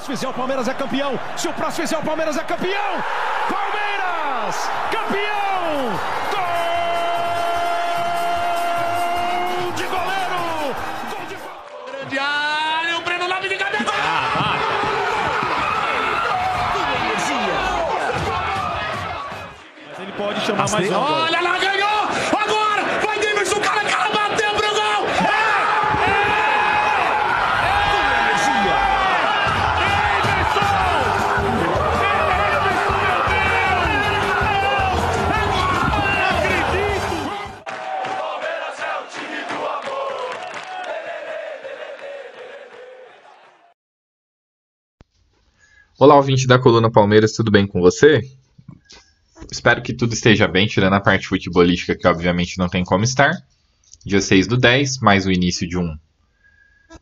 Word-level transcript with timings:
próximo 0.00 0.16
fizer, 0.16 0.28
o 0.28 0.32
Palmeiras 0.32 0.66
é 0.68 0.74
campeão. 0.74 1.20
Se 1.36 1.48
o 1.48 1.52
próximo 1.52 1.82
fizer, 1.86 1.98
o 1.98 2.02
Palmeiras 2.02 2.36
é 2.38 2.42
campeão. 2.42 3.04
Palmeiras, 3.50 4.70
campeão! 4.90 6.00
Gol 9.60 9.72
de 9.72 9.84
goleiro! 9.84 10.74
Gol 11.10 11.26
de 11.28 11.36
Grande 11.92 12.18
área, 12.18 12.96
o 12.96 13.00
Breno 13.02 13.28
Lopes 13.28 13.50
de 13.50 13.56
cabeça. 13.56 13.92
Mas 19.88 19.98
ele 19.98 20.12
pode 20.12 20.40
chamar 20.40 20.70
mais 20.70 20.90
um. 20.90 20.94
Olha 20.94 21.39
Olá, 46.00 46.16
ouvinte 46.16 46.46
da 46.46 46.58
Coluna 46.58 46.90
Palmeiras, 46.90 47.32
tudo 47.32 47.50
bem 47.50 47.66
com 47.66 47.78
você? 47.78 48.22
Espero 49.52 49.82
que 49.82 49.92
tudo 49.92 50.14
esteja 50.14 50.48
bem, 50.48 50.66
tirando 50.66 50.94
a 50.94 51.00
parte 51.00 51.28
futebolística, 51.28 51.94
que 51.94 52.08
obviamente 52.08 52.56
não 52.56 52.70
tem 52.70 52.82
como 52.82 53.04
estar. 53.04 53.32
Dia 54.02 54.22
6 54.22 54.46
do 54.46 54.56
10, 54.56 55.00
mais 55.00 55.26
o 55.26 55.30
início 55.30 55.68
de 55.68 55.76
um 55.76 55.94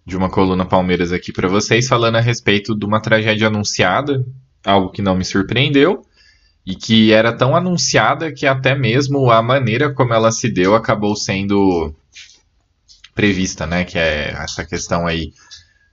de 0.05 0.17
uma 0.17 0.29
coluna 0.29 0.67
Palmeiras 0.67 1.13
aqui 1.13 1.33
para 1.33 1.47
vocês, 1.47 1.87
falando 1.87 2.17
a 2.17 2.21
respeito 2.21 2.77
de 2.77 2.85
uma 2.85 3.01
tragédia 3.01 3.47
anunciada, 3.47 4.27
algo 4.67 4.91
que 4.91 5.01
não 5.01 5.15
me 5.15 5.25
surpreendeu, 5.25 6.05
e 6.67 6.75
que 6.75 7.13
era 7.13 7.33
tão 7.33 7.55
anunciada 7.55 8.33
que 8.33 8.49
até 8.49 8.75
mesmo 8.75 9.31
a 9.31 9.41
maneira 9.41 9.95
como 9.95 10.13
ela 10.13 10.33
se 10.33 10.51
deu 10.51 10.75
acabou 10.75 11.15
sendo 11.15 11.95
prevista, 13.15 13.65
né? 13.65 13.85
Que 13.85 13.97
é 13.97 14.33
essa 14.33 14.65
questão 14.65 15.07
aí 15.07 15.33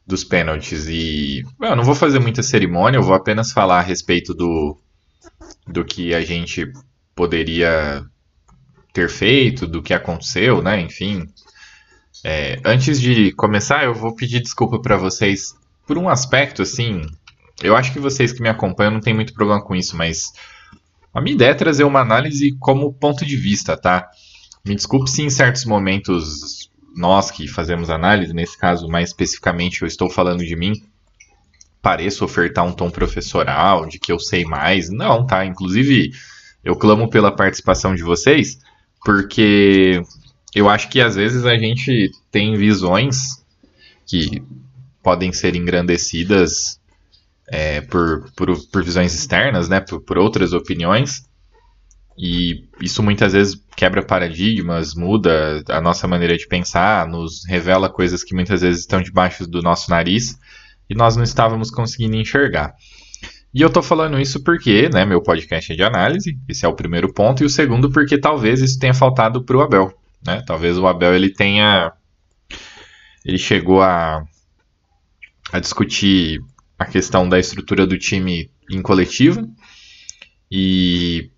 dos 0.06 0.24
pênaltis. 0.24 0.88
E 0.88 1.44
eu 1.62 1.76
não 1.76 1.84
vou 1.84 1.96
fazer 1.96 2.20
muita 2.20 2.44
cerimônia, 2.44 2.98
eu 2.98 3.04
vou 3.04 3.16
apenas 3.16 3.52
falar 3.52 3.80
a 3.80 3.84
respeito 3.84 4.34
do, 4.34 4.78
do 5.68 5.84
que 5.84 6.14
a 6.14 6.22
gente 6.22 6.72
poderia 7.16 8.04
ter 8.94 9.10
feito, 9.10 9.66
do 9.68 9.82
que 9.82 9.94
aconteceu, 9.94 10.62
né? 10.62 10.80
Enfim. 10.80 11.28
É, 12.24 12.60
antes 12.66 13.00
de 13.00 13.32
começar, 13.34 13.84
eu 13.84 13.94
vou 13.94 14.16
pedir 14.16 14.42
desculpa 14.42 14.80
para 14.80 14.98
vocês 14.98 15.54
por 15.86 15.98
um 15.98 16.10
aspecto, 16.10 16.62
assim. 16.62 17.02
Eu 17.62 17.76
acho 17.76 17.94
que 17.94 18.00
vocês 18.00 18.34
que 18.34 18.42
me 18.42 18.50
acompanham 18.50 18.94
não 18.94 19.00
tem 19.00 19.14
muito 19.14 19.34
problema 19.34 19.64
com 19.64 19.76
isso, 19.76 19.96
mas 19.96 20.34
a 21.14 21.22
minha 21.22 21.36
ideia 21.36 21.52
é 21.52 21.56
trazer 21.56 21.84
uma 21.84 22.02
análise 22.02 22.56
como 22.60 22.94
ponto 22.94 23.26
de 23.26 23.38
vista, 23.38 23.78
tá? 23.78 24.10
Me 24.66 24.76
desculpe 24.76 25.10
se 25.10 25.22
em 25.22 25.30
certos 25.30 25.64
momentos 25.64 26.70
nós 26.96 27.30
que 27.30 27.48
fazemos 27.48 27.90
análise, 27.90 28.34
nesse 28.34 28.58
caso 28.58 28.88
mais 28.88 29.10
especificamente 29.10 29.82
eu 29.82 29.88
estou 29.88 30.10
falando 30.10 30.46
de 30.46 30.56
mim, 30.56 30.82
pareço 31.82 32.26
ofertar 32.26 32.66
um 32.66 32.72
tom 32.72 32.90
professoral, 32.90 33.86
de 33.86 34.00
que 34.00 34.12
eu 34.12 34.20
sei 34.20 34.44
mais. 34.44 34.90
Não, 34.90 35.24
tá? 35.24 35.46
Inclusive, 35.46 36.12
eu 36.64 36.76
clamo 36.76 37.08
pela 37.08 37.32
participação 37.32 37.94
de 37.94 38.02
vocês, 38.02 38.58
porque 39.04 40.02
eu 40.56 40.68
acho 40.68 40.90
que 40.90 41.00
às 41.00 41.16
vezes 41.16 41.46
a 41.46 41.56
gente 41.56 42.12
tem 42.32 42.58
visões 42.58 43.44
que 44.08 44.42
podem 45.04 45.32
ser 45.32 45.56
engrandecidas 45.56 46.80
é, 47.48 47.82
por, 47.82 48.32
por, 48.36 48.58
por, 48.72 48.84
visões 48.84 49.14
externas, 49.14 49.70
né? 49.70 49.80
Por, 49.80 50.02
por 50.02 50.18
outras 50.18 50.54
opiniões. 50.54 51.24
E 52.18 52.70
isso 52.82 53.04
muitas 53.04 53.34
vezes 53.34 53.62
quebra 53.76 54.02
paradigmas, 54.02 54.96
muda 54.96 55.64
a 55.68 55.82
nossa 55.82 56.08
maneira 56.08 56.38
de 56.38 56.48
pensar, 56.48 57.08
nos 57.08 57.46
revela 57.46 57.90
coisas 57.90 58.24
que 58.24 58.34
muitas 58.34 58.62
vezes 58.62 58.82
estão 58.82 59.02
debaixo 59.02 59.46
do 59.46 59.62
nosso 59.62 59.90
nariz 59.90 60.40
e 60.90 60.96
nós 60.96 61.18
não 61.18 61.24
estávamos 61.24 61.70
conseguindo 61.70 62.16
enxergar. 62.16 62.74
E 63.54 63.62
eu 63.62 63.70
tô 63.70 63.82
falando 63.82 64.20
isso 64.20 64.44
porque, 64.44 64.90
né, 64.90 65.06
meu 65.06 65.22
podcast 65.22 65.72
é 65.72 65.76
de 65.76 65.84
análise, 65.84 66.38
esse 66.48 66.66
é 66.66 66.70
o 66.70 66.76
primeiro 66.76 67.14
ponto, 67.14 67.44
e 67.44 67.46
o 67.46 67.50
segundo 67.50 67.90
porque 67.90 68.18
talvez 68.18 68.62
isso 68.62 68.80
tenha 68.80 68.94
faltado 68.94 69.44
pro 69.44 69.62
Abel, 69.62 69.94
né? 70.26 70.42
Talvez 70.46 70.78
o 70.78 70.88
Abel 70.88 71.14
ele 71.16 71.30
tenha 71.30 71.92
ele 73.26 73.38
chegou 73.38 73.82
a 73.82 74.24
a 75.52 75.60
discutir 75.60 76.42
a 76.78 76.86
questão 76.86 77.28
da 77.28 77.40
estrutura 77.40 77.88
do 77.88 77.98
time 77.98 78.50
em 78.70 78.82
coletivo 78.82 79.50
e 80.52 81.30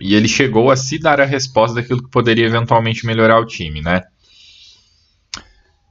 e 0.00 0.14
ele 0.14 0.28
chegou 0.28 0.70
a 0.70 0.76
se 0.76 0.98
dar 0.98 1.20
a 1.20 1.26
resposta 1.26 1.74
daquilo 1.74 2.02
que 2.02 2.10
poderia 2.10 2.46
eventualmente 2.46 3.04
melhorar 3.04 3.38
o 3.38 3.46
time, 3.46 3.82
né? 3.82 4.02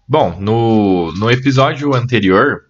Bom, 0.07 0.39
no, 0.39 1.13
no 1.13 1.29
episódio 1.29 1.93
anterior, 1.93 2.65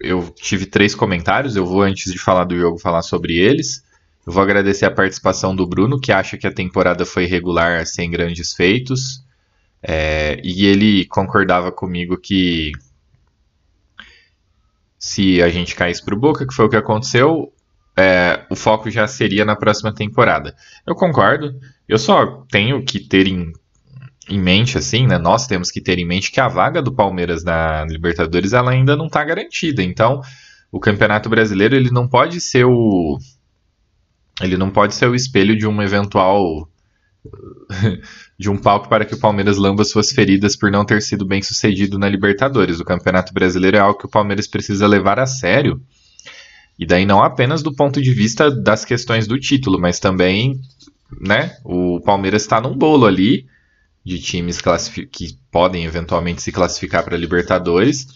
eu 0.00 0.34
tive 0.34 0.64
três 0.64 0.94
comentários. 0.94 1.54
Eu 1.54 1.66
vou, 1.66 1.82
antes 1.82 2.10
de 2.10 2.18
falar 2.18 2.44
do 2.44 2.56
jogo, 2.56 2.78
falar 2.78 3.02
sobre 3.02 3.36
eles. 3.36 3.84
Eu 4.26 4.32
vou 4.32 4.42
agradecer 4.42 4.86
a 4.86 4.90
participação 4.90 5.54
do 5.54 5.66
Bruno, 5.66 6.00
que 6.00 6.10
acha 6.10 6.38
que 6.38 6.46
a 6.46 6.52
temporada 6.52 7.04
foi 7.04 7.26
regular 7.26 7.84
sem 7.86 8.10
grandes 8.10 8.54
feitos. 8.54 9.22
É, 9.82 10.40
e 10.42 10.64
ele 10.64 11.04
concordava 11.06 11.70
comigo 11.70 12.16
que 12.16 12.72
se 14.98 15.42
a 15.42 15.48
gente 15.48 15.74
caísse 15.74 16.02
para 16.02 16.14
o 16.14 16.18
Boca, 16.18 16.46
que 16.46 16.54
foi 16.54 16.64
o 16.64 16.68
que 16.68 16.76
aconteceu, 16.76 17.51
é, 17.96 18.44
o 18.50 18.56
foco 18.56 18.90
já 18.90 19.06
seria 19.06 19.44
na 19.44 19.56
próxima 19.56 19.94
temporada. 19.94 20.54
Eu 20.86 20.94
concordo. 20.94 21.54
Eu 21.88 21.98
só 21.98 22.44
tenho 22.50 22.82
que 22.84 23.00
ter 23.00 23.26
em, 23.26 23.52
em 24.28 24.40
mente, 24.40 24.78
assim, 24.78 25.06
né? 25.06 25.18
Nós 25.18 25.46
temos 25.46 25.70
que 25.70 25.80
ter 25.80 25.98
em 25.98 26.06
mente 26.06 26.30
que 26.30 26.40
a 26.40 26.48
vaga 26.48 26.80
do 26.80 26.94
Palmeiras 26.94 27.44
na 27.44 27.84
Libertadores 27.84 28.52
ela 28.52 28.70
ainda 28.70 28.96
não 28.96 29.06
está 29.06 29.22
garantida. 29.24 29.82
Então, 29.82 30.22
o 30.70 30.80
Campeonato 30.80 31.28
Brasileiro 31.28 31.76
ele 31.76 31.90
não 31.90 32.08
pode 32.08 32.40
ser 32.40 32.64
o 32.64 33.18
ele 34.40 34.56
não 34.56 34.70
pode 34.70 34.94
ser 34.94 35.06
o 35.06 35.14
espelho 35.14 35.56
de 35.56 35.66
um 35.66 35.82
eventual 35.82 36.68
de 38.38 38.50
um 38.50 38.56
palco 38.56 38.88
para 38.88 39.04
que 39.04 39.14
o 39.14 39.20
Palmeiras 39.20 39.58
lamba 39.58 39.84
suas 39.84 40.10
feridas 40.10 40.56
por 40.56 40.70
não 40.70 40.84
ter 40.84 41.02
sido 41.02 41.26
bem 41.26 41.42
sucedido 41.42 41.98
na 41.98 42.08
Libertadores. 42.08 42.80
O 42.80 42.84
Campeonato 42.84 43.34
Brasileiro 43.34 43.76
é 43.76 43.80
algo 43.80 43.98
que 43.98 44.06
o 44.06 44.10
Palmeiras 44.10 44.46
precisa 44.46 44.86
levar 44.86 45.20
a 45.20 45.26
sério 45.26 45.80
e 46.78 46.86
daí 46.86 47.04
não 47.04 47.22
apenas 47.22 47.62
do 47.62 47.74
ponto 47.74 48.00
de 48.00 48.12
vista 48.12 48.50
das 48.50 48.84
questões 48.84 49.26
do 49.26 49.38
título, 49.38 49.78
mas 49.80 50.00
também, 50.00 50.60
né, 51.20 51.56
o 51.64 52.00
Palmeiras 52.00 52.42
está 52.42 52.60
num 52.60 52.76
bolo 52.76 53.06
ali 53.06 53.46
de 54.04 54.18
times 54.18 54.60
que 55.10 55.38
podem 55.50 55.84
eventualmente 55.84 56.42
se 56.42 56.50
classificar 56.50 57.04
para 57.04 57.16
Libertadores 57.16 58.06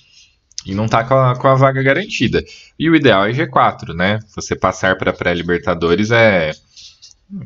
e 0.65 0.75
não 0.75 0.87
está 0.87 1.05
com, 1.05 1.41
com, 1.41 1.49
a 1.49 1.55
vaga 1.55 1.83
garantida. 1.83 2.45
E 2.79 2.91
o 2.91 2.97
ideal 2.97 3.27
é 3.27 3.33
G4, 3.33 3.95
né? 3.95 4.19
Você 4.35 4.57
passar 4.57 4.99
para 4.99 5.13
pré-Libertadores 5.13 6.11
é 6.11 6.53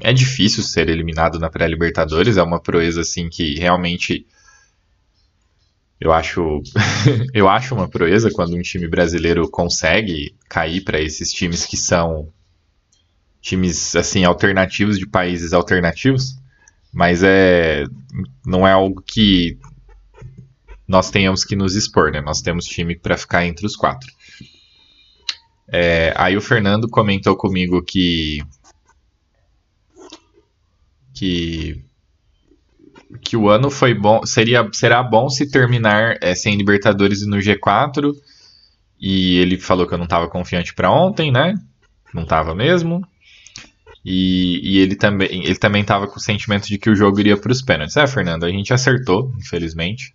é 0.00 0.12
difícil 0.12 0.62
ser 0.62 0.88
eliminado 0.88 1.38
na 1.38 1.48
pré-Libertadores, 1.48 2.37
é 2.37 2.42
uma 2.42 2.60
proeza 2.60 3.00
assim 3.00 3.28
que 3.28 3.54
realmente 3.54 4.27
eu 6.00 6.12
acho, 6.12 6.62
eu 7.34 7.49
acho 7.49 7.75
uma 7.75 7.88
proeza 7.88 8.31
quando 8.31 8.56
um 8.56 8.62
time 8.62 8.88
brasileiro 8.88 9.49
consegue 9.50 10.34
cair 10.49 10.83
para 10.83 11.00
esses 11.00 11.31
times 11.31 11.66
que 11.66 11.77
são 11.77 12.33
times 13.41 13.94
assim 13.94 14.25
alternativos 14.25 14.99
de 14.99 15.06
países 15.06 15.53
alternativos, 15.53 16.37
mas 16.93 17.22
é 17.22 17.84
não 18.44 18.66
é 18.66 18.72
algo 18.72 19.03
que 19.03 19.59
nós 20.89 21.10
tenhamos 21.10 21.45
que 21.45 21.54
nos 21.54 21.77
expor, 21.77 22.10
né? 22.10 22.21
Nós 22.21 22.41
temos 22.41 22.65
time 22.65 22.97
para 22.97 23.16
ficar 23.16 23.47
entre 23.47 23.65
os 23.66 23.77
quatro. 23.77 24.10
É, 25.69 26.13
aí 26.16 26.36
o 26.36 26.41
Fernando 26.41 26.89
comentou 26.89 27.36
comigo 27.36 27.83
que 27.83 28.42
que 31.15 31.84
que 33.22 33.36
o 33.36 33.48
ano 33.48 33.71
foi 33.71 33.95
bom, 33.95 34.24
seria 34.24 34.68
será 34.72 35.03
bom 35.03 35.28
se 35.28 35.51
terminar 35.51 36.16
é, 36.21 36.34
sem 36.34 36.57
Libertadores 36.57 37.27
no 37.27 37.39
G4. 37.39 38.12
E 39.01 39.39
ele 39.39 39.59
falou 39.59 39.86
que 39.86 39.95
eu 39.95 39.98
não 39.98 40.04
estava 40.04 40.28
confiante 40.28 40.74
para 40.74 40.91
ontem, 40.91 41.33
né? 41.33 41.54
Não 42.12 42.22
estava 42.22 42.54
mesmo. 42.54 43.07
E, 44.04 44.60
e, 44.62 44.78
ele 44.78 44.97
também 44.97 45.28
ele 45.45 45.57
também 45.57 45.83
estava 45.83 46.07
com 46.07 46.16
o 46.16 46.22
sentimento 46.22 46.66
de 46.66 46.78
que 46.78 46.91
o 46.91 46.97
jogo 46.97 47.21
iria 47.21 47.36
para 47.36 47.53
os 47.53 47.62
pênaltis. 47.62 47.97
É, 47.97 48.07
Fernando, 48.07 48.45
a 48.45 48.51
gente 48.51 48.72
acertou, 48.72 49.33
infelizmente. 49.39 50.15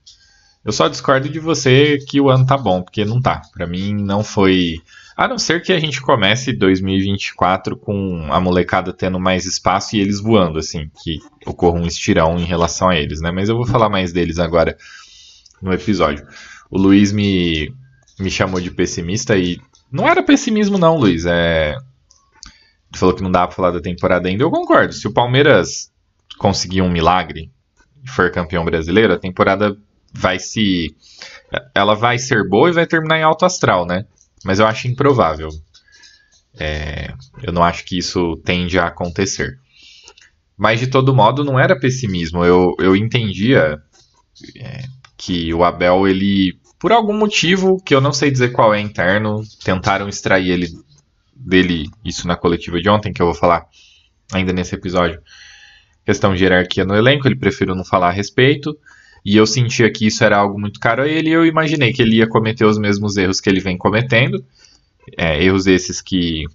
Eu 0.63 0.71
só 0.71 0.87
discordo 0.87 1.29
de 1.29 1.39
você 1.39 1.99
que 2.07 2.19
o 2.19 2.29
ano 2.29 2.45
tá 2.45 2.57
bom, 2.57 2.81
porque 2.81 3.05
não 3.05 3.21
tá. 3.21 3.41
Para 3.53 3.67
mim 3.67 3.93
não 3.93 4.23
foi 4.23 4.81
a 5.15 5.27
não 5.27 5.37
ser 5.37 5.61
que 5.61 5.71
a 5.71 5.79
gente 5.79 6.01
comece 6.01 6.51
2024 6.51 7.77
com 7.77 8.27
a 8.29 8.39
molecada 8.39 8.91
tendo 8.91 9.19
mais 9.19 9.45
espaço 9.45 9.95
e 9.95 9.99
eles 9.99 10.19
voando, 10.19 10.59
assim, 10.59 10.91
que 11.01 11.19
ocorra 11.45 11.79
um 11.79 11.87
estirão 11.87 12.37
em 12.37 12.43
relação 12.43 12.89
a 12.89 12.97
eles, 12.97 13.21
né? 13.21 13.31
Mas 13.31 13.47
eu 13.47 13.55
vou 13.55 13.65
falar 13.65 13.87
mais 13.87 14.11
deles 14.11 14.39
agora 14.39 14.77
no 15.61 15.73
episódio. 15.73 16.27
O 16.69 16.77
Luiz 16.77 17.13
me, 17.13 17.73
me 18.19 18.29
chamou 18.29 18.59
de 18.59 18.71
pessimista 18.71 19.37
e 19.37 19.59
não 19.91 20.07
era 20.07 20.21
pessimismo, 20.21 20.77
não, 20.77 20.97
Luiz. 20.97 21.25
É... 21.25 21.75
Falou 22.93 23.15
que 23.15 23.23
não 23.23 23.31
dá 23.31 23.47
pra 23.47 23.55
falar 23.55 23.71
da 23.71 23.79
temporada 23.79 24.27
ainda. 24.27 24.43
Eu 24.43 24.51
concordo. 24.51 24.93
Se 24.93 25.07
o 25.07 25.13
Palmeiras 25.13 25.91
conseguir 26.37 26.81
um 26.81 26.91
milagre 26.91 27.49
e 28.03 28.09
for 28.09 28.29
campeão 28.31 28.65
brasileiro, 28.65 29.13
a 29.13 29.19
temporada 29.19 29.77
vai 30.13 30.39
se. 30.39 30.95
Ela 31.73 31.93
vai 31.93 32.17
ser 32.17 32.47
boa 32.47 32.69
e 32.69 32.73
vai 32.73 32.85
terminar 32.85 33.17
em 33.17 33.23
alto 33.23 33.45
astral, 33.45 33.85
né? 33.85 34.05
Mas 34.45 34.59
eu 34.59 34.67
acho 34.67 34.87
improvável. 34.87 35.49
É... 36.57 37.13
Eu 37.41 37.51
não 37.51 37.63
acho 37.63 37.83
que 37.83 37.97
isso 37.97 38.37
tende 38.45 38.79
a 38.79 38.87
acontecer. 38.87 39.59
Mas 40.57 40.79
de 40.79 40.87
todo 40.87 41.15
modo, 41.15 41.43
não 41.43 41.59
era 41.59 41.77
pessimismo. 41.77 42.45
Eu, 42.45 42.75
eu 42.79 42.95
entendia 42.95 43.81
é, 44.57 44.83
que 45.17 45.53
o 45.53 45.63
Abel, 45.63 46.07
ele, 46.07 46.57
por 46.79 46.91
algum 46.91 47.17
motivo 47.17 47.81
que 47.83 47.93
eu 47.93 47.99
não 47.99 48.13
sei 48.13 48.31
dizer 48.31 48.51
qual 48.53 48.73
é 48.73 48.79
interno, 48.79 49.43
tentaram 49.63 50.07
extrair 50.07 50.49
ele 50.49 50.69
dele 51.35 51.89
isso 52.03 52.27
na 52.27 52.37
coletiva 52.37 52.81
de 52.81 52.89
ontem, 52.89 53.11
que 53.11 53.21
eu 53.21 53.25
vou 53.25 53.35
falar 53.35 53.67
ainda 54.31 54.53
nesse 54.53 54.73
episódio. 54.75 55.21
Questão 56.05 56.33
de 56.33 56.43
hierarquia 56.43 56.85
no 56.85 56.95
elenco, 56.95 57.27
ele 57.27 57.35
preferiu 57.35 57.75
não 57.75 57.83
falar 57.83 58.09
a 58.09 58.11
respeito. 58.11 58.77
E 59.25 59.35
eu 59.35 59.47
sentia 59.47 59.91
que 59.91 60.05
isso 60.05 60.23
era 60.23 60.37
algo 60.37 60.59
muito 60.59 60.79
caro 60.79 61.01
a 61.01 61.07
ele, 61.07 61.29
e 61.29 61.33
eu 61.33 61.45
imaginei 61.45 61.91
que 61.91 62.01
ele 62.01 62.17
ia 62.17 62.27
cometer 62.27 62.65
os 62.65 62.77
mesmos 62.77 63.17
erros 63.17 63.41
que 63.41 63.49
ele 63.49 63.59
vem 63.59 63.77
cometendo. 63.77 64.45
É, 65.17 65.43
erros 65.43 65.65
esses 65.65 66.01
que 66.01 66.45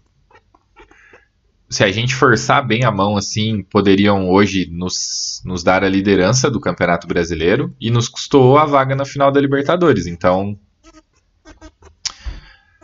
se 1.68 1.84
a 1.84 1.92
gente 1.92 2.14
forçar 2.14 2.66
bem 2.66 2.84
a 2.84 2.90
mão 2.90 3.16
assim, 3.16 3.62
poderiam 3.62 4.28
hoje 4.28 4.68
nos, 4.70 5.40
nos 5.44 5.62
dar 5.62 5.84
a 5.84 5.88
liderança 5.88 6.50
do 6.50 6.60
Campeonato 6.60 7.06
Brasileiro 7.06 7.74
e 7.80 7.90
nos 7.90 8.08
custou 8.08 8.58
a 8.58 8.66
vaga 8.66 8.96
na 8.96 9.04
final 9.04 9.30
da 9.30 9.40
Libertadores. 9.40 10.06
Então, 10.06 10.58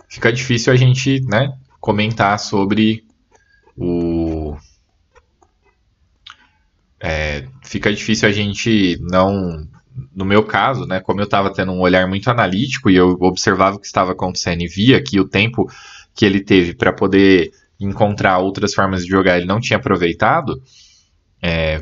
fica 0.09 0.33
difícil 0.33 0.73
a 0.73 0.77
gente, 0.77 1.21
né, 1.27 1.53
comentar 1.81 2.39
sobre 2.39 3.05
o 3.77 4.57
é, 7.01 7.47
fica 7.63 7.93
difícil 7.93 8.29
a 8.29 8.33
gente 8.33 8.99
não 9.01 9.69
no 10.15 10.25
meu 10.25 10.43
caso, 10.43 10.87
né, 10.87 11.01
como 11.01 11.21
eu 11.21 11.25
estava 11.25 11.53
tendo 11.53 11.73
um 11.73 11.81
olhar 11.81 12.07
muito 12.07 12.31
analítico 12.31 12.91
e 12.91 12.97
eu 12.97 13.17
observava 13.21 13.77
o 13.77 13.81
que 13.81 13.87
estava 13.87 14.13
acontecendo 14.13 14.63
e 14.63 14.69
via 14.69 15.03
que 15.03 15.19
o 15.19 15.29
tempo 15.29 15.71
que 16.15 16.25
ele 16.25 16.41
teve 16.41 16.75
para 16.75 16.93
poder 16.93 17.51
encontrar 17.79 18.39
outras 18.39 18.75
formas 18.75 19.05
de 19.05 19.11
jogar 19.11 19.37
ele 19.37 19.47
não 19.47 19.61
tinha 19.61 19.79
aproveitado, 19.79 20.61
é, 21.43 21.81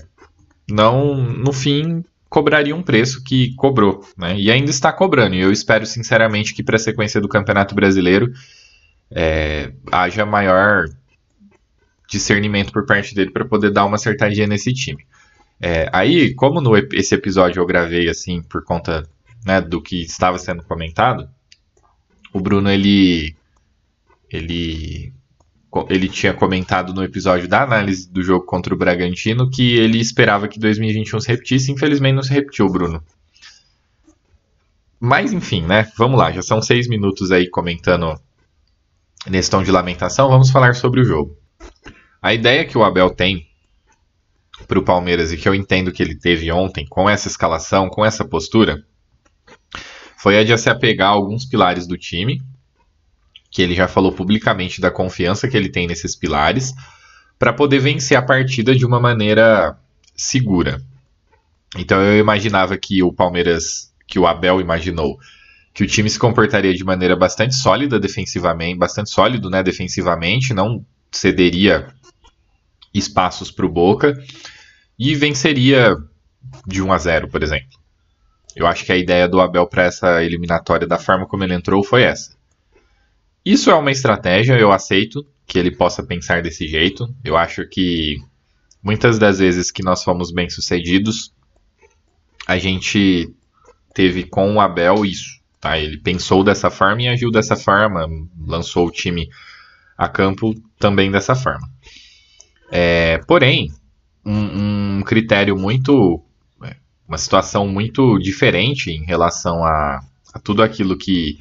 não, 0.71 1.17
no 1.17 1.53
fim, 1.53 2.05
cobraria 2.29 2.75
um 2.75 2.83
preço 2.83 3.23
que 3.23 3.55
cobrou, 3.55 4.05
né? 4.17 4.37
E 4.37 4.51
ainda 4.51 4.71
está 4.71 4.93
cobrando. 4.93 5.37
E 5.37 5.41
eu 5.41 5.53
espero 5.53 5.87
sinceramente 5.87 6.55
que 6.55 6.63
para 6.63 6.77
a 6.77 6.81
sequência 6.81 7.21
do 7.21 7.29
Campeonato 7.29 7.75
Brasileiro 7.75 8.33
é, 9.11 9.73
haja 9.93 10.27
maior 10.27 10.87
discernimento 12.09 12.73
por 12.73 12.87
parte 12.87 13.15
dele 13.15 13.31
para 13.31 13.45
poder 13.45 13.71
dar 13.71 13.85
uma 13.85 13.97
acertadinha 13.97 14.47
nesse 14.47 14.73
time. 14.73 15.07
É, 15.67 15.89
aí, 15.95 16.35
como 16.35 16.61
no, 16.61 16.77
esse 16.77 17.15
episódio 17.15 17.59
eu 17.59 17.65
gravei 17.65 18.07
assim 18.07 18.43
por 18.43 18.63
conta 18.63 19.09
né, 19.47 19.63
do 19.63 19.81
que 19.81 20.03
estava 20.03 20.39
sendo 20.39 20.63
comentado, 20.63 21.27
o 22.35 22.39
Bruno 22.39 22.71
ele 22.71 23.35
ele 24.31 25.11
ele 25.89 26.07
tinha 26.11 26.35
comentado 26.35 26.93
no 26.93 27.03
episódio 27.03 27.49
da 27.49 27.63
análise 27.63 28.07
do 28.13 28.23
jogo 28.23 28.45
contra 28.45 28.75
o 28.75 28.77
Bragantino 28.77 29.49
que 29.51 29.75
ele 29.75 29.99
esperava 29.99 30.49
que 30.49 30.59
2021 30.59 31.21
se 31.21 31.29
repetisse, 31.29 31.73
infelizmente 31.73 32.15
não 32.15 32.23
se 32.23 32.35
repetiu, 32.35 32.69
Bruno. 32.69 33.03
Mas 35.01 35.33
enfim, 35.33 35.63
né? 35.63 35.91
Vamos 35.97 36.19
lá, 36.19 36.31
já 36.31 36.43
são 36.43 36.61
seis 36.61 36.87
minutos 36.87 37.33
aí 37.33 37.49
comentando 37.49 38.21
nesse 39.27 39.51
tom 39.51 39.63
de 39.63 39.71
lamentação, 39.71 40.29
vamos 40.29 40.51
falar 40.51 40.75
sobre 40.75 41.01
o 41.01 41.05
jogo. 41.05 41.39
A 42.21 42.35
ideia 42.35 42.67
que 42.67 42.77
o 42.77 42.85
Abel 42.85 43.09
tem 43.09 43.47
para 44.67 44.79
o 44.79 44.85
Palmeiras 44.85 45.33
e 45.33 45.37
que 45.37 45.49
eu 45.49 45.55
entendo 45.55 45.93
que 45.93 46.03
ele 46.03 46.15
teve 46.15 46.51
ontem, 46.51 46.87
com 46.87 47.09
essa 47.09 47.29
escalação, 47.29 47.89
com 47.89 48.05
essa 48.05 48.25
postura, 48.25 48.85
foi 50.19 50.39
a 50.39 50.45
de 50.45 50.57
se 50.57 50.71
apegar 50.71 51.09
a 51.09 51.13
alguns 51.13 51.45
pilares 51.45 51.87
do 51.87 51.99
time, 51.99 52.43
que 53.51 53.63
ele 53.63 53.75
já 53.75 53.87
falou 53.87 54.11
publicamente 54.11 54.81
da 54.81 54.91
confiança 54.91 55.49
que 55.49 55.57
ele 55.57 55.69
tem 55.69 55.87
nesses 55.87 56.17
pilares, 56.17 56.73
para 57.39 57.53
poder 57.53 57.79
vencer 57.79 58.17
a 58.17 58.23
partida 58.23 58.75
de 58.75 58.87
uma 58.87 58.99
maneira 58.99 59.77
segura. 60.17 60.81
Então 61.77 62.01
eu 62.01 62.19
imaginava 62.19 62.77
que 62.79 63.03
o 63.03 63.13
Palmeiras, 63.13 63.93
que 64.07 64.19
o 64.19 64.27
Abel 64.27 64.61
imaginou, 64.61 65.19
que 65.75 65.83
o 65.83 65.87
time 65.87 66.09
se 66.09 66.19
comportaria 66.19 66.73
de 66.73 66.85
maneira 66.85 67.17
bastante 67.17 67.55
sólida 67.55 67.99
defensivamente, 67.99 68.79
bastante 68.79 69.11
sólido, 69.11 69.51
né, 69.51 69.63
defensivamente, 69.63 70.55
não 70.55 70.85
cederia 71.11 71.89
espaços 72.95 73.51
para 73.51 73.67
o 73.67 73.69
Boca 73.69 74.15
e 74.99 75.15
venceria 75.15 75.97
de 76.67 76.83
1 76.83 76.93
a 76.93 76.99
0, 76.99 77.29
por 77.29 77.43
exemplo. 77.43 77.79
Eu 78.55 78.67
acho 78.67 78.85
que 78.85 78.93
a 78.93 78.97
ideia 78.97 79.29
do 79.29 79.41
Abel 79.41 79.67
para 79.67 79.85
essa 79.85 80.23
eliminatória 80.23 80.87
da 80.87 80.99
forma 80.99 81.27
como 81.27 81.43
ele 81.43 81.55
entrou 81.55 81.83
foi 81.83 82.03
essa. 82.03 82.37
Isso 83.45 83.71
é 83.71 83.75
uma 83.75 83.91
estratégia, 83.91 84.59
eu 84.59 84.73
aceito 84.73 85.27
que 85.47 85.59
ele 85.59 85.71
possa 85.71 86.03
pensar 86.03 86.43
desse 86.43 86.67
jeito. 86.67 87.13
Eu 87.23 87.37
acho 87.37 87.67
que 87.69 88.17
muitas 88.83 89.19
das 89.19 89.39
vezes 89.39 89.71
que 89.71 89.83
nós 89.83 90.03
fomos 90.03 90.31
bem-sucedidos, 90.31 91.33
a 92.47 92.57
gente 92.59 93.31
teve 93.93 94.25
com 94.25 94.55
o 94.55 94.61
Abel 94.61 95.05
isso. 95.05 95.41
Tá? 95.61 95.79
Ele 95.79 95.99
pensou 95.99 96.45
dessa 96.45 96.71
forma 96.71 97.03
e 97.03 97.09
agiu 97.09 97.31
dessa 97.31 97.57
forma, 97.57 98.07
lançou 98.39 98.87
o 98.87 98.91
time 98.91 99.29
a 99.97 100.09
campo 100.09 100.55
também 100.79 101.11
dessa 101.11 101.35
forma. 101.35 101.69
É, 102.71 103.19
porém, 103.27 103.73
um, 104.25 105.03
critério 105.03 105.57
muito. 105.57 106.23
É, 106.63 106.77
uma 107.07 107.19
situação 107.19 107.69
muito 107.69 108.19
diferente 108.19 108.91
em 108.91 109.05
relação 109.05 109.65
a, 109.65 110.01
a 110.33 110.39
tudo 110.39 110.63
aquilo 110.63 110.97
que 110.97 111.39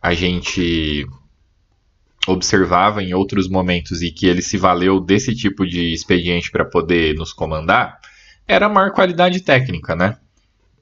a 0.00 0.14
gente 0.14 1.06
observava 2.26 3.02
em 3.02 3.14
outros 3.14 3.48
momentos 3.48 4.02
e 4.02 4.10
que 4.10 4.26
ele 4.26 4.42
se 4.42 4.56
valeu 4.56 5.00
desse 5.00 5.34
tipo 5.34 5.66
de 5.66 5.92
expediente 5.92 6.50
para 6.50 6.64
poder 6.64 7.14
nos 7.14 7.32
comandar, 7.32 7.98
era 8.46 8.66
a 8.66 8.68
maior 8.68 8.92
qualidade 8.92 9.40
técnica, 9.40 9.96
né? 9.96 10.16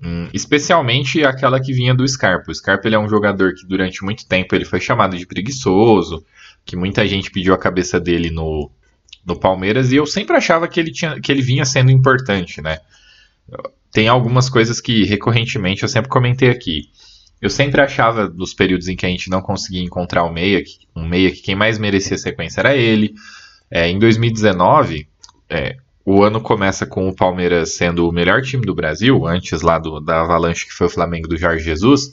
Hum, 0.03 0.29
especialmente 0.33 1.25
aquela 1.25 1.61
que 1.61 1.73
vinha 1.73 1.95
do 1.95 2.07
Scarpa. 2.07 2.51
O 2.51 2.55
Scarpa 2.55 2.87
ele 2.87 2.97
é 2.97 2.99
um 2.99 3.09
jogador 3.09 3.55
que 3.55 3.67
durante 3.67 4.05
muito 4.05 4.27
tempo 4.27 4.55
ele 4.55 4.65
foi 4.65 4.81
chamado 4.81 5.17
de 5.17 5.27
preguiçoso, 5.27 6.25
que 6.65 6.77
muita 6.77 7.07
gente 7.07 7.31
pediu 7.31 7.55
a 7.55 7.59
cabeça 7.59 7.99
dele 7.99 8.31
no, 8.31 8.71
no 9.27 9.39
Palmeiras 9.39 9.91
e 9.91 9.97
eu 9.97 10.07
sempre 10.07 10.37
achava 10.37 10.69
que 10.69 10.79
ele, 10.79 10.93
tinha, 10.93 11.21
que 11.21 11.33
ele 11.33 11.43
vinha 11.43 11.65
sendo 11.65 11.91
importante, 11.91 12.63
né? 12.63 12.79
Tem 13.93 14.07
algumas 14.07 14.49
coisas 14.49 14.81
que 14.81 15.05
recorrentemente 15.05 15.83
eu 15.83 15.89
sempre 15.89 16.09
comentei 16.09 16.49
aqui. 16.49 16.91
Eu 17.41 17.51
sempre 17.51 17.81
achava, 17.81 18.29
nos 18.29 18.55
períodos 18.55 18.89
em 18.89 18.97
que 18.97 19.05
a 19.05 19.09
gente 19.09 19.29
não 19.29 19.43
conseguia 19.43 19.83
encontrar 19.83 20.25
um 20.25 20.33
meia, 20.33 20.63
um 20.95 21.07
meia 21.07 21.31
que 21.31 21.43
quem 21.43 21.55
mais 21.55 21.79
merecia 21.79 22.17
sequência 22.17 22.61
era 22.61 22.75
ele. 22.77 23.15
É, 23.71 23.89
em 23.89 23.99
2019, 23.99 25.09
é, 25.51 25.77
o 26.05 26.23
ano 26.23 26.41
começa 26.41 26.87
com 26.87 27.09
o 27.09 27.15
Palmeiras 27.15 27.75
sendo 27.75 28.09
o 28.09 28.13
melhor 28.13 28.43
time 28.43 28.65
do 28.65 28.75
Brasil, 28.75 29.27
antes 29.27 29.61
lá 29.61 29.79
do, 29.79 30.01
da 30.01 30.23
Avalanche, 30.23 30.67
que 30.67 30.73
foi 30.73 30.87
o 30.87 30.91
Flamengo 30.91 31.29
do 31.29 31.37
Jorge 31.37 31.65
Jesus. 31.65 32.13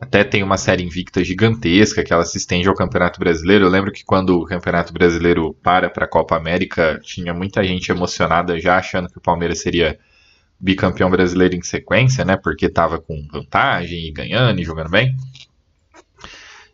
Até 0.00 0.22
tem 0.22 0.44
uma 0.44 0.56
série 0.56 0.84
invicta 0.84 1.24
gigantesca 1.24 2.04
que 2.04 2.12
ela 2.12 2.24
se 2.24 2.38
estende 2.38 2.68
ao 2.68 2.74
Campeonato 2.74 3.18
Brasileiro. 3.18 3.64
Eu 3.64 3.70
lembro 3.70 3.90
que 3.90 4.04
quando 4.04 4.38
o 4.38 4.44
Campeonato 4.44 4.92
Brasileiro 4.92 5.54
para 5.62 5.90
para 5.90 6.04
a 6.04 6.08
Copa 6.08 6.36
América, 6.36 7.00
tinha 7.02 7.34
muita 7.34 7.64
gente 7.64 7.90
emocionada 7.90 8.60
já 8.60 8.76
achando 8.78 9.08
que 9.08 9.18
o 9.18 9.20
Palmeiras 9.20 9.60
seria 9.60 9.98
bicampeão 10.60 11.10
brasileiro 11.10 11.56
em 11.56 11.62
sequência, 11.62 12.24
né? 12.24 12.36
Porque 12.36 12.66
estava 12.66 13.00
com 13.00 13.26
vantagem 13.32 14.06
e 14.06 14.12
ganhando 14.12 14.60
e 14.60 14.64
jogando 14.64 14.90
bem. 14.90 15.16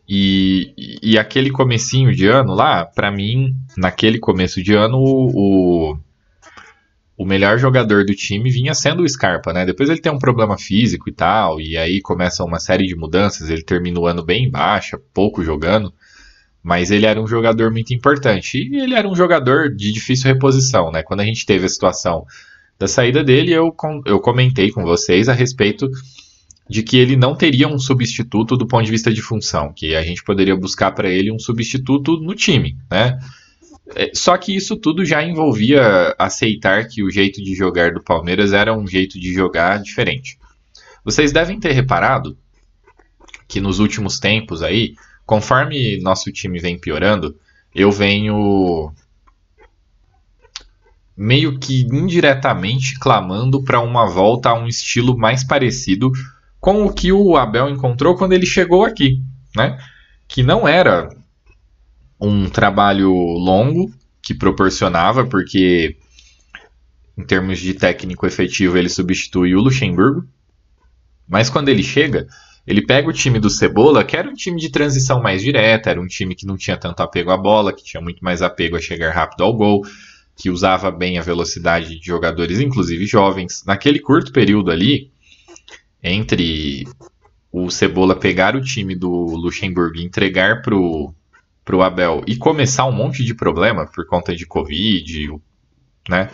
E, 0.07 0.99
e 1.01 1.17
aquele 1.17 1.49
comecinho 1.49 2.13
de 2.13 2.27
ano 2.27 2.53
lá, 2.53 2.85
para 2.85 3.09
mim, 3.09 3.55
naquele 3.75 4.19
começo 4.19 4.61
de 4.61 4.73
ano, 4.75 4.97
o, 4.97 5.91
o 5.91 5.99
melhor 7.23 7.57
jogador 7.57 8.03
do 8.03 8.13
time 8.13 8.49
vinha 8.49 8.73
sendo 8.73 9.03
o 9.03 9.07
Scarpa, 9.07 9.53
né? 9.53 9.65
Depois 9.65 9.89
ele 9.89 10.01
tem 10.01 10.11
um 10.11 10.19
problema 10.19 10.57
físico 10.57 11.07
e 11.07 11.13
tal, 11.13 11.61
e 11.61 11.77
aí 11.77 12.01
começa 12.01 12.43
uma 12.43 12.59
série 12.59 12.85
de 12.85 12.95
mudanças. 12.95 13.49
Ele 13.49 13.63
termina 13.63 13.99
o 13.99 14.07
ano 14.07 14.23
bem 14.23 14.49
baixa, 14.49 14.99
pouco 15.13 15.41
jogando, 15.43 15.93
mas 16.61 16.91
ele 16.91 17.05
era 17.05 17.21
um 17.21 17.27
jogador 17.27 17.71
muito 17.71 17.93
importante. 17.93 18.57
E 18.57 18.79
ele 18.79 18.95
era 18.95 19.07
um 19.07 19.15
jogador 19.15 19.73
de 19.73 19.93
difícil 19.93 20.27
reposição, 20.33 20.91
né? 20.91 21.03
Quando 21.03 21.21
a 21.21 21.25
gente 21.25 21.45
teve 21.45 21.65
a 21.65 21.69
situação 21.69 22.25
da 22.77 22.87
saída 22.87 23.23
dele, 23.23 23.53
eu, 23.53 23.73
eu 24.05 24.19
comentei 24.19 24.69
com 24.71 24.83
vocês 24.83 25.29
a 25.29 25.33
respeito 25.33 25.89
de 26.69 26.83
que 26.83 26.97
ele 26.97 27.15
não 27.15 27.35
teria 27.35 27.67
um 27.67 27.77
substituto 27.77 28.57
do 28.57 28.67
ponto 28.67 28.83
de 28.83 28.91
vista 28.91 29.13
de 29.13 29.21
função, 29.21 29.71
que 29.71 29.95
a 29.95 30.01
gente 30.01 30.23
poderia 30.23 30.55
buscar 30.55 30.91
para 30.91 31.09
ele 31.09 31.31
um 31.31 31.39
substituto 31.39 32.19
no 32.19 32.33
time, 32.33 32.75
né? 32.91 33.17
É, 33.93 34.11
só 34.15 34.35
que 34.37 34.55
isso 34.55 34.75
tudo 34.77 35.05
já 35.05 35.23
envolvia 35.23 36.15
aceitar 36.17 36.87
que 36.87 37.03
o 37.03 37.11
jeito 37.11 37.43
de 37.43 37.53
jogar 37.53 37.93
do 37.93 38.03
Palmeiras 38.03 38.53
era 38.53 38.73
um 38.73 38.87
jeito 38.87 39.19
de 39.19 39.33
jogar 39.33 39.81
diferente. 39.81 40.39
Vocês 41.03 41.31
devem 41.31 41.59
ter 41.59 41.71
reparado 41.71 42.37
que 43.47 43.61
nos 43.61 43.79
últimos 43.79 44.19
tempos 44.19 44.63
aí, 44.63 44.95
conforme 45.25 45.99
nosso 46.01 46.31
time 46.31 46.59
vem 46.59 46.79
piorando, 46.79 47.37
eu 47.73 47.91
venho 47.91 48.91
meio 51.15 51.59
que 51.59 51.81
indiretamente 51.81 52.99
clamando 52.99 53.63
para 53.63 53.79
uma 53.79 54.09
volta 54.09 54.49
a 54.49 54.53
um 54.53 54.67
estilo 54.67 55.17
mais 55.17 55.43
parecido 55.43 56.11
com 56.59 56.85
o 56.85 56.91
que 56.91 57.11
o 57.11 57.37
Abel 57.37 57.69
encontrou 57.69 58.15
quando 58.15 58.33
ele 58.33 58.45
chegou 58.45 58.83
aqui, 58.83 59.21
né? 59.55 59.77
Que 60.27 60.41
não 60.41 60.67
era 60.67 61.09
um 62.19 62.49
trabalho 62.49 63.11
longo 63.11 63.91
que 64.21 64.33
proporcionava, 64.33 65.25
porque 65.25 65.97
em 67.17 67.23
termos 67.23 67.59
de 67.59 67.73
técnico 67.73 68.25
efetivo 68.25 68.77
ele 68.77 68.89
substitui 68.89 69.55
o 69.55 69.61
Luxemburgo, 69.61 70.27
mas 71.27 71.49
quando 71.49 71.69
ele 71.69 71.83
chega, 71.83 72.27
ele 72.67 72.85
pega 72.85 73.07
o 73.07 73.13
time 73.13 73.39
do 73.39 73.49
Cebola, 73.49 74.03
que 74.03 74.17
era 74.17 74.29
um 74.29 74.33
time 74.33 74.59
de 74.59 74.69
transição 74.69 75.21
mais 75.21 75.41
direta, 75.41 75.89
era 75.89 76.01
um 76.01 76.07
time 76.07 76.35
que 76.35 76.45
não 76.45 76.57
tinha 76.57 76.77
tanto 76.77 77.01
apego 77.01 77.31
à 77.31 77.37
bola, 77.37 77.73
que 77.73 77.83
tinha 77.83 78.01
muito 78.01 78.23
mais 78.23 78.41
apego 78.41 78.75
a 78.75 78.81
chegar 78.81 79.13
rápido 79.13 79.43
ao 79.43 79.53
gol, 79.53 79.85
que 80.35 80.49
usava 80.49 80.91
bem 80.91 81.17
a 81.17 81.21
velocidade 81.21 81.99
de 81.99 82.05
jogadores, 82.05 82.59
inclusive 82.59 83.05
jovens. 83.05 83.63
Naquele 83.65 83.99
curto 83.99 84.31
período 84.31 84.71
ali, 84.71 85.11
entre 86.03 86.87
o 87.51 87.69
Cebola 87.69 88.15
pegar 88.15 88.55
o 88.55 88.61
time 88.61 88.95
do 88.95 89.09
Luxemburgo 89.09 89.97
e 89.97 90.03
entregar 90.03 90.61
pro, 90.61 91.13
pro 91.65 91.81
Abel 91.81 92.23
e 92.27 92.37
começar 92.37 92.85
um 92.85 92.91
monte 92.91 93.25
de 93.25 93.33
problema 93.33 93.87
por 93.87 94.05
conta 94.05 94.35
de 94.35 94.45
Covid, 94.45 95.33
né? 96.07 96.29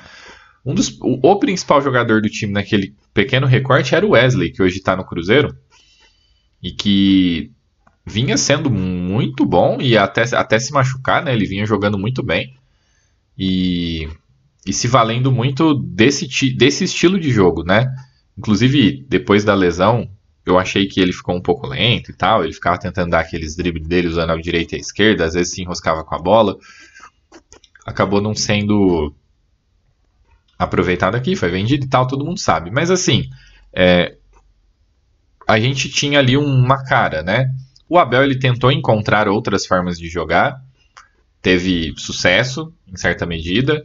Um 0.64 0.76
dos, 0.76 0.90
o, 1.02 1.20
o 1.24 1.40
principal 1.40 1.82
jogador 1.82 2.22
do 2.22 2.30
time 2.30 2.52
naquele 2.52 2.94
pequeno 3.14 3.48
recorte 3.48 3.96
era 3.96 4.06
o 4.06 4.12
Wesley, 4.12 4.52
que 4.52 4.62
hoje 4.62 4.78
está 4.78 4.96
no 4.96 5.06
Cruzeiro 5.06 5.56
e 6.62 6.72
que 6.72 7.52
vinha 8.06 8.38
sendo 8.38 8.70
muito 8.70 9.46
bom 9.46 9.80
e 9.82 9.98
até, 9.98 10.24
até 10.36 10.60
se 10.60 10.74
machucar, 10.74 11.24
né? 11.24 11.34
Ele 11.34 11.46
vinha 11.46 11.66
jogando 11.66 11.98
muito 11.98 12.22
bem 12.22 12.54
e, 13.38 14.08
e 14.68 14.74
se 14.74 14.88
valendo 14.88 15.32
muito 15.32 15.74
desse, 15.74 16.28
desse 16.54 16.84
estilo 16.84 17.20
de 17.20 17.32
jogo, 17.32 17.64
né? 17.64 17.88
Inclusive, 18.38 19.06
depois 19.08 19.44
da 19.44 19.56
lesão, 19.56 20.10
eu 20.46 20.58
achei 20.58 20.88
que 20.88 21.00
ele 21.00 21.14
ficou 21.14 21.36
um 21.36 21.42
pouco 21.42 21.68
lento 21.68 22.12
e 22.12 22.14
tal. 22.14 22.44
Ele 22.44 22.54
ficava 22.54 22.78
tentando 22.78 23.12
dar 23.12 23.20
aqueles 23.20 23.56
dribles 23.56 23.88
dele 23.88 24.08
usando 24.08 24.32
a 24.32 24.38
direita 24.38 24.76
e 24.76 24.78
a 24.78 24.82
esquerda, 24.82 25.26
às 25.26 25.34
vezes 25.34 25.54
se 25.54 25.62
enroscava 25.62 26.04
com 26.04 26.16
a 26.16 26.20
bola. 26.20 26.58
Acabou 27.86 28.22
não 28.22 28.34
sendo 28.34 29.14
aproveitado 30.58 31.16
aqui, 31.16 31.36
foi 31.36 31.50
vendido 31.50 31.86
e 31.86 31.90
tal, 31.90 32.08
todo 32.08 32.26
mundo 32.26 32.40
sabe. 32.40 32.70
Mas 32.70 32.92
assim, 32.92 33.30
é, 33.74 34.16
a 35.48 35.60
gente 35.60 35.90
tinha 35.90 36.20
ali 36.20 36.38
uma 36.38 36.84
cara, 36.84 37.24
né? 37.24 37.54
O 37.90 37.98
Abel 37.98 38.24
ele 38.24 38.40
tentou 38.40 38.72
encontrar 38.72 39.28
outras 39.28 39.66
formas 39.66 39.98
de 39.98 40.08
jogar, 40.08 40.64
teve 41.42 41.94
sucesso 41.98 42.74
em 42.88 42.96
certa 42.96 43.26
medida, 43.26 43.84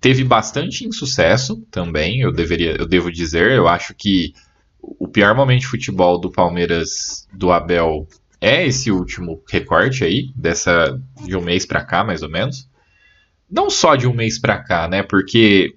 teve 0.00 0.24
bastante 0.24 0.86
insucesso 0.86 1.56
também, 1.70 2.20
eu 2.20 2.32
deveria, 2.32 2.76
eu 2.76 2.86
devo 2.86 3.12
dizer, 3.12 3.52
eu 3.52 3.68
acho 3.68 3.94
que 3.94 4.34
o 4.98 5.08
pior 5.08 5.34
momento 5.34 5.60
de 5.60 5.66
futebol 5.66 6.18
do 6.18 6.30
Palmeiras 6.30 7.28
do 7.32 7.52
Abel 7.52 8.06
é 8.40 8.66
esse 8.66 8.90
último 8.90 9.42
recorte 9.48 10.04
aí, 10.04 10.32
dessa 10.36 11.00
de 11.24 11.36
um 11.36 11.40
mês 11.40 11.64
para 11.64 11.84
cá, 11.84 12.04
mais 12.04 12.22
ou 12.22 12.30
menos. 12.30 12.68
Não 13.50 13.70
só 13.70 13.96
de 13.96 14.06
um 14.06 14.14
mês 14.14 14.38
para 14.38 14.58
cá, 14.58 14.88
né? 14.88 15.02
Porque 15.02 15.76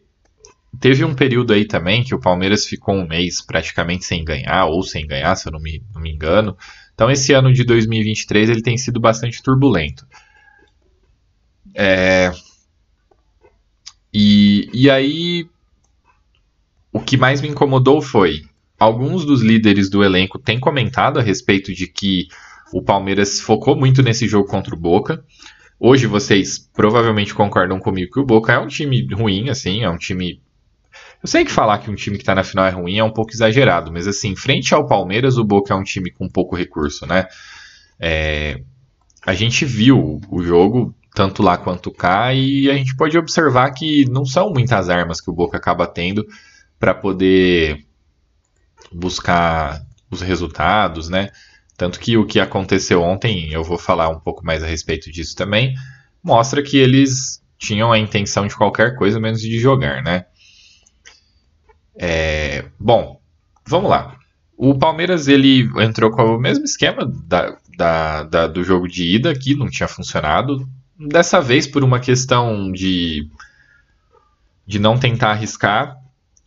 Teve 0.79 1.03
um 1.03 1.15
período 1.15 1.53
aí 1.53 1.65
também 1.65 2.03
que 2.03 2.13
o 2.13 2.19
Palmeiras 2.19 2.65
ficou 2.65 2.95
um 2.95 3.07
mês 3.07 3.41
praticamente 3.41 4.05
sem 4.05 4.23
ganhar, 4.23 4.65
ou 4.65 4.83
sem 4.83 5.07
ganhar, 5.07 5.35
se 5.35 5.47
eu 5.47 5.51
não 5.51 5.59
me, 5.59 5.83
não 5.93 6.01
me 6.01 6.11
engano. 6.11 6.55
Então 6.93 7.09
esse 7.09 7.33
ano 7.33 7.51
de 7.51 7.63
2023 7.63 8.49
ele 8.49 8.61
tem 8.61 8.77
sido 8.77 8.99
bastante 8.99 9.41
turbulento. 9.41 10.05
É... 11.73 12.31
E, 14.13 14.69
e 14.73 14.89
aí, 14.89 15.49
o 16.91 16.99
que 16.99 17.17
mais 17.17 17.41
me 17.41 17.47
incomodou 17.47 18.01
foi: 18.01 18.43
alguns 18.79 19.25
dos 19.25 19.41
líderes 19.41 19.89
do 19.89 20.03
elenco 20.03 20.39
têm 20.39 20.59
comentado 20.59 21.19
a 21.19 21.23
respeito 21.23 21.73
de 21.73 21.87
que 21.87 22.27
o 22.73 22.81
Palmeiras 22.81 23.39
focou 23.39 23.75
muito 23.75 24.03
nesse 24.03 24.27
jogo 24.27 24.47
contra 24.47 24.75
o 24.75 24.79
Boca. 24.79 25.23
Hoje 25.79 26.07
vocês 26.07 26.57
provavelmente 26.73 27.33
concordam 27.33 27.79
comigo 27.79 28.13
que 28.13 28.19
o 28.19 28.25
Boca 28.25 28.53
é 28.53 28.59
um 28.59 28.67
time 28.67 29.07
ruim, 29.13 29.49
assim, 29.49 29.83
é 29.83 29.89
um 29.89 29.97
time 29.97 30.41
eu 31.21 31.27
sei 31.27 31.43
que 31.43 31.51
falar 31.51 31.79
que 31.79 31.89
um 31.89 31.95
time 31.95 32.17
que 32.17 32.23
tá 32.23 32.35
na 32.35 32.43
final 32.43 32.65
é 32.65 32.69
ruim 32.69 32.97
é 32.97 33.03
um 33.03 33.11
pouco 33.11 33.31
exagerado, 33.31 33.91
mas 33.91 34.07
assim, 34.07 34.35
frente 34.35 34.73
ao 34.73 34.85
Palmeiras, 34.85 35.37
o 35.37 35.43
Boca 35.43 35.73
é 35.73 35.77
um 35.77 35.83
time 35.83 36.11
com 36.11 36.29
pouco 36.29 36.55
recurso, 36.55 37.05
né? 37.07 37.25
É, 37.99 38.61
a 39.25 39.33
gente 39.33 39.65
viu 39.65 40.21
o 40.29 40.43
jogo 40.43 40.95
tanto 41.15 41.41
lá 41.41 41.57
quanto 41.57 41.91
cá 41.91 42.33
e 42.33 42.69
a 42.69 42.75
gente 42.75 42.95
pode 42.95 43.17
observar 43.17 43.71
que 43.71 44.05
não 44.05 44.23
são 44.23 44.51
muitas 44.51 44.89
armas 44.89 45.19
que 45.19 45.31
o 45.31 45.33
Boca 45.33 45.57
acaba 45.57 45.87
tendo 45.87 46.23
para 46.79 46.93
poder 46.93 47.86
buscar 48.91 49.81
os 50.09 50.21
resultados, 50.21 51.09
né? 51.09 51.29
Tanto 51.77 51.99
que 51.99 52.17
o 52.17 52.25
que 52.25 52.39
aconteceu 52.39 53.01
ontem, 53.01 53.51
eu 53.51 53.63
vou 53.63 53.77
falar 53.77 54.09
um 54.09 54.19
pouco 54.19 54.45
mais 54.45 54.63
a 54.63 54.67
respeito 54.67 55.11
disso 55.11 55.35
também, 55.35 55.75
mostra 56.23 56.63
que 56.63 56.77
eles 56.77 57.41
tinham 57.57 57.91
a 57.91 57.99
intenção 57.99 58.47
de 58.47 58.55
qualquer 58.55 58.95
coisa 58.95 59.19
menos 59.19 59.41
de 59.41 59.59
jogar, 59.59 60.03
né? 60.03 60.25
É, 61.95 62.65
bom, 62.79 63.19
vamos 63.65 63.89
lá. 63.89 64.17
O 64.55 64.77
Palmeiras 64.77 65.27
ele 65.27 65.69
entrou 65.81 66.11
com 66.11 66.35
o 66.35 66.39
mesmo 66.39 66.65
esquema 66.65 67.05
da, 67.05 67.57
da, 67.77 68.23
da, 68.23 68.47
do 68.47 68.63
jogo 68.63 68.87
de 68.87 69.03
ida, 69.03 69.35
que 69.35 69.55
não 69.55 69.69
tinha 69.69 69.87
funcionado. 69.87 70.67
Dessa 70.99 71.39
vez, 71.39 71.67
por 71.67 71.83
uma 71.83 71.99
questão 71.99 72.71
de, 72.71 73.29
de 74.65 74.79
não 74.79 74.97
tentar 74.97 75.31
arriscar, 75.31 75.95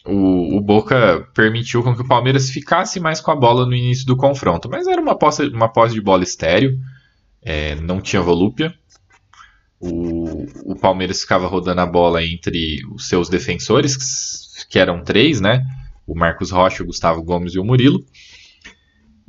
o, 0.05 0.57
o, 0.57 0.61
Boca 0.61 1.29
permitiu 1.35 1.83
com 1.83 1.95
que 1.95 2.03
o 2.03 2.09
Palmeiras 2.09 2.51
ficasse 2.51 2.99
mais 2.99 3.21
com 3.21 3.31
a 3.31 3.37
bola 3.37 3.67
no 3.67 3.75
início 3.75 4.07
do 4.07 4.17
confronto. 4.17 4.69
Mas 4.69 4.87
era 4.87 5.01
uma 5.01 5.17
posse, 5.17 5.45
uma 5.49 5.69
posse 5.69 5.95
de 5.95 6.01
bola 6.01 6.23
estéreo, 6.23 6.79
é, 7.43 7.75
não 7.77 8.01
tinha 8.01 8.23
volúpia. 8.23 8.75
O, 9.79 10.47
o 10.73 10.77
Palmeiras 10.77 11.21
ficava 11.21 11.47
rodando 11.47 11.81
a 11.81 11.87
bola 11.87 12.25
entre 12.25 12.81
os 12.95 13.09
seus 13.09 13.29
defensores, 13.29 13.97
que 14.69 14.79
eram 14.79 15.03
três, 15.03 15.41
né? 15.41 15.65
O 16.07 16.15
Marcos 16.15 16.51
Rocha, 16.51 16.83
o 16.83 16.87
Gustavo 16.87 17.23
Gomes 17.23 17.55
e 17.55 17.59
o 17.59 17.65
Murilo. 17.65 18.05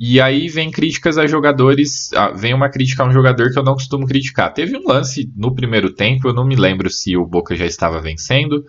E 0.04 0.20
aí 0.20 0.48
vem 0.48 0.70
críticas 0.70 1.16
a 1.16 1.26
jogadores. 1.26 2.10
Vem 2.34 2.52
uma 2.54 2.68
crítica 2.68 3.02
a 3.02 3.06
um 3.06 3.12
jogador 3.12 3.52
que 3.52 3.58
eu 3.58 3.62
não 3.62 3.74
costumo 3.74 4.06
criticar. 4.06 4.52
Teve 4.52 4.76
um 4.76 4.86
lance 4.86 5.30
no 5.36 5.54
primeiro 5.54 5.92
tempo, 5.94 6.28
eu 6.28 6.34
não 6.34 6.44
me 6.44 6.56
lembro 6.56 6.90
se 6.90 7.16
o 7.16 7.24
Boca 7.24 7.54
já 7.54 7.66
estava 7.66 8.00
vencendo, 8.00 8.64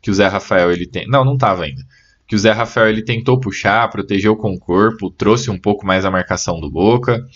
que 0.00 0.10
o 0.10 0.14
Zé 0.14 0.26
Rafael 0.26 0.70
ele 0.72 0.86
tem. 0.86 1.06
Não, 1.08 1.24
não 1.24 1.34
estava 1.34 1.64
ainda. 1.64 1.82
Que 2.26 2.34
o 2.34 2.38
Zé 2.38 2.52
Rafael 2.52 2.88
ele 2.88 3.02
tentou 3.02 3.40
puxar, 3.40 3.88
protegeu 3.90 4.36
com 4.36 4.52
o 4.52 4.58
corpo, 4.58 5.10
trouxe 5.10 5.50
um 5.50 5.58
pouco 5.58 5.86
mais 5.86 6.04
a 6.04 6.10
marcação 6.10 6.60
do 6.60 6.70
Boca 6.70 7.26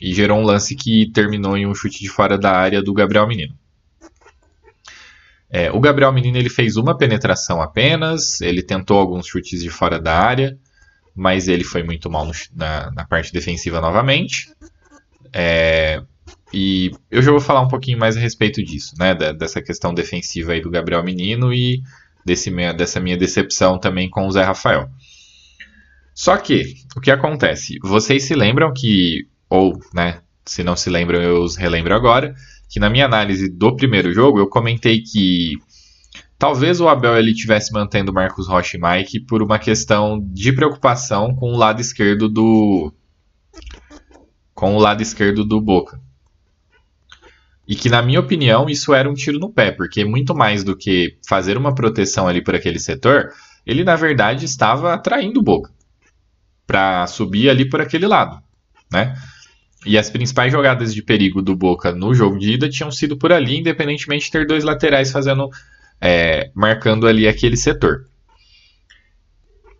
e 0.00 0.12
gerou 0.14 0.38
um 0.38 0.44
lance 0.44 0.74
que 0.74 1.10
terminou 1.12 1.56
em 1.56 1.66
um 1.66 1.74
chute 1.74 2.00
de 2.00 2.08
fora 2.08 2.38
da 2.38 2.52
área 2.52 2.82
do 2.82 2.92
Gabriel 2.92 3.26
Menino. 3.26 3.54
É, 5.48 5.70
o 5.70 5.80
Gabriel 5.80 6.12
Menino 6.12 6.36
ele 6.36 6.50
fez 6.50 6.76
uma 6.76 6.96
penetração 6.96 7.62
apenas, 7.62 8.40
ele 8.40 8.62
tentou 8.62 8.98
alguns 8.98 9.26
chutes 9.26 9.62
de 9.62 9.70
fora 9.70 9.98
da 9.98 10.14
área, 10.14 10.58
mas 11.14 11.48
ele 11.48 11.64
foi 11.64 11.82
muito 11.82 12.10
mal 12.10 12.26
no, 12.26 12.32
na, 12.54 12.90
na, 12.90 13.04
parte 13.04 13.32
defensiva 13.32 13.80
novamente. 13.80 14.52
É, 15.32 16.02
e 16.52 16.90
eu 17.10 17.22
já 17.22 17.30
vou 17.30 17.40
falar 17.40 17.60
um 17.60 17.68
pouquinho 17.68 17.98
mais 17.98 18.16
a 18.16 18.20
respeito 18.20 18.62
disso, 18.62 18.94
né? 18.98 19.14
Da, 19.14 19.32
dessa 19.32 19.62
questão 19.62 19.94
defensiva 19.94 20.52
aí 20.52 20.60
do 20.60 20.70
Gabriel 20.70 21.02
Menino 21.02 21.54
e 21.54 21.80
desse 22.26 22.50
minha, 22.50 22.72
dessa 22.72 22.98
minha 22.98 23.16
decepção 23.16 23.78
também 23.78 24.10
com 24.10 24.26
o 24.26 24.32
Zé 24.32 24.42
Rafael. 24.42 24.90
Só 26.12 26.36
que, 26.36 26.74
o 26.96 27.00
que 27.00 27.12
acontece? 27.12 27.78
Vocês 27.82 28.24
se 28.24 28.34
lembram 28.34 28.72
que, 28.74 29.28
ou, 29.48 29.78
né, 29.94 30.20
se 30.44 30.64
não 30.64 30.74
se 30.74 30.90
lembram, 30.90 31.22
eu 31.22 31.40
os 31.40 31.54
relembro 31.56 31.94
agora, 31.94 32.34
que 32.68 32.80
na 32.80 32.90
minha 32.90 33.06
análise 33.06 33.48
do 33.48 33.76
primeiro 33.76 34.12
jogo 34.12 34.40
eu 34.40 34.48
comentei 34.48 35.02
que 35.02 35.52
talvez 36.36 36.80
o 36.80 36.88
Abel 36.88 37.16
ele 37.16 37.32
tivesse 37.32 37.72
mantendo 37.72 38.12
Marcos 38.12 38.48
Rocha 38.48 38.76
e 38.76 38.80
Mike 38.80 39.20
por 39.20 39.40
uma 39.40 39.58
questão 39.58 40.18
de 40.20 40.52
preocupação 40.52 41.32
com 41.32 41.52
o 41.52 41.56
lado 41.56 41.80
esquerdo 41.80 42.28
do 42.28 42.92
com 44.52 44.74
o 44.74 44.80
lado 44.80 45.02
esquerdo 45.02 45.44
do 45.44 45.60
Boca. 45.60 46.00
E 47.66 47.74
que 47.74 47.88
na 47.88 48.00
minha 48.00 48.20
opinião 48.20 48.68
isso 48.68 48.94
era 48.94 49.10
um 49.10 49.14
tiro 49.14 49.38
no 49.38 49.52
pé, 49.52 49.72
porque 49.72 50.04
muito 50.04 50.34
mais 50.34 50.62
do 50.62 50.76
que 50.76 51.18
fazer 51.26 51.56
uma 51.56 51.74
proteção 51.74 52.28
ali 52.28 52.42
por 52.42 52.54
aquele 52.54 52.78
setor, 52.78 53.32
ele 53.66 53.82
na 53.82 53.96
verdade 53.96 54.44
estava 54.44 54.94
atraindo 54.94 55.40
o 55.40 55.42
Boca 55.42 55.70
para 56.66 57.06
subir 57.06 57.48
ali 57.48 57.68
por 57.68 57.80
aquele 57.80 58.06
lado, 58.06 58.40
né? 58.92 59.14
E 59.84 59.96
as 59.96 60.10
principais 60.10 60.52
jogadas 60.52 60.92
de 60.92 61.02
perigo 61.02 61.40
do 61.40 61.54
Boca 61.54 61.92
no 61.92 62.12
jogo 62.12 62.38
de 62.38 62.54
ida 62.54 62.68
tinham 62.68 62.90
sido 62.90 63.16
por 63.16 63.32
ali, 63.32 63.58
independentemente 63.58 64.24
de 64.24 64.32
ter 64.32 64.46
dois 64.46 64.64
laterais 64.64 65.12
fazendo, 65.12 65.48
é, 66.00 66.50
marcando 66.54 67.06
ali 67.06 67.28
aquele 67.28 67.56
setor. 67.56 68.04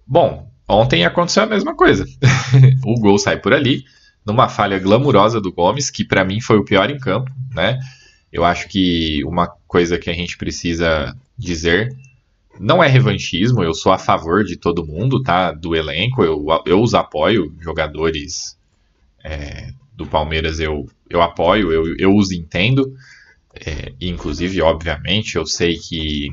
Bom, 0.07 0.49
ontem 0.69 1.05
aconteceu 1.05 1.43
a 1.43 1.47
mesma 1.47 1.75
coisa. 1.75 2.05
o 2.87 2.95
gol 3.01 3.19
sai 3.19 3.39
por 3.39 3.53
ali, 3.53 3.85
numa 4.27 4.49
falha 4.49 4.79
glamurosa 4.79 5.41
do 5.41 5.53
Gomes, 5.53 5.89
que 5.89 6.05
para 6.05 6.25
mim 6.25 6.41
foi 6.41 6.59
o 6.59 6.65
pior 6.65 6.91
em 6.91 6.99
campo, 6.99 7.31
né? 7.55 7.79
Eu 8.33 8.45
acho 8.45 8.69
que 8.69 9.25
uma 9.25 9.47
coisa 9.69 9.99
que 9.99 10.11
a 10.11 10.13
gente 10.13 10.37
precisa 10.37 11.17
dizer 11.39 11.97
não 12.59 12.83
é 12.83 12.89
revanchismo, 12.89 13.63
eu 13.63 13.75
sou 13.75 13.93
a 13.93 13.99
favor 13.99 14.43
de 14.43 14.57
todo 14.57 14.87
mundo, 14.87 15.23
tá? 15.23 15.53
Do 15.53 15.77
elenco, 15.77 16.25
eu, 16.25 16.45
eu 16.67 16.83
os 16.83 16.95
apoio, 16.95 17.55
jogadores 17.61 18.59
é, 19.23 19.73
do 19.95 20.07
Palmeiras 20.07 20.59
eu, 20.59 20.89
eu 21.09 21.23
apoio, 21.23 21.73
eu, 21.73 21.97
eu 21.97 22.17
os 22.17 22.33
entendo. 22.33 22.95
É, 23.55 23.93
inclusive, 24.01 24.61
obviamente, 24.61 25.37
eu 25.37 25.47
sei 25.47 25.77
que 25.77 26.31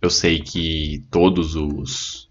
eu 0.00 0.10
sei 0.10 0.40
que 0.40 1.02
todos 1.10 1.56
os, 1.56 2.23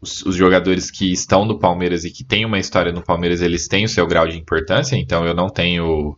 os, 0.00 0.22
os, 0.22 0.34
jogadores 0.34 0.90
que 0.90 1.12
estão 1.12 1.44
no 1.44 1.58
Palmeiras 1.58 2.04
e 2.04 2.10
que 2.10 2.24
têm 2.24 2.44
uma 2.44 2.58
história 2.58 2.92
no 2.92 3.02
Palmeiras, 3.02 3.40
eles 3.40 3.68
têm 3.68 3.84
o 3.84 3.88
seu 3.88 4.06
grau 4.06 4.26
de 4.26 4.38
importância, 4.38 4.96
então 4.96 5.24
eu 5.26 5.34
não 5.34 5.48
tenho. 5.48 6.16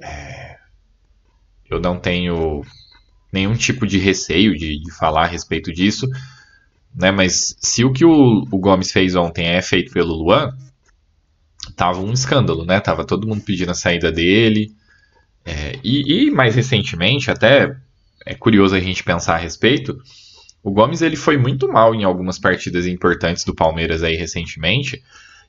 É, 0.00 0.56
eu 1.70 1.80
não 1.80 1.98
tenho 1.98 2.62
nenhum 3.32 3.54
tipo 3.54 3.86
de 3.86 3.98
receio 3.98 4.56
de, 4.56 4.80
de, 4.80 4.92
falar 4.92 5.24
a 5.24 5.28
respeito 5.28 5.72
disso. 5.72 6.08
Né, 6.94 7.10
mas 7.10 7.56
se 7.58 7.84
o 7.84 7.92
que 7.92 8.04
o, 8.04 8.46
o 8.50 8.58
Gomes 8.58 8.92
fez 8.92 9.16
ontem 9.16 9.46
é 9.46 9.60
feito 9.60 9.92
pelo 9.92 10.14
Luan, 10.14 10.56
tava 11.74 12.00
um 12.00 12.12
escândalo, 12.12 12.64
né? 12.64 12.78
Tava 12.78 13.04
todo 13.04 13.26
mundo 13.26 13.42
pedindo 13.42 13.70
a 13.70 13.74
saída 13.74 14.12
dele. 14.12 14.72
É, 15.44 15.78
e, 15.82 16.26
e, 16.26 16.30
mais 16.30 16.54
recentemente, 16.54 17.30
até 17.30 17.76
é 18.24 18.34
curioso 18.34 18.74
a 18.74 18.80
gente 18.80 19.04
pensar 19.04 19.34
a 19.34 19.38
respeito, 19.38 19.98
o 20.64 20.70
Gomes 20.70 21.02
ele 21.02 21.14
foi 21.14 21.36
muito 21.36 21.70
mal 21.70 21.94
em 21.94 22.04
algumas 22.04 22.38
partidas 22.38 22.86
importantes 22.86 23.44
do 23.44 23.54
Palmeiras 23.54 24.02
aí 24.02 24.16
recentemente, 24.16 25.02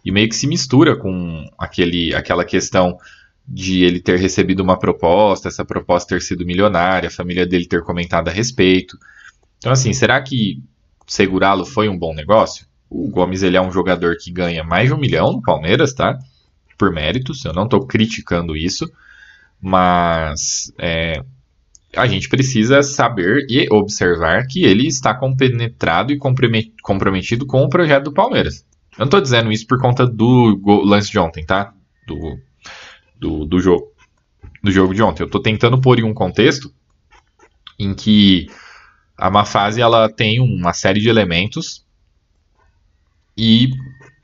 e 0.03 0.11
meio 0.11 0.27
que 0.27 0.35
se 0.35 0.45
mistura 0.45 0.97
com 0.97 1.49
aquele, 1.57 2.13
aquela 2.13 2.43
questão 2.43 2.97
de 3.47 3.85
ele 3.85 4.01
ter 4.01 4.19
recebido 4.19 4.61
uma 4.61 4.77
proposta, 4.77 5.47
essa 5.47 5.63
proposta 5.63 6.15
ter 6.15 6.21
sido 6.21 6.45
milionária, 6.45 7.07
a 7.07 7.11
família 7.11 7.47
dele 7.47 7.65
ter 7.65 7.81
comentado 7.81 8.27
a 8.27 8.31
respeito. 8.31 8.97
Então, 9.57 9.71
assim, 9.71 9.93
será 9.93 10.21
que 10.21 10.61
segurá-lo 11.07 11.65
foi 11.65 11.87
um 11.87 11.97
bom 11.97 12.13
negócio? 12.13 12.67
O 12.89 13.07
Gomes 13.09 13.41
ele 13.41 13.55
é 13.55 13.61
um 13.61 13.71
jogador 13.71 14.17
que 14.19 14.29
ganha 14.29 14.65
mais 14.65 14.89
de 14.89 14.93
um 14.93 14.99
milhão 14.99 15.31
no 15.31 15.41
Palmeiras, 15.41 15.93
tá? 15.93 16.19
Por 16.77 16.91
méritos, 16.91 17.45
eu 17.45 17.53
não 17.53 17.63
estou 17.63 17.87
criticando 17.87 18.55
isso, 18.55 18.91
mas 19.61 20.73
é, 20.77 21.23
a 21.95 22.07
gente 22.07 22.29
precisa 22.29 22.81
saber 22.83 23.45
e 23.49 23.67
observar 23.71 24.45
que 24.47 24.63
ele 24.63 24.87
está 24.87 25.13
compenetrado 25.13 26.11
e 26.11 26.17
comprometido 26.17 27.45
com 27.45 27.63
o 27.63 27.69
projeto 27.69 28.05
do 28.05 28.13
Palmeiras. 28.13 28.65
Eu 28.91 28.99
não 28.99 29.05
estou 29.05 29.21
dizendo 29.21 29.51
isso 29.51 29.67
por 29.67 29.79
conta 29.79 30.05
do 30.05 30.59
lance 30.85 31.11
de 31.11 31.19
ontem, 31.19 31.45
tá? 31.45 31.73
Do, 32.07 32.37
do, 33.19 33.45
do 33.45 33.59
jogo. 33.59 33.91
Do 34.63 34.71
jogo 34.71 34.93
de 34.93 35.01
ontem. 35.01 35.23
Eu 35.23 35.27
estou 35.27 35.41
tentando 35.41 35.79
pôr 35.79 35.99
em 35.99 36.03
um 36.03 36.13
contexto 36.13 36.73
em 37.77 37.93
que 37.93 38.47
a 39.17 39.29
má 39.29 39.45
fase 39.45 39.81
ela 39.81 40.09
tem 40.09 40.39
uma 40.39 40.73
série 40.73 40.99
de 40.99 41.09
elementos 41.09 41.85
e 43.37 43.69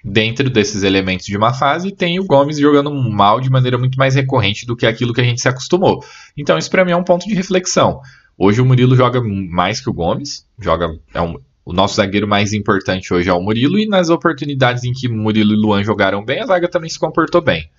dentro 0.04 0.50
desses 0.50 0.84
elementos 0.84 1.26
de 1.26 1.38
uma 1.38 1.54
fase 1.54 1.92
tem 1.92 2.20
o 2.20 2.26
Gomes 2.26 2.58
jogando 2.58 2.92
mal 2.94 3.40
de 3.40 3.50
maneira 3.50 3.78
muito 3.78 3.98
mais 3.98 4.16
recorrente 4.16 4.66
do 4.66 4.76
que 4.76 4.86
aquilo 4.86 5.14
que 5.14 5.22
a 5.22 5.24
gente 5.24 5.42
se 5.42 5.48
acostumou. 5.48 6.04
Então 6.36 6.58
isso 6.58 6.70
para 6.70 6.84
mim 6.84 6.92
é 6.92 6.96
um 6.96 7.04
ponto 7.04 7.28
de 7.28 7.34
reflexão. 7.34 8.02
Hoje 8.38 8.62
o 8.62 8.66
Murilo 8.66 8.96
joga 8.96 9.22
mais 9.22 9.80
que 9.80 9.90
o 9.90 9.94
Gomes, 9.94 10.48
joga 10.60 10.90
é 11.14 11.22
um, 11.22 11.38
o 11.64 11.74
nosso 11.74 11.96
zagueiro 11.96 12.28
mais 12.28 12.54
importante 12.54 13.14
hoje 13.14 13.30
é 13.30 13.34
o 13.34 13.42
Murilo 13.42 13.78
e 13.78 13.88
nas 13.88 14.10
oportunidades 14.10 14.84
em 14.84 14.92
que 14.92 15.08
Murilo 15.08 15.54
e 15.54 15.56
Luan 15.56 15.84
jogaram 15.84 16.26
bem, 16.26 16.40
a 16.40 16.46
zaga 16.46 16.68
também 16.68 16.90
se 16.90 17.00
comportou 17.00 17.42
bem. 17.42 17.70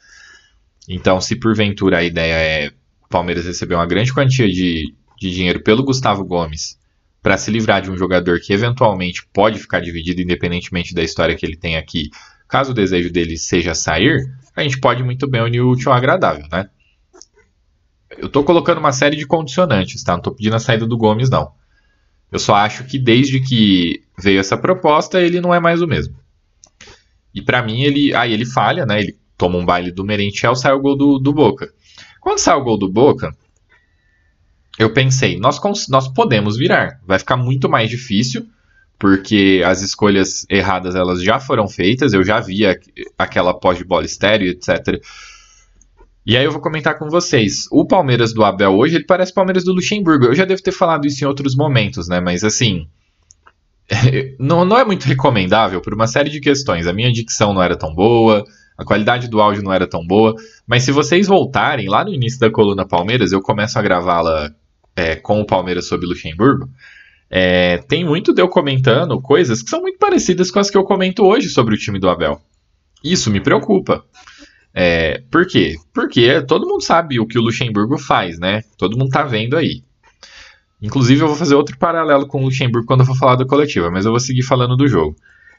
Então, 0.88 1.20
se 1.20 1.36
porventura 1.36 1.98
a 1.98 2.02
ideia 2.02 2.34
é 2.34 2.70
Palmeiras 3.08 3.44
receber 3.44 3.74
uma 3.74 3.86
grande 3.86 4.12
quantia 4.12 4.48
de, 4.48 4.94
de 5.18 5.30
dinheiro 5.30 5.62
pelo 5.62 5.84
Gustavo 5.84 6.24
Gomes 6.24 6.78
para 7.22 7.38
se 7.38 7.50
livrar 7.50 7.80
de 7.80 7.90
um 7.90 7.96
jogador 7.96 8.40
que 8.40 8.52
eventualmente 8.52 9.26
pode 9.32 9.58
ficar 9.58 9.80
dividido, 9.80 10.20
independentemente 10.20 10.94
da 10.94 11.02
história 11.02 11.36
que 11.36 11.46
ele 11.46 11.56
tem 11.56 11.76
aqui, 11.76 12.10
caso 12.48 12.72
o 12.72 12.74
desejo 12.74 13.10
dele 13.10 13.38
seja 13.38 13.74
sair, 13.74 14.28
a 14.56 14.62
gente 14.62 14.80
pode 14.80 15.02
muito 15.02 15.28
bem 15.28 15.40
unir 15.40 15.60
o 15.60 15.70
útil 15.70 15.92
ao 15.92 15.96
agradável, 15.96 16.46
né? 16.50 16.68
Eu 18.18 18.26
estou 18.26 18.44
colocando 18.44 18.78
uma 18.78 18.92
série 18.92 19.16
de 19.16 19.26
condicionantes, 19.26 20.02
tá? 20.02 20.12
Não 20.12 20.18
estou 20.18 20.34
pedindo 20.34 20.56
a 20.56 20.58
saída 20.58 20.86
do 20.86 20.98
Gomes, 20.98 21.30
não. 21.30 21.52
Eu 22.30 22.38
só 22.38 22.54
acho 22.54 22.84
que 22.84 22.98
desde 22.98 23.40
que 23.40 24.02
veio 24.18 24.40
essa 24.40 24.56
proposta, 24.56 25.20
ele 25.20 25.40
não 25.40 25.54
é 25.54 25.60
mais 25.60 25.80
o 25.80 25.86
mesmo. 25.86 26.16
E 27.34 27.40
para 27.40 27.62
mim, 27.62 27.82
ele. 27.82 28.14
Aí 28.14 28.32
ele 28.32 28.44
falha, 28.44 28.84
né? 28.84 29.00
Ele 29.00 29.18
toma 29.36 29.58
um 29.58 29.64
baile 29.64 29.90
do 29.90 30.04
Merentiel, 30.04 30.54
sai 30.54 30.72
o 30.72 30.80
gol 30.80 30.96
do, 30.96 31.18
do 31.18 31.32
Boca. 31.32 31.72
Quando 32.20 32.38
sai 32.38 32.54
o 32.56 32.64
gol 32.64 32.78
do 32.78 32.90
Boca, 32.90 33.34
eu 34.78 34.92
pensei, 34.92 35.38
nós, 35.38 35.60
nós 35.88 36.08
podemos 36.08 36.56
virar. 36.56 37.00
Vai 37.06 37.18
ficar 37.18 37.36
muito 37.36 37.68
mais 37.68 37.90
difícil, 37.90 38.46
porque 38.98 39.62
as 39.64 39.82
escolhas 39.82 40.46
erradas 40.48 40.94
elas 40.94 41.22
já 41.22 41.38
foram 41.38 41.68
feitas, 41.68 42.12
eu 42.12 42.24
já 42.24 42.40
vi 42.40 42.62
aquela 43.18 43.52
pós 43.52 43.78
de 43.78 43.84
bola 43.84 44.04
estéreo, 44.04 44.48
etc. 44.48 45.00
E 46.24 46.36
aí 46.36 46.44
eu 46.44 46.52
vou 46.52 46.60
comentar 46.60 46.98
com 46.98 47.08
vocês. 47.08 47.66
O 47.70 47.84
Palmeiras 47.84 48.32
do 48.32 48.44
Abel 48.44 48.72
hoje, 48.72 48.94
ele 48.94 49.04
parece 49.04 49.34
Palmeiras 49.34 49.64
do 49.64 49.72
Luxemburgo. 49.72 50.26
Eu 50.26 50.34
já 50.34 50.44
devo 50.44 50.62
ter 50.62 50.72
falado 50.72 51.06
isso 51.06 51.22
em 51.24 51.26
outros 51.26 51.56
momentos, 51.56 52.08
né? 52.08 52.20
Mas 52.20 52.44
assim, 52.44 52.86
não, 54.38 54.64
não 54.64 54.78
é 54.78 54.84
muito 54.84 55.04
recomendável 55.04 55.80
por 55.80 55.92
uma 55.92 56.06
série 56.06 56.30
de 56.30 56.40
questões. 56.40 56.86
A 56.86 56.92
minha 56.92 57.12
dicção 57.12 57.52
não 57.52 57.62
era 57.62 57.76
tão 57.76 57.92
boa, 57.92 58.44
a 58.78 58.84
qualidade 58.84 59.28
do 59.28 59.40
áudio 59.40 59.62
não 59.62 59.72
era 59.72 59.86
tão 59.86 60.06
boa. 60.06 60.34
Mas 60.66 60.84
se 60.84 60.92
vocês 60.92 61.26
voltarem 61.26 61.88
lá 61.88 62.04
no 62.04 62.14
início 62.14 62.38
da 62.38 62.50
coluna 62.50 62.86
Palmeiras, 62.86 63.32
eu 63.32 63.40
começo 63.40 63.76
a 63.78 63.82
gravá-la 63.82 64.54
é, 64.96 65.16
com 65.16 65.40
o 65.40 65.46
Palmeiras 65.46 65.86
sob 65.86 66.06
Luxemburgo, 66.06 66.68
é, 67.30 67.78
tem 67.78 68.04
muito 68.04 68.34
de 68.34 68.42
eu 68.42 68.48
comentando 68.48 69.20
coisas 69.20 69.62
que 69.62 69.70
são 69.70 69.80
muito 69.80 69.98
parecidas 69.98 70.50
com 70.50 70.58
as 70.58 70.70
que 70.70 70.76
eu 70.76 70.84
comento 70.84 71.24
hoje 71.24 71.48
sobre 71.48 71.74
o 71.74 71.78
time 71.78 71.98
do 71.98 72.10
Abel. 72.10 72.40
Isso 73.02 73.30
me 73.30 73.40
preocupa. 73.40 74.04
É, 74.74 75.22
por 75.30 75.46
quê? 75.46 75.76
Porque 75.92 76.42
todo 76.42 76.66
mundo 76.66 76.82
sabe 76.82 77.18
o 77.18 77.26
que 77.26 77.38
o 77.38 77.42
Luxemburgo 77.42 77.98
faz, 77.98 78.38
né? 78.38 78.62
Todo 78.76 78.98
mundo 78.98 79.10
tá 79.10 79.22
vendo 79.22 79.56
aí. 79.56 79.82
Inclusive, 80.80 81.22
eu 81.22 81.28
vou 81.28 81.36
fazer 81.36 81.54
outro 81.54 81.78
paralelo 81.78 82.26
com 82.26 82.40
o 82.40 82.44
Luxemburgo 82.44 82.86
quando 82.86 83.00
eu 83.00 83.06
for 83.06 83.16
falar 83.16 83.36
da 83.36 83.46
coletiva, 83.46 83.90
mas 83.90 84.04
eu 84.04 84.10
vou 84.10 84.20
seguir 84.20 84.42
falando 84.42 84.76
do 84.76 84.88
jogo. 84.88 85.16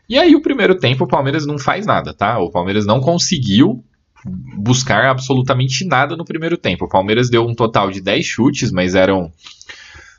E 0.09 0.17
aí, 0.17 0.35
o 0.35 0.41
primeiro 0.41 0.75
tempo, 0.75 1.05
o 1.05 1.07
Palmeiras 1.07 1.45
não 1.45 1.57
faz 1.57 1.85
nada, 1.85 2.13
tá? 2.13 2.37
O 2.39 2.51
Palmeiras 2.51 2.85
não 2.85 2.99
conseguiu 2.99 3.83
buscar 4.25 5.05
absolutamente 5.05 5.85
nada 5.85 6.15
no 6.15 6.25
primeiro 6.25 6.57
tempo. 6.57 6.85
O 6.85 6.89
Palmeiras 6.89 7.29
deu 7.29 7.45
um 7.45 7.53
total 7.53 7.91
de 7.91 8.01
10 8.01 8.25
chutes, 8.25 8.71
mas 8.71 8.95
eram 8.95 9.31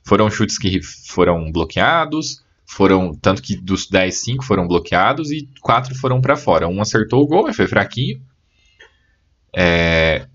foram 0.05 0.31
chutes 0.31 0.59
que 0.59 0.83
foram 0.83 1.51
bloqueados, 1.51 2.45
foram 2.67 3.14
tanto 3.14 3.43
que 3.43 3.57
dos 3.57 3.88
10, 3.88 4.14
5 4.14 4.45
foram 4.45 4.69
bloqueados 4.69 5.31
e 5.31 5.49
4 5.61 5.95
foram 5.95 6.21
para 6.21 6.37
fora. 6.37 6.69
Um 6.69 6.81
acertou 6.81 7.23
o 7.23 7.27
gol, 7.27 7.45
mas 7.45 7.57
foi 7.57 7.67
fraquinho. 7.67 8.21
É, 9.57 10.27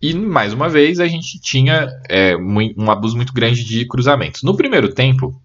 e 0.00 0.12
mais 0.12 0.52
uma 0.52 0.68
vez 0.68 1.00
a 1.00 1.06
gente 1.06 1.40
tinha 1.40 1.88
é, 2.08 2.36
um 2.36 2.90
abuso 2.90 3.16
muito 3.16 3.32
grande 3.32 3.64
de 3.64 3.86
cruzamentos. 3.86 4.42
No 4.42 4.56
primeiro 4.56 4.92
tempo, 4.92 5.40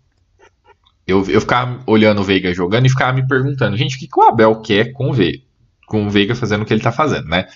eu, 1.07 1.23
eu 1.29 1.39
ficava 1.39 1.81
olhando 1.87 2.21
o 2.21 2.23
Veiga 2.23 2.53
jogando 2.53 2.85
e 2.85 2.89
ficava 2.89 3.13
me 3.13 3.25
perguntando, 3.25 3.77
gente, 3.77 3.95
o 3.95 3.99
que, 3.99 4.07
que 4.07 4.19
o 4.19 4.23
Abel 4.23 4.61
quer 4.61 4.91
com 4.91 5.09
o 5.09 5.13
Veiga? 5.13 5.43
Com 5.91 6.07
o 6.07 6.09
Veiga 6.09 6.33
fazendo 6.33 6.61
o 6.61 6.65
que 6.65 6.71
ele 6.71 6.79
está 6.79 6.91
fazendo, 6.91 7.27
né? 7.27 7.49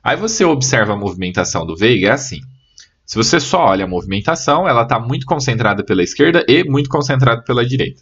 Aí 0.00 0.16
você 0.16 0.44
observa 0.44 0.92
a 0.92 0.96
movimentação 0.96 1.66
do 1.66 1.74
Veiga, 1.74 2.06
é 2.06 2.12
assim. 2.12 2.40
Se 3.04 3.16
você 3.16 3.40
só 3.40 3.64
olha 3.66 3.84
a 3.84 3.88
movimentação, 3.88 4.68
ela 4.68 4.84
está 4.84 5.00
muito 5.00 5.26
concentrada 5.26 5.82
pela 5.82 6.00
esquerda 6.00 6.44
e 6.48 6.62
muito 6.62 6.88
concentrada 6.88 7.42
pela 7.42 7.66
direita. 7.66 8.00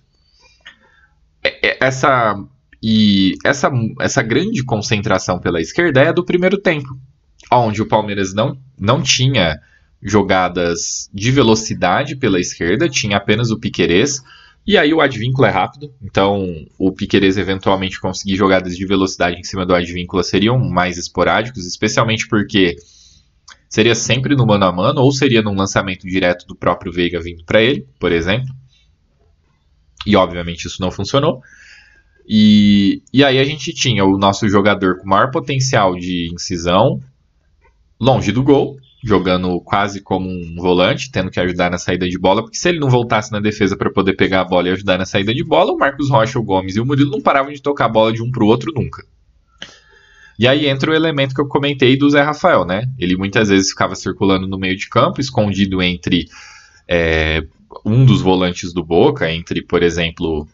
É, 1.43 1.69
é, 1.69 1.79
essa 1.81 2.39
e 2.83 3.35
essa, 3.45 3.71
essa 3.99 4.23
grande 4.23 4.63
concentração 4.63 5.39
pela 5.39 5.61
esquerda 5.61 6.03
é 6.03 6.13
do 6.13 6.25
primeiro 6.25 6.59
tempo, 6.59 6.99
onde 7.51 7.81
o 7.81 7.89
Palmeiras 7.89 8.35
não, 8.35 8.59
não 8.79 9.01
tinha 9.01 9.59
jogadas 10.03 11.09
de 11.15 11.31
velocidade 11.31 12.17
pela 12.17 12.39
esquerda, 12.39 12.91
tinha 12.91 13.17
apenas 13.17 13.51
o 13.51 13.59
Piquerez, 13.59 14.21
e 14.67 14.79
aí 14.79 14.95
o 14.95 15.01
advíncula 15.01 15.49
é 15.49 15.51
rápido, 15.51 15.93
então 16.01 16.47
o 16.79 16.93
Piqueires 16.93 17.37
eventualmente 17.37 18.01
conseguir 18.01 18.37
jogadas 18.37 18.77
de 18.77 18.87
velocidade 18.87 19.39
em 19.39 19.43
cima 19.45 19.67
do 19.67 19.75
advíncula 19.75 20.23
seriam 20.23 20.59
mais 20.59 20.97
esporádicos, 20.99 21.67
especialmente 21.67 22.29
porque 22.29 22.77
seria 23.69 23.95
sempre 23.95 24.37
no 24.37 24.47
mano 24.47 24.65
a 24.65 24.73
mano 24.73 25.01
ou 25.01 25.11
seria 25.11 25.43
num 25.43 25.55
lançamento 25.55 26.07
direto 26.07 26.47
do 26.47 26.55
próprio 26.55 26.93
Veiga 26.93 27.21
vindo 27.21 27.45
para 27.45 27.61
ele, 27.61 27.87
por 27.99 28.13
exemplo. 28.13 28.55
E 30.07 30.15
obviamente 30.15 30.67
isso 30.67 30.81
não 30.81 30.91
funcionou. 30.91 31.41
E, 32.29 33.03
e 33.13 33.25
aí 33.25 33.39
a 33.39 33.45
gente 33.45 33.73
tinha 33.73 34.05
o 34.05 34.17
nosso 34.17 34.49
jogador 34.49 34.99
com 34.99 35.09
maior 35.09 35.31
potencial 35.31 35.97
de 35.97 36.33
incisão 36.33 37.01
longe 38.01 38.31
do 38.31 38.43
gol 38.43 38.77
jogando 39.05 39.61
quase 39.61 40.01
como 40.01 40.29
um 40.29 40.57
volante, 40.57 41.11
tendo 41.11 41.31
que 41.31 41.41
ajudar 41.41 41.71
na 41.71 41.79
saída 41.79 42.09
de 42.09 42.19
bola, 42.19 42.43
porque 42.43 42.57
se 42.57 42.69
ele 42.69 42.79
não 42.79 42.89
voltasse 42.89 43.33
na 43.33 43.41
defesa 43.41 43.77
para 43.77 43.91
poder 43.91 44.15
pegar 44.15 44.43
a 44.43 44.45
bola 44.45 44.69
e 44.69 44.73
ajudar 44.73 44.97
na 44.97 45.05
saída 45.05 45.35
de 45.35 45.43
bola, 45.43 45.73
o 45.73 45.77
Marcos 45.77 46.09
Rocha, 46.09 46.39
o 46.39 46.43
Gomes 46.43 46.77
e 46.77 46.81
o 46.81 46.87
Murilo 46.87 47.11
não 47.11 47.21
paravam 47.21 47.53
de 47.53 47.61
tocar 47.61 47.87
a 47.87 47.89
bola 47.89 48.13
de 48.13 48.23
um 48.23 48.31
para 48.31 48.45
o 48.45 48.47
outro 48.47 48.73
nunca. 48.73 49.05
E 50.39 50.47
aí 50.47 50.67
entra 50.67 50.91
o 50.91 50.95
elemento 50.95 51.35
que 51.35 51.41
eu 51.41 51.49
comentei 51.49 51.97
do 51.97 52.09
Zé 52.09 52.23
Rafael, 52.23 52.65
né? 52.65 52.89
Ele 52.99 53.17
muitas 53.17 53.49
vezes 53.49 53.71
ficava 53.71 53.95
circulando 53.95 54.47
no 54.47 54.59
meio 54.59 54.77
de 54.77 54.89
campo, 54.89 55.21
escondido 55.21 55.83
entre 55.83 56.27
é, 56.89 57.45
um 57.85 58.05
dos 58.05 58.21
volantes 58.21 58.73
do 58.73 58.85
Boca, 58.85 59.31
entre, 59.31 59.63
por 59.63 59.83
exemplo, 59.83 60.47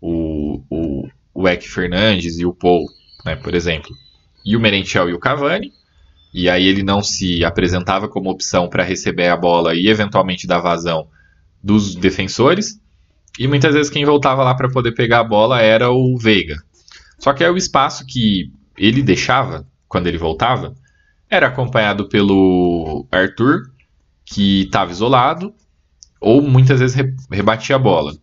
o, 0.00 0.62
o, 0.70 1.08
o 1.34 1.48
Eck 1.48 1.68
Fernandes 1.68 2.38
e 2.38 2.46
o 2.46 2.54
Paul, 2.54 2.86
né, 3.24 3.36
por 3.36 3.54
exemplo, 3.54 3.90
e 4.44 4.56
o 4.56 4.60
Merentiel 4.60 5.08
e 5.08 5.14
o 5.14 5.18
Cavani. 5.18 5.72
E 6.32 6.48
aí 6.48 6.66
ele 6.66 6.82
não 6.82 7.02
se 7.02 7.44
apresentava 7.44 8.08
como 8.08 8.30
opção 8.30 8.68
para 8.68 8.84
receber 8.84 9.28
a 9.28 9.36
bola 9.36 9.74
e 9.74 9.88
eventualmente 9.88 10.46
dar 10.46 10.60
vazão 10.60 11.08
dos 11.62 11.94
defensores. 11.94 12.80
E 13.38 13.48
muitas 13.48 13.74
vezes 13.74 13.90
quem 13.90 14.04
voltava 14.04 14.44
lá 14.44 14.54
para 14.54 14.70
poder 14.70 14.92
pegar 14.92 15.20
a 15.20 15.24
bola 15.24 15.60
era 15.60 15.90
o 15.90 16.16
Veiga. 16.16 16.56
Só 17.18 17.32
que 17.32 17.44
aí 17.44 17.50
o 17.50 17.56
espaço 17.56 18.06
que 18.06 18.52
ele 18.76 19.02
deixava 19.02 19.66
quando 19.88 20.06
ele 20.06 20.18
voltava 20.18 20.74
era 21.28 21.48
acompanhado 21.48 22.08
pelo 22.08 23.06
Arthur, 23.10 23.70
que 24.24 24.62
estava 24.62 24.90
isolado, 24.90 25.52
ou 26.20 26.42
muitas 26.42 26.80
vezes 26.80 26.96
rebatia 27.30 27.76
a 27.76 27.78
bola 27.78 28.14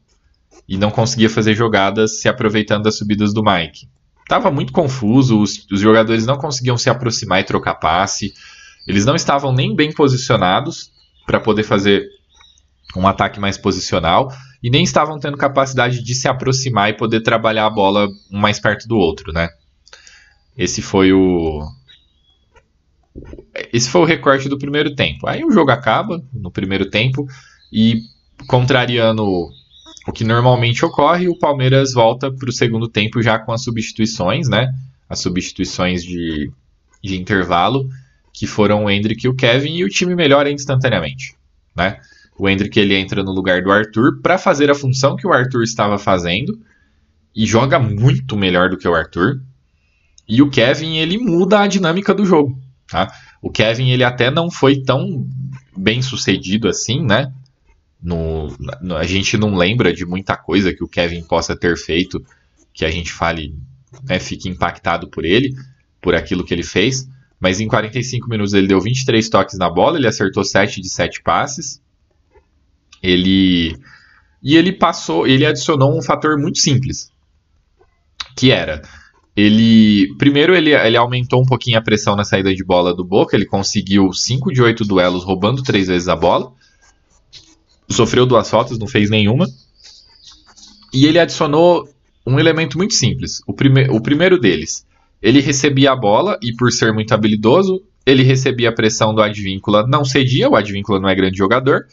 e 0.68 0.78
não 0.78 0.92
conseguia 0.92 1.30
fazer 1.30 1.56
jogadas 1.56 2.20
se 2.20 2.28
aproveitando 2.28 2.84
das 2.84 2.98
subidas 2.98 3.34
do 3.34 3.44
Mike. 3.44 3.88
Tava 4.28 4.52
muito 4.52 4.74
confuso, 4.74 5.42
os, 5.42 5.66
os 5.72 5.80
jogadores 5.80 6.26
não 6.26 6.38
conseguiam 6.38 6.78
se 6.78 6.90
aproximar 6.90 7.40
e 7.40 7.46
trocar 7.46 7.76
passe, 7.76 8.34
eles 8.88 9.06
não 9.06 9.16
estavam 9.16 9.54
nem 9.54 9.76
bem 9.76 9.92
posicionados 9.94 10.92
para 11.26 11.40
poder 11.40 11.64
fazer 11.64 12.08
um 12.96 13.08
ataque 13.08 13.40
mais 13.40 13.58
posicional 13.58 14.32
e 14.64 14.70
nem 14.70 14.84
estavam 14.84 15.20
tendo 15.20 15.38
capacidade 15.38 16.02
de 16.02 16.16
se 16.16 16.28
aproximar 16.28 16.90
e 16.90 16.98
poder 16.98 17.22
trabalhar 17.22 17.66
a 17.66 17.70
bola 17.70 18.08
um 18.32 18.40
mais 18.40 18.60
perto 18.60 18.88
do 18.88 18.98
outro, 18.98 19.32
né? 19.32 19.50
Esse 20.58 20.82
foi 20.82 21.14
o 21.14 21.62
esse 23.74 23.90
foi 23.90 24.02
o 24.02 24.06
recorte 24.06 24.48
do 24.48 24.58
primeiro 24.58 24.96
tempo. 24.96 25.28
Aí 25.28 25.44
o 25.44 25.52
jogo 25.52 25.72
acaba 25.72 26.22
no 26.34 26.52
primeiro 26.52 26.90
tempo 26.90 27.26
e 27.72 28.02
contrariando 28.48 29.50
o 30.08 30.12
que 30.14 30.24
normalmente 30.24 30.86
ocorre, 30.86 31.28
o 31.28 31.38
Palmeiras 31.38 31.94
volta 31.94 32.32
para 32.32 32.50
o 32.50 32.54
segundo 32.54 32.88
tempo 32.88 33.22
já 33.22 33.38
com 33.38 33.52
as 33.52 33.62
substituições, 33.62 34.48
né? 34.48 34.74
As 35.10 35.20
substituições 35.20 36.02
de, 36.02 36.50
de 37.04 37.20
intervalo, 37.20 37.90
que 38.34 38.48
foram 38.48 38.86
o 38.86 38.90
Hendrick 38.90 39.26
e 39.26 39.30
o 39.30 39.36
Kevin, 39.36 39.76
e 39.76 39.84
o 39.84 39.90
time 39.90 40.16
melhora 40.16 40.50
instantaneamente, 40.50 41.36
né? 41.76 42.00
O 42.40 42.48
Hendrick 42.48 42.80
ele 42.80 42.96
entra 42.96 43.22
no 43.22 43.32
lugar 43.32 43.62
do 43.62 43.72
Arthur 43.72 44.22
para 44.22 44.38
fazer 44.38 44.72
a 44.72 44.76
função 44.76 45.18
que 45.18 45.28
o 45.28 45.34
Arthur 45.34 45.64
estava 45.64 45.98
fazendo 45.98 46.58
e 47.36 47.46
joga 47.46 47.78
muito 47.78 48.38
melhor 48.38 48.70
do 48.70 48.78
que 48.78 48.88
o 48.88 48.96
Arthur. 48.96 49.42
E 50.28 50.42
o 50.42 50.50
Kevin 50.50 50.98
ele 50.98 51.18
muda 51.18 51.60
a 51.60 51.68
dinâmica 51.68 52.14
do 52.14 52.26
jogo, 52.26 52.58
tá? 52.88 53.12
O 53.42 53.50
Kevin 53.50 53.90
ele 53.90 54.04
até 54.04 54.32
não 54.32 54.50
foi 54.50 54.82
tão 54.84 55.28
bem 55.76 56.02
sucedido 56.02 56.68
assim, 56.68 57.04
né? 57.04 57.32
No, 58.02 58.48
a 58.96 59.04
gente 59.06 59.38
não 59.38 59.56
lembra 59.56 59.92
de 59.92 60.06
muita 60.06 60.38
coisa 60.38 60.74
que 60.74 60.84
o 60.84 60.88
Kevin 60.88 61.24
possa 61.24 61.56
ter 61.56 61.76
feito 61.78 62.24
que 62.74 62.86
a 62.86 62.92
gente 62.92 63.12
fale, 63.12 63.56
né, 64.04 64.20
fique 64.20 64.48
impactado 64.48 65.10
por 65.10 65.26
ele, 65.26 65.56
por 66.00 66.14
aquilo 66.14 66.44
que 66.44 66.54
ele 66.54 66.64
fez. 66.64 67.08
Mas 67.40 67.60
em 67.60 67.68
45 67.68 68.30
minutos 68.30 68.54
ele 68.54 68.68
deu 68.68 68.80
23 68.80 69.28
toques 69.30 69.58
na 69.58 69.70
bola, 69.70 69.98
ele 69.98 70.08
acertou 70.08 70.44
7 70.44 70.80
de 70.80 70.90
7 70.90 71.24
passes. 71.24 71.82
Ele 73.02 73.76
e 74.42 74.56
ele 74.56 74.72
passou, 74.72 75.28
ele 75.28 75.46
adicionou 75.46 75.98
um 75.98 76.02
fator 76.02 76.38
muito 76.38 76.60
simples, 76.60 77.12
que 78.36 78.52
era 78.52 78.84
ele 79.36 80.16
primeiro 80.18 80.56
ele, 80.56 80.74
ele 80.74 80.98
aumentou 80.98 81.42
um 81.42 81.46
pouquinho 81.46 81.78
a 81.78 81.82
pressão 81.82 82.16
na 82.16 82.24
saída 82.24 82.54
de 82.54 82.64
bola 82.64 82.94
do 82.94 83.04
Boca, 83.04 83.36
ele 83.36 83.46
conseguiu 83.46 84.14
5 84.14 84.52
de 84.52 84.62
8 84.62 84.84
duelos 84.84 85.24
roubando 85.24 85.64
três 85.64 85.88
vezes 85.88 86.08
a 86.08 86.16
bola 86.16 86.54
sofreu 87.90 88.26
duas 88.26 88.50
faltas, 88.50 88.78
não 88.78 88.88
fez 88.88 89.10
nenhuma. 89.10 89.48
E 90.94 91.06
ele 91.06 91.20
adicionou 91.20 91.88
um 92.26 92.40
elemento 92.40 92.78
muito 92.78 92.94
simples. 92.94 93.42
O, 93.48 93.54
prime 93.54 93.88
o 93.90 94.02
primeiro 94.02 94.40
deles, 94.40 94.86
ele 95.22 95.40
recebia 95.40 95.92
a 95.92 95.96
bola 95.96 96.38
e, 96.42 96.54
por 96.56 96.72
ser 96.72 96.94
muito 96.94 97.14
habilidoso, 97.14 97.82
ele 98.06 98.24
recebia 98.24 98.70
a 98.70 98.74
pressão 98.74 99.14
do 99.14 99.22
Advíncula, 99.22 99.86
não 99.86 100.06
cedia, 100.06 100.50
o 100.50 100.56
Advíncula 100.56 101.00
não 101.00 101.10
é 101.10 101.16
grande 101.16 101.38
jogador, 101.38 101.86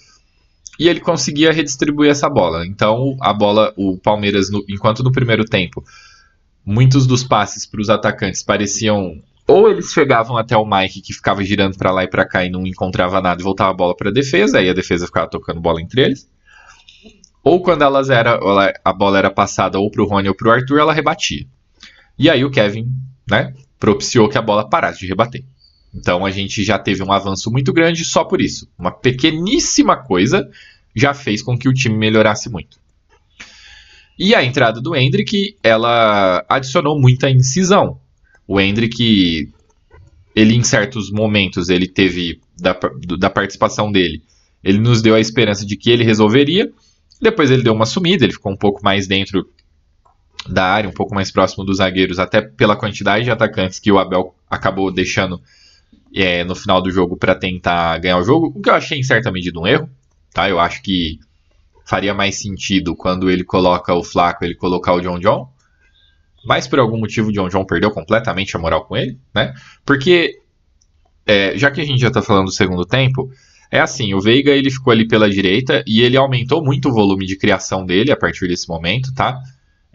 e 0.79 0.89
ele 0.89 1.01
conseguia 1.01 1.53
redistribuir 1.53 2.11
essa 2.11 2.29
bola. 2.29 2.67
Então, 2.67 3.17
a 3.21 3.33
bola, 3.33 3.73
o 3.77 3.97
Palmeiras, 3.97 4.51
no, 4.51 4.65
enquanto 4.69 5.03
no 5.03 5.13
primeiro 5.13 5.45
tempo, 5.45 5.85
muitos 6.65 7.07
dos 7.07 7.25
passes 7.25 7.67
para 7.67 7.81
os 7.81 7.91
atacantes 7.91 8.43
pareciam 8.43 9.21
ou 9.47 9.71
eles 9.71 9.93
chegavam 9.93 10.37
até 10.37 10.57
o 10.57 10.65
Mike 10.65 11.03
que 11.03 11.13
ficava 11.13 11.45
girando 11.45 11.77
para 11.77 11.91
lá 11.91 12.05
e 12.05 12.09
para 12.09 12.27
cá 12.27 12.45
e 12.45 12.51
não 12.51 12.67
encontrava 12.67 13.21
nada 13.21 13.41
e 13.41 13.45
voltava 13.45 13.71
a 13.71 13.75
bola 13.75 13.95
para 13.95 14.11
a 14.11 14.13
defesa, 14.13 14.59
aí 14.59 14.69
a 14.69 14.75
defesa 14.75 15.07
ficava 15.07 15.29
tocando 15.29 15.61
bola 15.61 15.81
entre 15.81 16.03
eles. 16.03 16.29
Ou 17.43 17.63
quando 17.63 17.83
elas 17.83 18.09
era, 18.09 18.41
a 18.83 18.93
bola 18.93 19.19
era 19.19 19.31
passada 19.31 19.79
ou 19.79 19.91
para 19.91 20.03
o 20.03 20.07
Rony 20.07 20.29
ou 20.29 20.35
para 20.35 20.49
o 20.49 20.51
Arthur, 20.51 20.79
ela 20.79 20.95
rebatia. 20.95 21.47
E 22.19 22.31
aí 22.31 22.43
o 22.43 22.51
Kevin, 22.51 22.91
né, 23.29 23.53
propiciou 23.79 24.31
que 24.31 24.39
a 24.39 24.43
bola 24.43 24.69
parasse 24.69 25.01
de 25.01 25.07
rebater. 25.07 25.45
Então 25.95 26.25
a 26.25 26.31
gente 26.31 26.65
já 26.65 26.79
teve 26.79 27.03
um 27.03 27.13
avanço 27.13 27.51
muito 27.51 27.73
grande 27.73 28.05
só 28.05 28.25
por 28.25 28.41
isso. 28.41 28.67
Uma 28.79 28.91
pequeníssima 28.91 29.97
coisa 29.97 30.49
já 30.97 31.13
fez 31.13 31.43
com 31.43 31.59
que 31.59 31.69
o 31.69 31.75
time 31.75 31.97
melhorasse 31.97 32.49
muito. 32.49 32.79
E 34.19 34.35
a 34.35 34.43
entrada 34.43 34.81
do 34.81 34.95
Hendrick, 34.95 35.57
ela 35.63 36.45
adicionou 36.49 36.99
muita 36.99 37.29
incisão. 37.29 38.01
O 38.47 38.61
Hendrick, 38.61 39.53
ele 40.35 40.55
em 40.55 40.63
certos 40.63 41.11
momentos, 41.11 41.69
ele 41.69 41.89
teve, 41.89 42.41
da, 42.59 42.79
da 43.19 43.31
participação 43.31 43.91
dele, 43.91 44.23
ele 44.63 44.79
nos 44.79 45.03
deu 45.03 45.15
a 45.15 45.21
esperança 45.21 45.65
de 45.65 45.77
que 45.77 45.91
ele 45.91 46.05
resolveria. 46.05 46.71
Depois 47.21 47.51
ele 47.51 47.63
deu 47.63 47.73
uma 47.73 47.87
sumida, 47.87 48.25
ele 48.25 48.33
ficou 48.33 48.53
um 48.53 48.57
pouco 48.57 48.83
mais 48.83 49.07
dentro 49.07 49.49
da 50.49 50.65
área, 50.65 50.89
um 50.89 50.93
pouco 50.93 51.15
mais 51.15 51.31
próximo 51.31 51.65
dos 51.65 51.79
zagueiros, 51.79 52.19
até 52.19 52.41
pela 52.41 52.77
quantidade 52.77 53.25
de 53.25 53.31
atacantes 53.31 53.79
que 53.79 53.91
o 53.91 53.99
Abel 53.99 54.35
acabou 54.49 54.91
deixando 54.91 55.41
é, 56.15 56.45
no 56.45 56.55
final 56.55 56.83
do 56.83 56.91
jogo 56.91 57.17
para 57.17 57.35
tentar 57.35 57.99
ganhar 57.99 58.19
o 58.19 58.25
jogo, 58.25 58.53
o 58.55 58.61
que 58.61 58.69
eu 58.69 58.75
achei 58.75 58.99
em 58.99 59.03
certa 59.03 59.33
medida 59.33 59.59
um 59.59 59.67
erro. 59.67 59.89
Tá? 60.33 60.49
Eu 60.49 60.59
acho 60.59 60.83
que 60.83 61.19
faria 61.87 62.15
mais 62.15 62.37
sentido 62.37 62.95
quando 62.97 63.31
ele 63.31 63.45
coloca 63.45 63.95
o 63.95 64.03
Flaco, 64.03 64.45
ele 64.45 64.55
colocar 64.55 64.95
o 64.95 65.01
John 65.01 65.19
John 65.19 65.54
mas 66.47 66.67
por 66.67 66.79
algum 66.79 66.99
motivo 66.99 67.33
John 67.33 67.49
John 67.49 67.65
perdeu 67.65 67.91
completamente 67.91 68.57
a 68.57 68.61
moral 68.61 68.85
com 68.85 68.97
ele, 68.97 69.19
né? 69.35 69.55
Porque, 69.85 70.39
é, 71.27 71.57
já 71.57 71.71
que 71.71 71.81
a 71.81 71.85
gente 71.85 72.01
já 72.01 72.11
tá 72.11 72.23
falando 72.23 72.47
do 72.47 72.53
segundo 72.53 72.85
tempo, 72.85 73.31
é 73.71 73.81
assim, 73.81 74.15
o 74.15 74.21
Veiga 74.21 74.53
ele 74.53 74.71
ficou 74.71 74.93
ali 74.93 75.07
pela 75.07 75.29
direita 75.29 75.83
e 75.87 76.03
ele 76.03 76.17
aumentou 76.17 76.63
muito 76.63 76.89
o 76.89 76.93
volume 76.93 77.27
de 77.27 77.37
criação 77.37 77.85
dele 77.85 78.13
a 78.13 78.17
partir 78.17 78.47
desse 78.47 78.69
momento, 78.69 79.13
tá? 79.15 79.41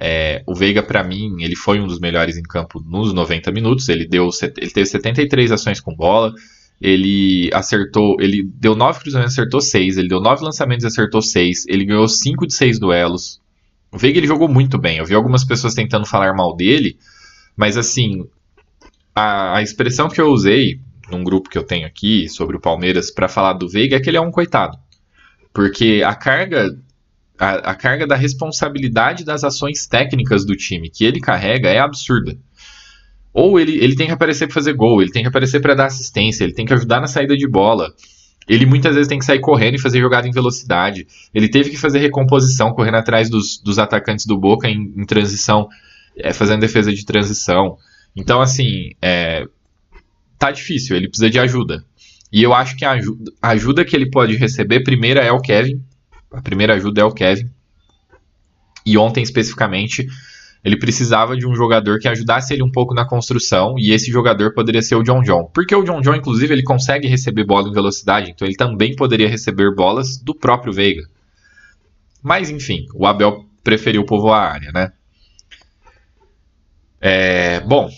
É, 0.02 0.42
o 0.48 0.56
Veiga, 0.56 0.82
para 0.82 1.04
mim, 1.04 1.36
ele 1.42 1.58
foi 1.58 1.82
um 1.82 1.86
dos 1.86 2.00
melhores 2.00 2.38
em 2.38 2.44
campo 2.44 2.82
nos 2.82 3.12
90 3.14 3.52
minutos. 3.52 3.90
Ele, 3.90 4.08
deu, 4.08 4.30
ele 4.58 4.72
teve 4.72 4.86
73 4.86 5.52
ações 5.52 5.82
com 5.82 5.94
bola. 5.94 6.34
Ele 6.80 7.50
acertou. 7.54 8.16
Ele 8.22 8.44
deu 8.44 8.76
9 8.76 9.02
cruzamentos 9.02 9.34
acertou 9.34 9.60
6. 9.60 9.98
Ele 9.98 10.08
deu 10.08 10.22
9 10.22 10.44
lançamentos 10.46 10.86
e 10.86 10.88
acertou 10.88 11.22
6. 11.22 11.66
Ele 11.68 11.84
ganhou 11.84 12.08
5 12.08 12.48
de 12.48 12.54
6 12.54 12.80
duelos. 12.80 13.42
O 13.92 13.98
Veiga 13.98 14.20
ele 14.20 14.28
jogou 14.28 14.48
muito 14.48 14.78
bem. 14.78 14.98
Eu 14.98 15.06
vi 15.06 15.16
algumas 15.16 15.44
pessoas 15.44 15.74
tentando 15.74 16.06
falar 16.06 16.34
mal 16.34 16.56
dele, 16.56 16.98
mas 17.56 17.78
assim, 17.78 18.28
a, 19.16 19.58
a 19.58 19.62
expressão 19.62 20.08
que 20.08 20.22
eu 20.22 20.28
usei 20.28 20.80
num 21.12 21.24
grupo 21.24 21.50
que 21.50 21.58
eu 21.58 21.64
tenho 21.64 21.88
aqui 21.88 22.30
sobre 22.30 22.56
o 22.56 22.60
Palmeiras 22.60 23.10
para 23.10 23.28
falar 23.28 23.54
do 23.54 23.68
Veiga 23.68 23.96
é 23.96 24.00
que 24.00 24.10
ele 24.10 24.18
é 24.18 24.22
um 24.22 24.32
coitado. 24.32 24.78
Porque 25.54 26.04
a 26.06 26.14
carga 26.14 26.78
a, 27.40 27.72
a, 27.72 27.76
carga 27.76 28.06
da 28.06 28.16
responsabilidade 28.16 29.24
das 29.24 29.44
ações 29.44 29.88
técnicas 29.88 30.46
do 30.46 30.56
time 30.56 30.90
que 30.90 31.06
ele 31.06 31.22
carrega 31.22 31.70
é 31.70 31.80
absurda. 31.80 32.38
Ou 33.34 33.60
ele, 33.60 33.78
ele 33.78 33.96
tem 33.96 34.08
que 34.08 34.14
aparecer 34.14 34.48
para 34.48 34.56
fazer 34.56 34.74
gol, 34.74 35.02
ele 35.02 35.12
tem 35.12 35.24
que 35.24 35.30
aparecer 35.30 35.62
para 35.62 35.74
dar 35.74 35.86
assistência, 35.86 36.44
ele 36.44 36.54
tem 36.54 36.66
que 36.66 36.74
ajudar 36.74 37.00
na 37.00 37.08
saída 37.08 37.38
de 37.38 37.48
bola. 37.48 37.94
Ele 38.50 38.66
muitas 38.66 38.96
vezes 38.96 39.08
tem 39.08 39.20
que 39.20 39.26
sair 39.26 39.40
correndo 39.40 39.76
e 39.76 39.80
fazer 39.80 40.00
jogada 40.00 40.28
em 40.28 40.32
velocidade. 40.32 41.08
Ele 41.32 41.48
teve 41.48 41.70
que 41.70 41.78
fazer 41.78 42.00
recomposição, 42.00 42.74
correndo 42.74 42.96
atrás 42.96 43.30
dos, 43.30 43.60
dos 43.60 43.78
atacantes 43.78 44.26
do 44.26 44.36
Boca 44.40 44.68
em, 44.68 44.92
em 44.98 45.06
transição, 45.06 45.70
é, 46.18 46.34
fazendo 46.34 46.60
defesa 46.60 46.92
de 46.92 47.06
transição. 47.06 47.78
Então, 48.16 48.42
assim, 48.42 48.90
é, 49.00 49.46
tá 50.40 50.50
difícil, 50.50 50.96
ele 50.96 51.08
precisa 51.08 51.30
de 51.30 51.38
ajuda. 51.38 51.86
E 52.34 52.42
eu 52.42 52.52
acho 52.52 52.76
que 52.76 52.84
a 52.84 52.92
ajuda, 52.92 53.32
a 53.40 53.50
ajuda 53.50 53.86
que 53.86 53.96
ele 53.96 54.10
pode 54.10 54.36
receber, 54.36 54.80
primeira 54.82 55.22
é 55.22 55.32
o 55.32 55.40
Kevin. 55.40 55.84
A 56.32 56.42
primeira 56.42 56.74
ajuda 56.74 57.02
é 57.02 57.04
o 57.04 57.12
Kevin. 57.12 57.52
E 58.84 58.98
ontem, 58.98 59.22
especificamente, 59.22 60.08
ele 60.64 60.78
precisava 60.78 61.38
de 61.38 61.48
um 61.48 61.56
jogador 61.56 62.00
que 62.00 62.08
ajudasse 62.08 62.54
ele 62.54 62.64
um 62.64 62.72
pouco 62.72 62.94
na 62.94 63.06
construção, 63.06 63.76
e 63.78 63.92
esse 63.92 64.12
jogador 64.12 64.54
poderia 64.54 64.82
ser 64.82 64.96
o 64.96 65.04
John 65.04 65.22
John. 65.22 65.50
Porque 65.54 65.76
o 65.76 65.84
John 65.84 66.02
John, 66.02 66.16
inclusive, 66.16 66.54
ele 66.54 66.64
consegue 66.64 67.08
receber 67.08 67.46
bola 67.46 67.70
em 67.70 67.74
velocidade, 67.74 68.32
então 68.32 68.48
ele 68.48 68.58
também 68.58 68.96
poderia 68.96 69.30
receber 69.30 69.74
bolas 69.74 70.18
do 70.18 70.36
próprio 70.36 70.74
Veiga. 70.74 71.08
Mas, 72.22 72.50
enfim, 72.50 72.86
o 72.94 73.06
Abel 73.06 73.46
preferiu 73.64 74.06
povoar 74.06 74.42
a 74.42 74.52
área, 74.54 74.72
né? 74.72 74.92
É, 77.02 77.62
bom, 77.62 77.90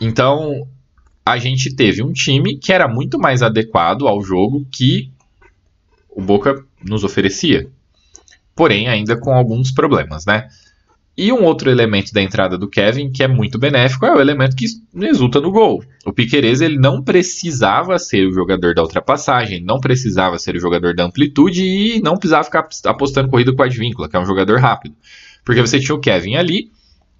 Então, 0.00 0.66
a 1.24 1.36
gente 1.36 1.74
teve 1.74 2.02
um 2.02 2.12
time 2.12 2.56
que 2.56 2.72
era 2.72 2.88
muito 2.88 3.18
mais 3.18 3.42
adequado 3.42 4.08
ao 4.08 4.22
jogo 4.22 4.66
que 4.72 5.12
o 6.08 6.22
Boca 6.22 6.64
nos 6.82 7.04
oferecia. 7.04 7.68
Porém, 8.56 8.88
ainda 8.88 9.16
com 9.18 9.32
alguns 9.32 9.70
problemas, 9.70 10.24
né? 10.24 10.48
E 11.16 11.32
um 11.32 11.42
outro 11.44 11.70
elemento 11.70 12.12
da 12.12 12.22
entrada 12.22 12.56
do 12.56 12.68
Kevin 12.68 13.10
que 13.10 13.22
é 13.22 13.28
muito 13.28 13.58
benéfico 13.58 14.06
é 14.06 14.14
o 14.14 14.20
elemento 14.20 14.56
que 14.56 14.66
resulta 14.94 15.40
no 15.40 15.50
gol. 15.50 15.82
O 16.06 16.12
Piquerez 16.12 16.60
ele 16.60 16.78
não 16.78 17.02
precisava 17.02 17.98
ser 17.98 18.26
o 18.26 18.32
jogador 18.32 18.74
da 18.74 18.82
ultrapassagem, 18.82 19.62
não 19.62 19.80
precisava 19.80 20.38
ser 20.38 20.56
o 20.56 20.60
jogador 20.60 20.94
da 20.94 21.04
amplitude 21.04 21.62
e 21.62 22.00
não 22.00 22.16
precisava 22.16 22.44
ficar 22.44 22.66
apostando 22.86 23.28
corrida 23.28 23.54
com 23.54 23.62
a 23.62 23.66
Advíncula, 23.66 24.08
que 24.08 24.16
é 24.16 24.20
um 24.20 24.24
jogador 24.24 24.58
rápido. 24.60 24.94
Porque 25.44 25.60
você 25.60 25.78
tinha 25.78 25.94
o 25.94 26.00
Kevin 26.00 26.36
ali, 26.36 26.70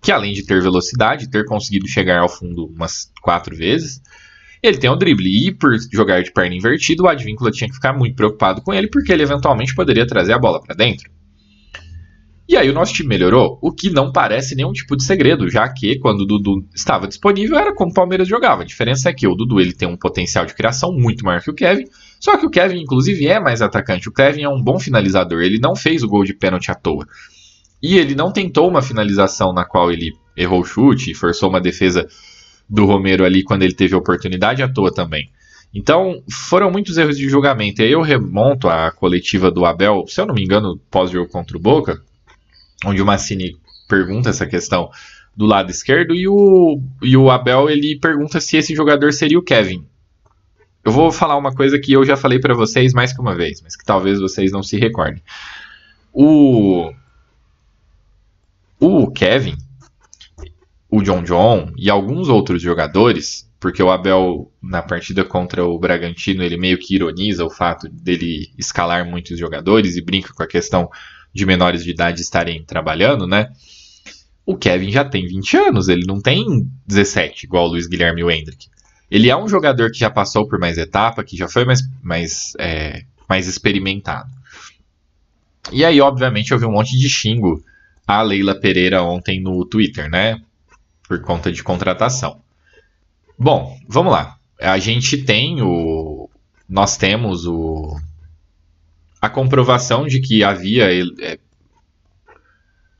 que 0.00 0.12
além 0.12 0.32
de 0.32 0.44
ter 0.44 0.62
velocidade, 0.62 1.28
ter 1.28 1.44
conseguido 1.44 1.86
chegar 1.86 2.20
ao 2.20 2.28
fundo 2.28 2.66
umas 2.66 3.10
quatro 3.20 3.54
vezes, 3.54 4.00
ele 4.62 4.78
tem 4.78 4.90
um 4.90 4.96
drible. 4.96 5.48
E 5.48 5.52
por 5.52 5.76
jogar 5.92 6.22
de 6.22 6.32
perna 6.32 6.54
invertida, 6.54 7.02
o 7.02 7.08
Advíncula 7.08 7.50
tinha 7.50 7.68
que 7.68 7.74
ficar 7.74 7.92
muito 7.92 8.14
preocupado 8.14 8.62
com 8.62 8.72
ele, 8.72 8.88
porque 8.88 9.12
ele 9.12 9.22
eventualmente 9.22 9.74
poderia 9.74 10.06
trazer 10.06 10.32
a 10.32 10.38
bola 10.38 10.62
para 10.62 10.74
dentro. 10.74 11.10
E 12.50 12.56
aí 12.56 12.68
o 12.68 12.74
nosso 12.74 12.92
time 12.92 13.08
melhorou, 13.10 13.60
o 13.62 13.70
que 13.70 13.90
não 13.90 14.10
parece 14.10 14.56
nenhum 14.56 14.72
tipo 14.72 14.96
de 14.96 15.04
segredo, 15.04 15.48
já 15.48 15.68
que 15.68 15.96
quando 16.00 16.22
o 16.22 16.26
Dudu 16.26 16.66
estava 16.74 17.06
disponível 17.06 17.56
era 17.56 17.72
como 17.72 17.92
o 17.92 17.94
Palmeiras 17.94 18.26
jogava. 18.26 18.62
A 18.62 18.64
diferença 18.66 19.08
é 19.08 19.12
que 19.12 19.24
o 19.24 19.36
Dudu 19.36 19.60
ele 19.60 19.72
tem 19.72 19.86
um 19.86 19.96
potencial 19.96 20.44
de 20.44 20.52
criação 20.52 20.90
muito 20.90 21.24
maior 21.24 21.40
que 21.40 21.50
o 21.52 21.54
Kevin, 21.54 21.84
só 22.18 22.36
que 22.36 22.44
o 22.44 22.50
Kevin 22.50 22.80
inclusive 22.80 23.24
é 23.24 23.38
mais 23.38 23.62
atacante. 23.62 24.08
O 24.08 24.12
Kevin 24.12 24.42
é 24.42 24.48
um 24.48 24.60
bom 24.60 24.80
finalizador, 24.80 25.42
ele 25.42 25.60
não 25.60 25.76
fez 25.76 26.02
o 26.02 26.08
gol 26.08 26.24
de 26.24 26.34
pênalti 26.34 26.72
à 26.72 26.74
toa. 26.74 27.06
E 27.80 27.96
ele 27.96 28.16
não 28.16 28.32
tentou 28.32 28.68
uma 28.68 28.82
finalização 28.82 29.52
na 29.52 29.64
qual 29.64 29.92
ele 29.92 30.10
errou 30.36 30.62
o 30.62 30.64
chute 30.64 31.12
e 31.12 31.14
forçou 31.14 31.50
uma 31.50 31.60
defesa 31.60 32.08
do 32.68 32.84
Romero 32.84 33.24
ali 33.24 33.44
quando 33.44 33.62
ele 33.62 33.74
teve 33.74 33.94
a 33.94 33.98
oportunidade 33.98 34.60
à 34.60 34.68
toa 34.68 34.92
também. 34.92 35.30
Então, 35.72 36.20
foram 36.28 36.68
muitos 36.68 36.98
erros 36.98 37.16
de 37.16 37.28
julgamento. 37.28 37.80
E 37.80 37.92
eu 37.92 38.02
remonto 38.02 38.68
a 38.68 38.90
coletiva 38.90 39.52
do 39.52 39.64
Abel, 39.64 40.04
se 40.08 40.20
eu 40.20 40.26
não 40.26 40.34
me 40.34 40.42
engano, 40.42 40.80
pós-jogo 40.90 41.30
contra 41.30 41.56
o 41.56 41.60
Boca, 41.60 42.02
onde 42.84 43.02
o 43.02 43.06
Massini 43.06 43.56
pergunta 43.88 44.30
essa 44.30 44.46
questão 44.46 44.90
do 45.36 45.46
lado 45.46 45.70
esquerdo 45.70 46.14
e 46.14 46.28
o, 46.28 46.80
e 47.02 47.16
o 47.16 47.30
Abel 47.30 47.68
ele 47.68 47.98
pergunta 47.98 48.40
se 48.40 48.56
esse 48.56 48.74
jogador 48.74 49.12
seria 49.12 49.38
o 49.38 49.42
Kevin. 49.42 49.86
Eu 50.84 50.92
vou 50.92 51.12
falar 51.12 51.36
uma 51.36 51.54
coisa 51.54 51.78
que 51.78 51.92
eu 51.92 52.04
já 52.04 52.16
falei 52.16 52.38
para 52.38 52.54
vocês 52.54 52.92
mais 52.92 53.12
que 53.12 53.20
uma 53.20 53.34
vez, 53.34 53.60
mas 53.62 53.76
que 53.76 53.84
talvez 53.84 54.18
vocês 54.18 54.50
não 54.50 54.62
se 54.62 54.78
recordem. 54.78 55.22
O 56.12 56.92
o 58.78 59.10
Kevin, 59.10 59.58
o 60.90 61.02
John 61.02 61.22
John 61.22 61.70
e 61.76 61.90
alguns 61.90 62.28
outros 62.28 62.62
jogadores, 62.62 63.46
porque 63.60 63.82
o 63.82 63.90
Abel, 63.90 64.50
na 64.62 64.80
partida 64.80 65.22
contra 65.22 65.64
o 65.64 65.78
Bragantino, 65.78 66.42
ele 66.42 66.56
meio 66.56 66.78
que 66.78 66.94
ironiza 66.94 67.44
o 67.44 67.50
fato 67.50 67.88
dele 67.90 68.50
escalar 68.56 69.04
muitos 69.04 69.38
jogadores 69.38 69.96
e 69.96 70.02
brinca 70.02 70.32
com 70.32 70.42
a 70.42 70.46
questão 70.46 70.88
de 71.32 71.46
menores 71.46 71.84
de 71.84 71.90
idade 71.90 72.20
estarem 72.20 72.62
trabalhando, 72.64 73.26
né? 73.26 73.50
O 74.44 74.56
Kevin 74.56 74.90
já 74.90 75.04
tem 75.04 75.26
20 75.26 75.56
anos, 75.56 75.88
ele 75.88 76.04
não 76.06 76.20
tem 76.20 76.68
17, 76.86 77.46
igual 77.46 77.66
o 77.66 77.68
Luiz 77.68 77.86
Guilherme 77.86 78.20
e 78.20 78.24
o 78.24 78.30
Hendrick. 78.30 78.68
Ele 79.10 79.28
é 79.28 79.36
um 79.36 79.48
jogador 79.48 79.90
que 79.90 79.98
já 79.98 80.10
passou 80.10 80.48
por 80.48 80.58
mais 80.58 80.78
etapa, 80.78 81.24
que 81.24 81.36
já 81.36 81.48
foi 81.48 81.64
mais, 81.64 81.80
mais, 82.02 82.52
é, 82.58 83.04
mais 83.28 83.48
experimentado. 83.48 84.30
E 85.72 85.84
aí, 85.84 86.00
obviamente, 86.00 86.56
vi 86.56 86.64
um 86.64 86.72
monte 86.72 86.96
de 86.98 87.08
xingo 87.08 87.62
a 88.06 88.22
Leila 88.22 88.58
Pereira 88.58 89.02
ontem 89.02 89.40
no 89.40 89.64
Twitter, 89.64 90.10
né? 90.10 90.40
Por 91.06 91.20
conta 91.20 91.52
de 91.52 91.62
contratação. 91.62 92.40
Bom, 93.38 93.78
vamos 93.88 94.12
lá. 94.12 94.36
A 94.60 94.78
gente 94.78 95.18
tem 95.18 95.62
o. 95.62 96.28
Nós 96.68 96.96
temos 96.96 97.46
o. 97.46 97.96
A 99.20 99.28
comprovação 99.28 100.06
de 100.06 100.20
que 100.20 100.42
havia. 100.42 100.88
É, 100.92 101.38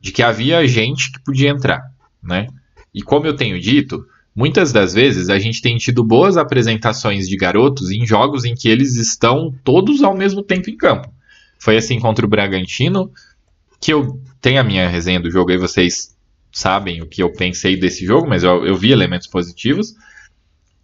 de 0.00 0.12
que 0.12 0.22
havia 0.22 0.66
gente 0.66 1.12
que 1.12 1.20
podia 1.20 1.50
entrar, 1.50 1.82
né? 2.22 2.46
E 2.92 3.02
como 3.02 3.26
eu 3.26 3.36
tenho 3.36 3.60
dito, 3.60 4.04
muitas 4.34 4.72
das 4.72 4.94
vezes 4.94 5.28
a 5.28 5.38
gente 5.38 5.60
tem 5.60 5.76
tido 5.76 6.02
boas 6.02 6.36
apresentações 6.36 7.28
de 7.28 7.36
garotos 7.36 7.90
em 7.90 8.06
jogos 8.06 8.44
em 8.44 8.54
que 8.54 8.68
eles 8.68 8.96
estão 8.96 9.54
todos 9.62 10.02
ao 10.02 10.16
mesmo 10.16 10.42
tempo 10.42 10.70
em 10.70 10.76
campo. 10.76 11.12
Foi 11.58 11.76
assim 11.76 12.00
contra 12.00 12.24
o 12.24 12.28
Bragantino, 12.28 13.12
que 13.78 13.92
eu 13.92 14.20
tenho 14.40 14.60
a 14.60 14.64
minha 14.64 14.88
resenha 14.88 15.20
do 15.20 15.30
jogo 15.30 15.50
aí, 15.50 15.58
vocês 15.58 16.16
sabem 16.52 17.02
o 17.02 17.06
que 17.06 17.22
eu 17.22 17.32
pensei 17.32 17.76
desse 17.76 18.04
jogo, 18.04 18.28
mas 18.28 18.42
eu, 18.42 18.66
eu 18.66 18.76
vi 18.76 18.90
elementos 18.90 19.26
positivos. 19.26 19.94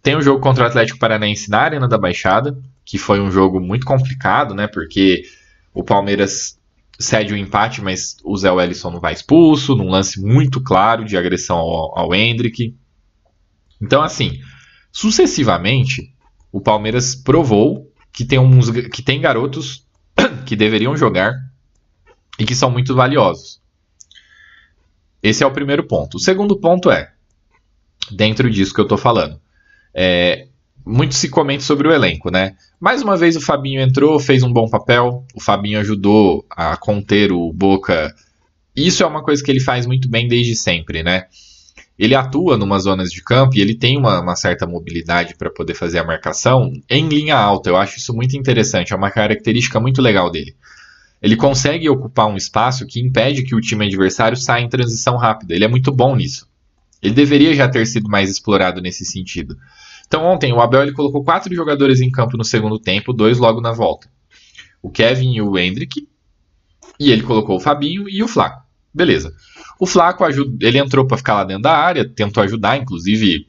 Tem 0.01 0.15
o 0.15 0.21
jogo 0.21 0.39
contra 0.39 0.63
o 0.63 0.67
Atlético 0.67 0.99
Paranaense 0.99 1.49
na 1.49 1.59
Arena 1.59 1.87
da 1.87 1.97
Baixada, 1.97 2.57
que 2.87 2.97
foi 2.97 3.19
um 3.19 3.29
jogo 3.29 3.59
muito 3.59 3.85
complicado, 3.85 4.55
né? 4.55 4.65
Porque 4.65 5.23
o 5.73 5.83
Palmeiras 5.83 6.57
cede 6.97 7.33
o 7.33 7.37
empate, 7.37 7.81
mas 7.81 8.15
o 8.23 8.35
Zé 8.37 8.49
Wellison 8.49 8.89
não 8.89 9.01
vai 9.01 9.11
expulso, 9.11 9.75
num 9.75 9.89
lance 9.89 10.21
muito 10.21 10.63
claro 10.63 11.03
de 11.03 11.17
agressão 11.17 11.57
ao, 11.57 11.99
ao 11.99 12.15
Hendrick. 12.15 12.73
Então, 13.81 14.01
assim, 14.01 14.39
sucessivamente, 14.89 16.15
o 16.49 16.61
Palmeiras 16.61 17.13
provou 17.13 17.91
que 18.13 18.23
tem, 18.23 18.39
uns, 18.39 18.71
que 18.71 19.03
tem 19.03 19.19
garotos 19.19 19.85
que 20.47 20.55
deveriam 20.55 20.95
jogar 20.95 21.35
e 22.39 22.45
que 22.45 22.55
são 22.55 22.71
muito 22.71 22.95
valiosos. 22.95 23.61
Esse 25.21 25.43
é 25.43 25.45
o 25.45 25.51
primeiro 25.51 25.83
ponto. 25.83 26.15
O 26.15 26.21
segundo 26.21 26.57
ponto 26.57 26.89
é, 26.89 27.11
dentro 28.09 28.49
disso 28.49 28.73
que 28.73 28.79
eu 28.79 28.85
estou 28.85 28.97
falando, 28.97 29.41
é, 29.93 30.47
muito 30.87 31.15
se 31.15 31.29
comenta 31.29 31.63
sobre 31.63 31.87
o 31.87 31.91
elenco, 31.91 32.31
né? 32.31 32.55
Mais 32.79 33.01
uma 33.01 33.17
vez 33.17 33.35
o 33.35 33.41
Fabinho 33.41 33.81
entrou, 33.81 34.19
fez 34.19 34.41
um 34.41 34.51
bom 34.51 34.69
papel, 34.69 35.25
o 35.35 35.41
Fabinho 35.41 35.79
ajudou 35.79 36.45
a 36.49 36.77
conter 36.77 37.31
o 37.31 37.51
Boca. 37.51 38.15
Isso 38.75 39.03
é 39.03 39.05
uma 39.05 39.21
coisa 39.21 39.43
que 39.43 39.51
ele 39.51 39.59
faz 39.59 39.85
muito 39.85 40.09
bem 40.09 40.27
desde 40.27 40.55
sempre, 40.55 41.03
né? 41.03 41.25
Ele 41.99 42.15
atua 42.15 42.57
numa 42.57 42.79
zonas 42.79 43.11
de 43.11 43.23
campo 43.23 43.57
e 43.57 43.61
ele 43.61 43.75
tem 43.75 43.97
uma, 43.97 44.21
uma 44.21 44.35
certa 44.35 44.67
mobilidade 44.67 45.35
para 45.35 45.49
poder 45.49 45.73
fazer 45.73 45.97
a 45.99 46.05
marcação 46.05 46.71
em 46.89 47.07
linha 47.07 47.35
alta. 47.35 47.69
Eu 47.69 47.75
acho 47.75 47.97
isso 47.97 48.13
muito 48.13 48.37
interessante, 48.37 48.93
é 48.93 48.95
uma 48.95 49.11
característica 49.11 49.79
muito 49.79 50.01
legal 50.01 50.29
dele. 50.29 50.55
Ele 51.21 51.35
consegue 51.35 51.89
ocupar 51.89 52.27
um 52.27 52.37
espaço 52.37 52.85
que 52.85 53.01
impede 53.01 53.43
que 53.43 53.55
o 53.55 53.61
time 53.61 53.87
adversário 53.87 54.37
saia 54.37 54.63
em 54.63 54.69
transição 54.69 55.17
rápida. 55.17 55.55
Ele 55.55 55.65
é 55.65 55.67
muito 55.67 55.91
bom 55.91 56.15
nisso. 56.15 56.47
Ele 57.01 57.13
deveria 57.13 57.53
já 57.55 57.67
ter 57.67 57.85
sido 57.87 58.07
mais 58.07 58.29
explorado 58.29 58.79
nesse 58.79 59.03
sentido. 59.03 59.57
Então 60.07 60.25
ontem 60.25 60.53
o 60.53 60.61
Abel 60.61 60.83
ele 60.83 60.93
colocou 60.93 61.23
quatro 61.23 61.53
jogadores 61.53 62.01
em 62.01 62.09
campo 62.09 62.37
no 62.37 62.43
segundo 62.43 62.79
tempo, 62.79 63.13
dois 63.13 63.37
logo 63.37 63.61
na 63.61 63.71
volta. 63.71 64.09
O 64.81 64.89
Kevin 64.89 65.33
e 65.33 65.41
o 65.41 65.57
Hendrick. 65.57 66.07
E 66.99 67.11
ele 67.11 67.23
colocou 67.23 67.57
o 67.57 67.59
Fabinho 67.59 68.09
e 68.09 68.23
o 68.23 68.27
Flaco. 68.27 68.65
Beleza. 68.93 69.35
O 69.79 69.85
Flaco 69.85 70.23
ele 70.25 70.79
entrou 70.79 71.05
para 71.05 71.17
ficar 71.17 71.35
lá 71.35 71.43
dentro 71.43 71.63
da 71.63 71.77
área, 71.77 72.07
tentou 72.07 72.41
ajudar, 72.41 72.77
inclusive 72.77 73.47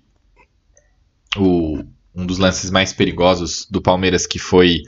o, 1.36 1.82
um 2.14 2.26
dos 2.26 2.38
lances 2.38 2.70
mais 2.70 2.92
perigosos 2.92 3.66
do 3.70 3.80
Palmeiras 3.80 4.26
que 4.26 4.38
foi 4.38 4.82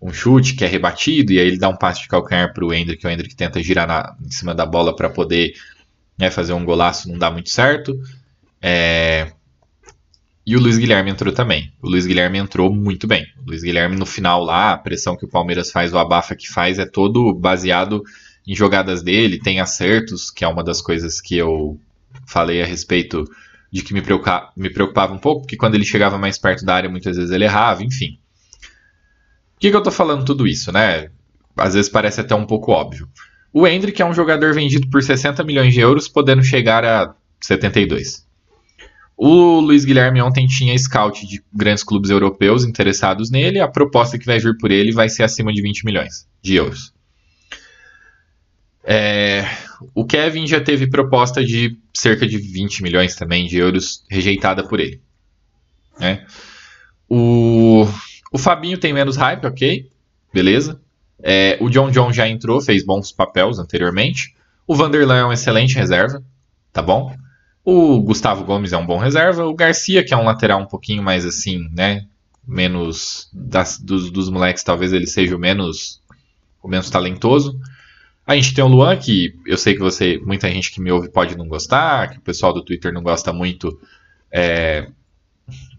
um 0.00 0.12
chute 0.12 0.54
que 0.54 0.64
é 0.64 0.68
rebatido, 0.68 1.32
e 1.32 1.40
aí 1.40 1.46
ele 1.46 1.58
dá 1.58 1.68
um 1.68 1.76
passe 1.76 2.02
de 2.02 2.08
calcanhar 2.08 2.52
para 2.52 2.64
o 2.64 2.72
Hendrick, 2.72 3.06
o 3.06 3.08
Hendrick 3.08 3.34
tenta 3.34 3.62
girar 3.62 3.86
na, 3.86 4.14
em 4.22 4.30
cima 4.30 4.54
da 4.54 4.66
bola 4.66 4.94
para 4.94 5.08
poder 5.08 5.54
né, 6.18 6.30
fazer 6.30 6.52
um 6.52 6.64
golaço, 6.64 7.08
não 7.10 7.18
dá 7.18 7.30
muito 7.30 7.50
certo. 7.50 7.98
É... 8.60 9.32
E 10.46 10.54
o 10.54 10.60
Luiz 10.60 10.78
Guilherme 10.78 11.10
entrou 11.10 11.34
também. 11.34 11.72
O 11.82 11.88
Luiz 11.88 12.06
Guilherme 12.06 12.38
entrou 12.38 12.72
muito 12.72 13.08
bem. 13.08 13.26
O 13.44 13.48
Luiz 13.48 13.62
Guilherme 13.62 13.96
no 13.96 14.06
final 14.06 14.44
lá, 14.44 14.72
a 14.72 14.78
pressão 14.78 15.16
que 15.16 15.24
o 15.24 15.28
Palmeiras 15.28 15.72
faz, 15.72 15.92
o 15.92 15.98
abafa 15.98 16.36
que 16.36 16.48
faz, 16.48 16.78
é 16.78 16.86
todo 16.86 17.34
baseado 17.34 18.04
em 18.46 18.54
jogadas 18.54 19.02
dele, 19.02 19.40
tem 19.40 19.58
acertos, 19.58 20.30
que 20.30 20.44
é 20.44 20.48
uma 20.48 20.62
das 20.62 20.80
coisas 20.80 21.20
que 21.20 21.36
eu 21.36 21.80
falei 22.28 22.62
a 22.62 22.66
respeito 22.66 23.24
de 23.72 23.82
que 23.82 23.92
me 23.92 24.00
preocupava, 24.00 24.52
me 24.56 24.70
preocupava 24.70 25.12
um 25.12 25.18
pouco, 25.18 25.40
porque 25.42 25.56
quando 25.56 25.74
ele 25.74 25.84
chegava 25.84 26.16
mais 26.16 26.38
perto 26.38 26.64
da 26.64 26.76
área, 26.76 26.88
muitas 26.88 27.16
vezes 27.16 27.32
ele 27.32 27.44
errava, 27.44 27.82
enfim. 27.82 28.16
Por 29.54 29.60
que, 29.60 29.70
que 29.70 29.76
eu 29.76 29.82
tô 29.82 29.90
falando 29.90 30.24
tudo 30.24 30.46
isso, 30.46 30.70
né? 30.70 31.10
Às 31.56 31.74
vezes 31.74 31.90
parece 31.90 32.20
até 32.20 32.36
um 32.36 32.46
pouco 32.46 32.70
óbvio. 32.70 33.08
O 33.52 33.66
Hendrick 33.66 34.00
é 34.00 34.06
um 34.06 34.14
jogador 34.14 34.54
vendido 34.54 34.88
por 34.88 35.02
60 35.02 35.42
milhões 35.42 35.74
de 35.74 35.80
euros, 35.80 36.06
podendo 36.06 36.44
chegar 36.44 36.84
a 36.84 37.14
72. 37.40 38.25
O 39.16 39.60
Luiz 39.60 39.84
Guilherme 39.84 40.20
ontem 40.20 40.46
tinha 40.46 40.76
scout 40.78 41.26
de 41.26 41.42
grandes 41.52 41.82
clubes 41.82 42.10
europeus 42.10 42.64
interessados 42.64 43.30
nele. 43.30 43.60
A 43.60 43.68
proposta 43.68 44.18
que 44.18 44.26
vai 44.26 44.38
vir 44.38 44.56
por 44.58 44.70
ele 44.70 44.92
vai 44.92 45.08
ser 45.08 45.22
acima 45.22 45.52
de 45.52 45.62
20 45.62 45.84
milhões 45.84 46.28
de 46.42 46.54
euros. 46.56 46.92
É, 48.84 49.44
o 49.94 50.04
Kevin 50.04 50.46
já 50.46 50.60
teve 50.60 50.86
proposta 50.86 51.44
de 51.44 51.76
cerca 51.94 52.26
de 52.26 52.36
20 52.36 52.82
milhões 52.82 53.16
também 53.16 53.46
de 53.46 53.56
euros 53.56 54.04
rejeitada 54.10 54.62
por 54.68 54.80
ele. 54.80 55.00
Né? 55.98 56.24
O 57.08 57.86
o 58.36 58.38
Fabinho 58.38 58.76
tem 58.76 58.92
menos 58.92 59.16
hype, 59.16 59.46
ok. 59.46 59.90
Beleza. 60.32 60.78
É, 61.22 61.56
o 61.60 61.70
John 61.70 61.90
John 61.90 62.12
já 62.12 62.28
entrou, 62.28 62.60
fez 62.60 62.84
bons 62.84 63.10
papéis 63.10 63.58
anteriormente. 63.58 64.34
O 64.66 64.74
Vanderlan 64.74 65.16
é 65.16 65.24
um 65.24 65.32
excelente 65.32 65.74
reserva, 65.74 66.22
tá 66.72 66.82
bom? 66.82 67.16
O 67.68 68.00
Gustavo 68.00 68.44
Gomes 68.44 68.72
é 68.72 68.78
um 68.78 68.86
bom 68.86 68.96
reserva. 68.96 69.44
O 69.44 69.52
Garcia, 69.52 70.04
que 70.04 70.14
é 70.14 70.16
um 70.16 70.22
lateral 70.22 70.60
um 70.60 70.66
pouquinho 70.66 71.02
mais 71.02 71.26
assim, 71.26 71.68
né? 71.72 72.06
Menos 72.46 73.28
das, 73.32 73.76
dos, 73.76 74.08
dos 74.08 74.30
moleques, 74.30 74.62
talvez 74.62 74.92
ele 74.92 75.08
seja 75.08 75.34
o 75.34 75.38
menos, 75.38 76.00
o 76.62 76.68
menos 76.68 76.88
talentoso. 76.88 77.58
A 78.24 78.36
gente 78.36 78.54
tem 78.54 78.62
o 78.62 78.68
Luan, 78.68 78.96
que 78.96 79.34
eu 79.44 79.58
sei 79.58 79.74
que 79.74 79.80
você, 79.80 80.16
muita 80.24 80.48
gente 80.48 80.70
que 80.70 80.80
me 80.80 80.92
ouve 80.92 81.10
pode 81.10 81.36
não 81.36 81.48
gostar, 81.48 82.10
que 82.10 82.18
o 82.18 82.20
pessoal 82.20 82.52
do 82.52 82.62
Twitter 82.62 82.92
não 82.92 83.02
gosta 83.02 83.32
muito. 83.32 83.76
É, 84.30 84.88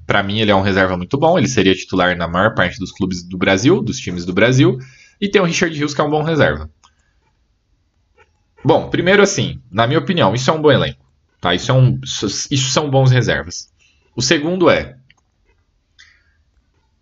para 0.06 0.22
mim, 0.22 0.42
ele 0.42 0.52
é 0.52 0.56
um 0.56 0.62
reserva 0.62 0.98
muito 0.98 1.18
bom. 1.18 1.38
Ele 1.38 1.48
seria 1.48 1.74
titular 1.74 2.18
na 2.18 2.28
maior 2.28 2.54
parte 2.54 2.80
dos 2.80 2.92
clubes 2.92 3.24
do 3.24 3.38
Brasil, 3.38 3.82
dos 3.82 3.98
times 3.98 4.26
do 4.26 4.34
Brasil. 4.34 4.78
E 5.22 5.30
tem 5.30 5.42
o 5.42 5.46
Richard 5.46 5.74
Rios, 5.74 5.94
que 5.94 6.02
é 6.02 6.04
um 6.04 6.10
bom 6.10 6.22
reserva. 6.22 6.70
Bom, 8.62 8.90
primeiro 8.90 9.24
assim, 9.24 9.62
na 9.72 9.88
minha 9.88 10.00
opinião, 10.00 10.36
isso 10.36 10.50
é 10.50 10.54
um 10.54 10.62
bom 10.62 10.70
elenco. 10.70 11.07
Tá? 11.40 11.54
Isso, 11.54 11.72
é 11.72 11.74
um, 11.74 12.00
isso 12.04 12.70
são 12.72 12.90
bons 12.90 13.12
reservas. 13.12 13.70
O 14.16 14.22
segundo 14.22 14.70
é 14.70 14.98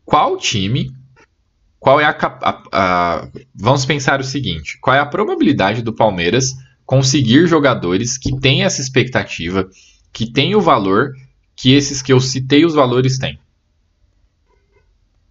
qual 0.04 0.38
time, 0.38 0.92
qual 1.80 2.00
é 2.00 2.06
a, 2.06 2.12
a, 2.12 2.64
a, 2.72 3.28
Vamos 3.56 3.86
pensar 3.86 4.20
o 4.20 4.24
seguinte: 4.24 4.78
qual 4.80 4.96
é 4.96 5.00
a 5.00 5.06
probabilidade 5.06 5.82
do 5.82 5.94
Palmeiras 5.94 6.54
conseguir 6.86 7.48
jogadores 7.48 8.18
que 8.18 8.38
têm 8.40 8.64
essa 8.64 8.82
expectativa, 8.82 9.68
que 10.14 10.32
têm 10.32 10.56
o 10.56 10.62
valor 10.62 11.14
que 11.56 11.74
esses 11.74 12.02
que 12.02 12.12
eu 12.12 12.20
citei 12.20 12.66
os 12.66 12.76
valores 12.76 13.18
têm? 13.18 13.40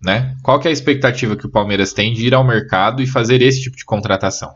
Né? 0.03 0.37
Qual 0.43 0.61
é 0.63 0.69
a 0.69 0.73
expectativa 0.73 1.37
que 1.37 1.47
o 1.47 1.51
Palmeiras 1.51 1.93
tem 1.93 2.13
de 2.13 2.27
ir 2.27 2.35
ao 2.35 2.45
mercado 2.45 3.03
e 3.03 3.07
fazer 3.07 3.41
esse 3.41 3.63
tipo 3.63 3.77
de 3.77 3.85
contratação? 3.85 4.55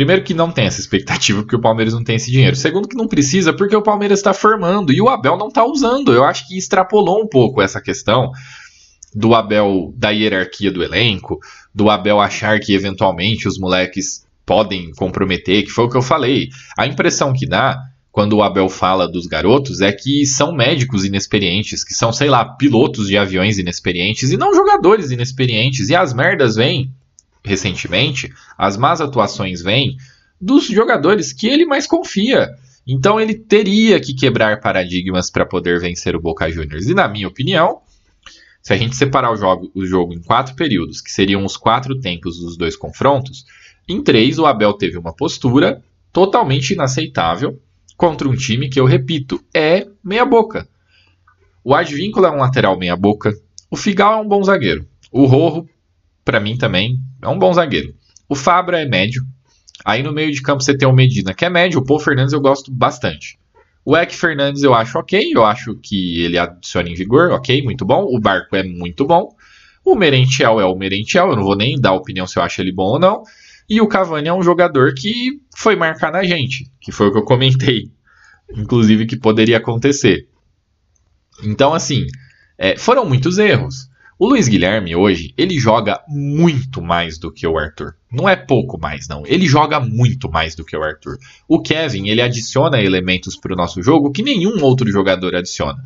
Primeiro 0.00 0.24
que 0.24 0.32
não 0.32 0.50
tem 0.50 0.64
essa 0.64 0.80
expectativa, 0.80 1.42
porque 1.42 1.54
o 1.54 1.60
Palmeiras 1.60 1.92
não 1.92 2.02
tem 2.02 2.16
esse 2.16 2.30
dinheiro. 2.30 2.56
Segundo 2.56 2.88
que 2.88 2.96
não 2.96 3.06
precisa, 3.06 3.52
porque 3.52 3.76
o 3.76 3.82
Palmeiras 3.82 4.20
está 4.20 4.32
formando 4.32 4.94
e 4.94 4.98
o 5.02 5.10
Abel 5.10 5.36
não 5.36 5.48
está 5.48 5.62
usando. 5.62 6.10
Eu 6.10 6.24
acho 6.24 6.48
que 6.48 6.56
extrapolou 6.56 7.22
um 7.22 7.28
pouco 7.28 7.60
essa 7.60 7.82
questão 7.82 8.32
do 9.14 9.34
Abel, 9.34 9.92
da 9.94 10.08
hierarquia 10.08 10.72
do 10.72 10.82
elenco, 10.82 11.38
do 11.74 11.90
Abel 11.90 12.18
achar 12.18 12.58
que 12.60 12.72
eventualmente 12.72 13.46
os 13.46 13.58
moleques 13.58 14.24
podem 14.46 14.90
comprometer, 14.92 15.64
que 15.64 15.70
foi 15.70 15.84
o 15.84 15.90
que 15.90 15.98
eu 15.98 16.02
falei. 16.02 16.48
A 16.78 16.86
impressão 16.86 17.34
que 17.34 17.46
dá 17.46 17.78
quando 18.10 18.38
o 18.38 18.42
Abel 18.42 18.70
fala 18.70 19.06
dos 19.06 19.26
garotos 19.26 19.82
é 19.82 19.92
que 19.92 20.24
são 20.24 20.50
médicos 20.50 21.04
inexperientes, 21.04 21.84
que 21.84 21.92
são, 21.92 22.10
sei 22.10 22.30
lá, 22.30 22.42
pilotos 22.42 23.06
de 23.06 23.18
aviões 23.18 23.58
inexperientes 23.58 24.30
e 24.30 24.38
não 24.38 24.54
jogadores 24.54 25.10
inexperientes. 25.10 25.90
E 25.90 25.94
as 25.94 26.14
merdas 26.14 26.56
vêm 26.56 26.90
recentemente, 27.44 28.32
as 28.56 28.76
más 28.76 29.00
atuações 29.00 29.62
vêm 29.62 29.96
dos 30.40 30.66
jogadores 30.66 31.32
que 31.32 31.46
ele 31.46 31.66
mais 31.66 31.86
confia. 31.86 32.50
Então 32.86 33.20
ele 33.20 33.34
teria 33.34 34.00
que 34.00 34.14
quebrar 34.14 34.60
paradigmas 34.60 35.30
para 35.30 35.46
poder 35.46 35.78
vencer 35.80 36.16
o 36.16 36.20
Boca 36.20 36.50
Juniors. 36.50 36.86
E 36.86 36.94
na 36.94 37.06
minha 37.06 37.28
opinião, 37.28 37.82
se 38.62 38.72
a 38.72 38.76
gente 38.76 38.96
separar 38.96 39.32
o 39.32 39.36
jogo, 39.36 39.70
o 39.74 39.84
jogo 39.84 40.12
em 40.12 40.22
quatro 40.22 40.54
períodos, 40.54 41.00
que 41.00 41.10
seriam 41.10 41.44
os 41.44 41.56
quatro 41.56 41.98
tempos 41.98 42.38
dos 42.38 42.56
dois 42.56 42.76
confrontos, 42.76 43.44
em 43.88 44.02
três 44.02 44.38
o 44.38 44.46
Abel 44.46 44.72
teve 44.74 44.98
uma 44.98 45.14
postura 45.14 45.82
totalmente 46.12 46.72
inaceitável 46.72 47.60
contra 47.96 48.28
um 48.28 48.34
time 48.34 48.68
que, 48.68 48.80
eu 48.80 48.84
repito, 48.84 49.42
é 49.54 49.86
meia 50.02 50.24
boca. 50.24 50.68
O 51.62 51.74
Advíncula 51.74 52.28
é 52.28 52.30
um 52.30 52.38
lateral 52.38 52.78
meia 52.78 52.96
boca, 52.96 53.32
o 53.70 53.76
Figal 53.76 54.14
é 54.14 54.22
um 54.24 54.28
bom 54.28 54.42
zagueiro, 54.42 54.86
o 55.12 55.26
Rorro 55.26 55.68
para 56.24 56.40
mim 56.40 56.56
também, 56.56 56.98
é 57.22 57.28
um 57.28 57.38
bom 57.38 57.52
zagueiro. 57.52 57.94
O 58.28 58.34
Fabra 58.34 58.80
é 58.80 58.84
médio. 58.84 59.22
Aí 59.84 60.02
no 60.02 60.12
meio 60.12 60.30
de 60.30 60.42
campo 60.42 60.62
você 60.62 60.76
tem 60.76 60.86
o 60.86 60.92
Medina, 60.92 61.34
que 61.34 61.44
é 61.44 61.50
médio. 61.50 61.80
O 61.80 61.84
Paul 61.84 61.98
Fernandes 61.98 62.32
eu 62.32 62.40
gosto 62.40 62.70
bastante. 62.70 63.38
O 63.84 63.96
Eck 63.96 64.14
Fernandes 64.14 64.62
eu 64.62 64.74
acho 64.74 64.98
ok. 64.98 65.32
Eu 65.34 65.44
acho 65.44 65.74
que 65.76 66.22
ele 66.22 66.38
adiciona 66.38 66.88
em 66.88 66.94
vigor, 66.94 67.30
ok, 67.30 67.62
muito 67.62 67.84
bom. 67.84 68.04
O 68.04 68.20
Barco 68.20 68.54
é 68.54 68.62
muito 68.62 69.04
bom. 69.06 69.34
O 69.84 69.94
Merentiel 69.94 70.60
é 70.60 70.64
o 70.64 70.76
Merentiel. 70.76 71.30
Eu 71.30 71.36
não 71.36 71.42
vou 71.42 71.56
nem 71.56 71.80
dar 71.80 71.92
opinião 71.92 72.26
se 72.26 72.38
eu 72.38 72.42
acho 72.42 72.60
ele 72.60 72.72
bom 72.72 72.92
ou 72.92 72.98
não. 72.98 73.22
E 73.68 73.80
o 73.80 73.88
Cavani 73.88 74.28
é 74.28 74.34
um 74.34 74.42
jogador 74.42 74.94
que 74.94 75.40
foi 75.56 75.76
marcar 75.76 76.12
na 76.12 76.24
gente, 76.24 76.70
que 76.80 76.90
foi 76.90 77.06
o 77.06 77.12
que 77.12 77.18
eu 77.18 77.24
comentei, 77.24 77.90
inclusive 78.52 79.06
que 79.06 79.16
poderia 79.16 79.58
acontecer. 79.58 80.28
Então, 81.42 81.72
assim, 81.72 82.06
é, 82.58 82.76
foram 82.76 83.06
muitos 83.06 83.38
erros. 83.38 83.88
O 84.20 84.28
Luiz 84.28 84.48
Guilherme 84.48 84.94
hoje, 84.94 85.32
ele 85.34 85.58
joga 85.58 85.98
muito 86.06 86.82
mais 86.82 87.16
do 87.16 87.32
que 87.32 87.46
o 87.46 87.56
Arthur. 87.56 87.94
Não 88.12 88.28
é 88.28 88.36
pouco 88.36 88.78
mais, 88.78 89.08
não. 89.08 89.26
Ele 89.26 89.46
joga 89.46 89.80
muito 89.80 90.30
mais 90.30 90.54
do 90.54 90.62
que 90.62 90.76
o 90.76 90.82
Arthur. 90.82 91.16
O 91.48 91.62
Kevin, 91.62 92.06
ele 92.06 92.20
adiciona 92.20 92.82
elementos 92.82 93.34
para 93.34 93.54
o 93.54 93.56
nosso 93.56 93.82
jogo 93.82 94.12
que 94.12 94.22
nenhum 94.22 94.62
outro 94.62 94.92
jogador 94.92 95.34
adiciona. 95.34 95.82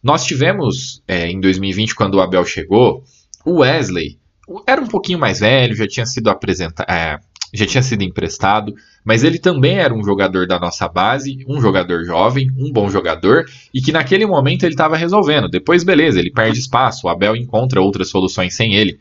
Nós 0.00 0.24
tivemos, 0.24 1.02
é, 1.08 1.26
em 1.28 1.40
2020, 1.40 1.96
quando 1.96 2.14
o 2.14 2.20
Abel 2.20 2.46
chegou, 2.46 3.02
o 3.44 3.58
Wesley 3.58 4.20
era 4.68 4.80
um 4.80 4.86
pouquinho 4.86 5.18
mais 5.18 5.40
velho, 5.40 5.74
já 5.74 5.88
tinha 5.88 6.06
sido 6.06 6.30
apresentado, 6.30 6.88
é, 6.88 7.18
já 7.54 7.66
tinha 7.66 7.82
sido 7.82 8.02
emprestado, 8.02 8.74
mas 9.04 9.22
ele 9.22 9.38
também 9.38 9.78
era 9.78 9.94
um 9.94 10.02
jogador 10.02 10.46
da 10.46 10.58
nossa 10.58 10.88
base, 10.88 11.44
um 11.48 11.60
jogador 11.60 12.04
jovem, 12.04 12.50
um 12.58 12.72
bom 12.72 12.90
jogador, 12.90 13.44
e 13.72 13.80
que 13.80 13.92
naquele 13.92 14.26
momento 14.26 14.64
ele 14.64 14.74
estava 14.74 14.96
resolvendo. 14.96 15.48
Depois, 15.48 15.84
beleza, 15.84 16.18
ele 16.18 16.32
perde 16.32 16.58
espaço, 16.58 17.06
o 17.06 17.08
Abel 17.08 17.36
encontra 17.36 17.80
outras 17.80 18.10
soluções 18.10 18.54
sem 18.56 18.74
ele. 18.74 18.98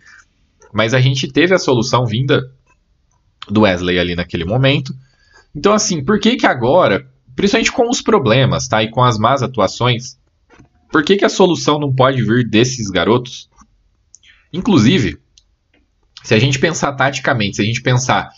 Mas 0.72 0.94
a 0.94 1.00
gente 1.00 1.28
teve 1.28 1.54
a 1.56 1.60
solução 1.60 2.06
vinda 2.06 2.52
do 3.50 3.62
Wesley 3.62 3.98
ali 3.98 4.16
naquele 4.16 4.46
momento. 4.46 4.94
Então, 5.56 5.74
assim, 5.74 6.04
por 6.04 6.20
que 6.20 6.36
que 6.36 6.46
agora, 6.46 7.08
principalmente 7.36 7.72
com 7.72 7.90
os 7.90 8.02
problemas, 8.02 8.68
tá? 8.68 8.84
E 8.84 8.90
com 8.90 9.04
as 9.04 9.18
más 9.18 9.42
atuações, 9.42 10.18
por 10.92 11.04
que 11.04 11.18
que 11.18 11.26
a 11.26 11.30
solução 11.30 11.80
não 11.80 11.92
pode 11.92 12.24
vir 12.24 12.48
desses 12.48 12.90
garotos? 12.90 13.50
Inclusive, 14.52 15.18
se 16.24 16.36
a 16.36 16.40
gente 16.40 16.60
pensar 16.60 16.94
taticamente, 16.94 17.56
se 17.56 17.62
a 17.62 17.66
gente 17.66 17.82
pensar 17.82 18.30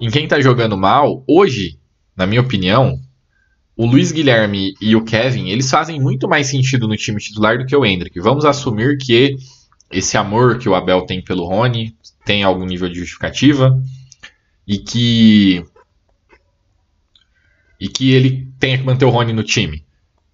em 0.00 0.10
quem 0.10 0.26
tá 0.26 0.40
jogando 0.40 0.76
mal, 0.76 1.22
hoje, 1.28 1.78
na 2.16 2.26
minha 2.26 2.40
opinião, 2.40 2.98
o 3.76 3.86
Luiz 3.86 4.12
Guilherme 4.12 4.74
e 4.80 4.96
o 4.96 5.04
Kevin, 5.04 5.48
eles 5.48 5.70
fazem 5.70 6.00
muito 6.00 6.28
mais 6.28 6.46
sentido 6.48 6.88
no 6.88 6.96
time 6.96 7.20
titular 7.20 7.58
do 7.58 7.66
que 7.66 7.76
o 7.76 7.84
Hendrick. 7.84 8.18
Vamos 8.20 8.44
assumir 8.44 8.96
que 8.98 9.36
esse 9.90 10.16
amor 10.16 10.58
que 10.58 10.68
o 10.68 10.74
Abel 10.74 11.02
tem 11.02 11.22
pelo 11.22 11.46
Rony 11.46 11.94
tem 12.24 12.42
algum 12.42 12.64
nível 12.64 12.88
de 12.88 12.98
justificativa 12.98 13.78
e 14.66 14.78
que 14.78 15.64
e 17.78 17.88
que 17.88 18.12
ele 18.12 18.48
tenha 18.58 18.78
que 18.78 18.84
manter 18.84 19.04
o 19.04 19.10
Rony 19.10 19.32
no 19.32 19.42
time. 19.42 19.84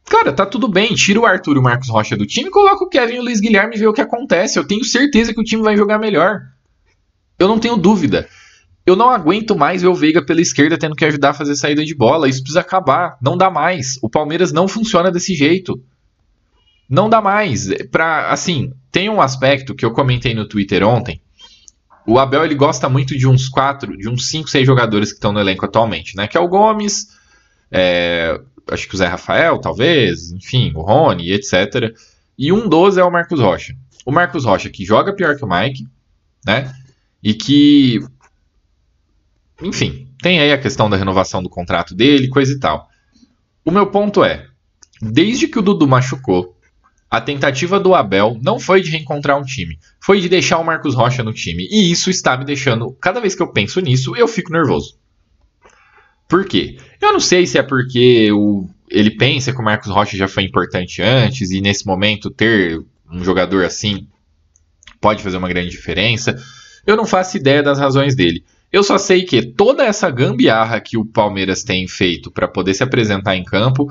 Cara, 0.05 0.33
tá 0.33 0.46
tudo 0.46 0.68
bem, 0.68 0.94
tira 0.94 1.20
o 1.20 1.26
Arthur 1.26 1.57
e 1.57 1.59
o 1.59 1.62
Marcos 1.62 1.88
Rocha 1.88 2.16
do 2.16 2.26
time, 2.26 2.50
coloca 2.50 2.85
o 2.85 2.88
Kevin 2.88 3.14
e 3.14 3.18
o 3.18 3.22
Luiz 3.22 3.40
Guilherme 3.40 3.76
e 3.76 3.79
vê 3.79 3.87
o 3.87 3.92
que 3.92 4.00
acontece. 4.00 4.59
Eu 4.59 4.66
tenho 4.66 4.85
certeza 4.85 5.35
que 5.35 5.40
o 5.40 5.44
time 5.44 5.62
vai 5.62 5.76
jogar 5.76 5.98
melhor. 5.98 6.42
Eu 7.38 7.48
não 7.48 7.59
tenho 7.59 7.76
dúvida. 7.76 8.29
Eu 8.87 8.94
não 8.94 9.11
aguento 9.11 9.57
mais 9.57 9.83
ver 9.83 9.88
o 9.88 9.94
Veiga 9.94 10.25
pela 10.25 10.40
esquerda 10.40 10.79
tendo 10.79 10.94
que 10.94 11.05
ajudar 11.05 11.31
a 11.31 11.35
fazer 11.35 11.57
saída 11.57 11.85
de 11.85 11.94
bola. 11.94 12.29
Isso 12.29 12.40
precisa 12.40 12.61
acabar. 12.61 13.18
Não 13.20 13.37
dá 13.37 13.51
mais. 13.51 13.99
O 14.01 14.09
Palmeiras 14.09 14.53
não 14.53 14.68
funciona 14.68 15.11
desse 15.11 15.35
jeito. 15.35 15.83
Não 16.88 17.11
dá 17.11 17.20
mais. 17.20 17.66
Pra, 17.90 18.31
assim, 18.31 18.72
tem 18.92 19.11
um 19.11 19.20
aspecto 19.20 19.75
que 19.75 19.85
eu 19.85 19.90
comentei 19.90 20.35
no 20.35 20.46
Twitter 20.46 20.87
ontem. 20.87 21.20
O 22.07 22.20
Abel 22.20 22.44
ele 22.44 22.55
gosta 22.55 22.88
muito 22.88 23.18
de 23.18 23.27
uns 23.27 23.49
quatro, 23.49 23.96
de 23.96 24.09
uns 24.09 24.29
cinco, 24.29 24.49
seis 24.49 24.64
jogadores 24.64 25.11
que 25.11 25.16
estão 25.16 25.33
no 25.33 25.40
elenco 25.40 25.64
atualmente, 25.64 26.16
né? 26.16 26.29
Que 26.29 26.38
é 26.38 26.40
o 26.40 26.46
Gomes, 26.46 27.09
é, 27.70 28.40
acho 28.70 28.88
que 28.88 28.94
o 28.94 28.99
Zé 28.99 29.07
Rafael, 29.07 29.59
talvez, 29.59 30.31
enfim, 30.31 30.72
o 30.77 30.83
Rony, 30.83 31.33
etc. 31.33 31.92
E 32.38 32.53
um 32.53 32.68
dos 32.68 32.96
é 32.96 33.03
o 33.03 33.11
Marcos 33.11 33.40
Rocha. 33.40 33.75
O 34.05 34.12
Marcos 34.12 34.44
Rocha 34.44 34.70
que 34.70 34.85
joga 34.85 35.12
pior 35.12 35.37
que 35.37 35.44
o 35.44 35.49
Mike, 35.49 35.87
né? 36.47 36.72
E 37.20 37.34
que 37.34 38.01
enfim, 39.62 40.09
tem 40.20 40.40
aí 40.40 40.52
a 40.52 40.59
questão 40.59 40.88
da 40.90 40.96
renovação 40.96 41.42
do 41.42 41.48
contrato 41.48 41.94
dele, 41.94 42.28
coisa 42.28 42.52
e 42.52 42.59
tal. 42.59 42.88
O 43.64 43.70
meu 43.70 43.86
ponto 43.86 44.24
é: 44.24 44.46
desde 45.00 45.48
que 45.48 45.59
o 45.59 45.62
Dudu 45.62 45.86
machucou, 45.86 46.57
a 47.11 47.20
tentativa 47.20 47.78
do 47.80 47.94
Abel 47.94 48.38
não 48.42 48.59
foi 48.59 48.82
de 48.82 48.90
reencontrar 48.90 49.38
um 49.38 49.44
time, 49.44 49.78
foi 50.00 50.20
de 50.20 50.28
deixar 50.28 50.59
o 50.59 50.64
Marcos 50.64 50.94
Rocha 50.94 51.22
no 51.22 51.32
time. 51.32 51.66
E 51.70 51.90
isso 51.90 52.11
está 52.11 52.36
me 52.36 52.44
deixando, 52.44 52.92
cada 53.00 53.20
vez 53.20 53.34
que 53.34 53.42
eu 53.42 53.52
penso 53.52 53.80
nisso, 53.80 54.14
eu 54.16 54.28
fico 54.28 54.52
nervoso. 54.52 54.98
Por 56.28 56.44
quê? 56.44 56.76
Eu 57.00 57.12
não 57.12 57.20
sei 57.20 57.46
se 57.46 57.57
é 57.57 57.62
porque 57.62 58.30
o, 58.32 58.68
ele 58.90 59.12
pensa 59.12 59.52
que 59.52 59.61
o 59.61 59.64
Marcos 59.64 59.90
Rocha 59.90 60.16
já 60.16 60.26
foi 60.26 60.42
importante 60.42 61.00
antes 61.00 61.50
e 61.50 61.61
nesse 61.61 61.86
momento 61.86 62.30
ter 62.30 62.82
um 63.11 63.22
jogador 63.22 63.64
assim 63.64 64.09
pode 65.00 65.22
fazer 65.22 65.36
uma 65.36 65.48
grande 65.48 65.70
diferença. 65.70 66.36
Eu 66.84 66.96
não 66.96 67.07
faço 67.07 67.36
ideia 67.36 67.62
das 67.62 67.78
razões 67.78 68.16
dele. 68.16 68.44
Eu 68.72 68.82
só 68.82 68.98
sei 68.98 69.24
que 69.24 69.42
toda 69.42 69.84
essa 69.84 70.10
gambiarra 70.10 70.80
que 70.80 70.96
o 70.96 71.04
Palmeiras 71.04 71.62
tem 71.62 71.86
feito 71.86 72.30
para 72.30 72.48
poder 72.48 72.74
se 72.74 72.82
apresentar 72.82 73.36
em 73.36 73.44
campo 73.44 73.88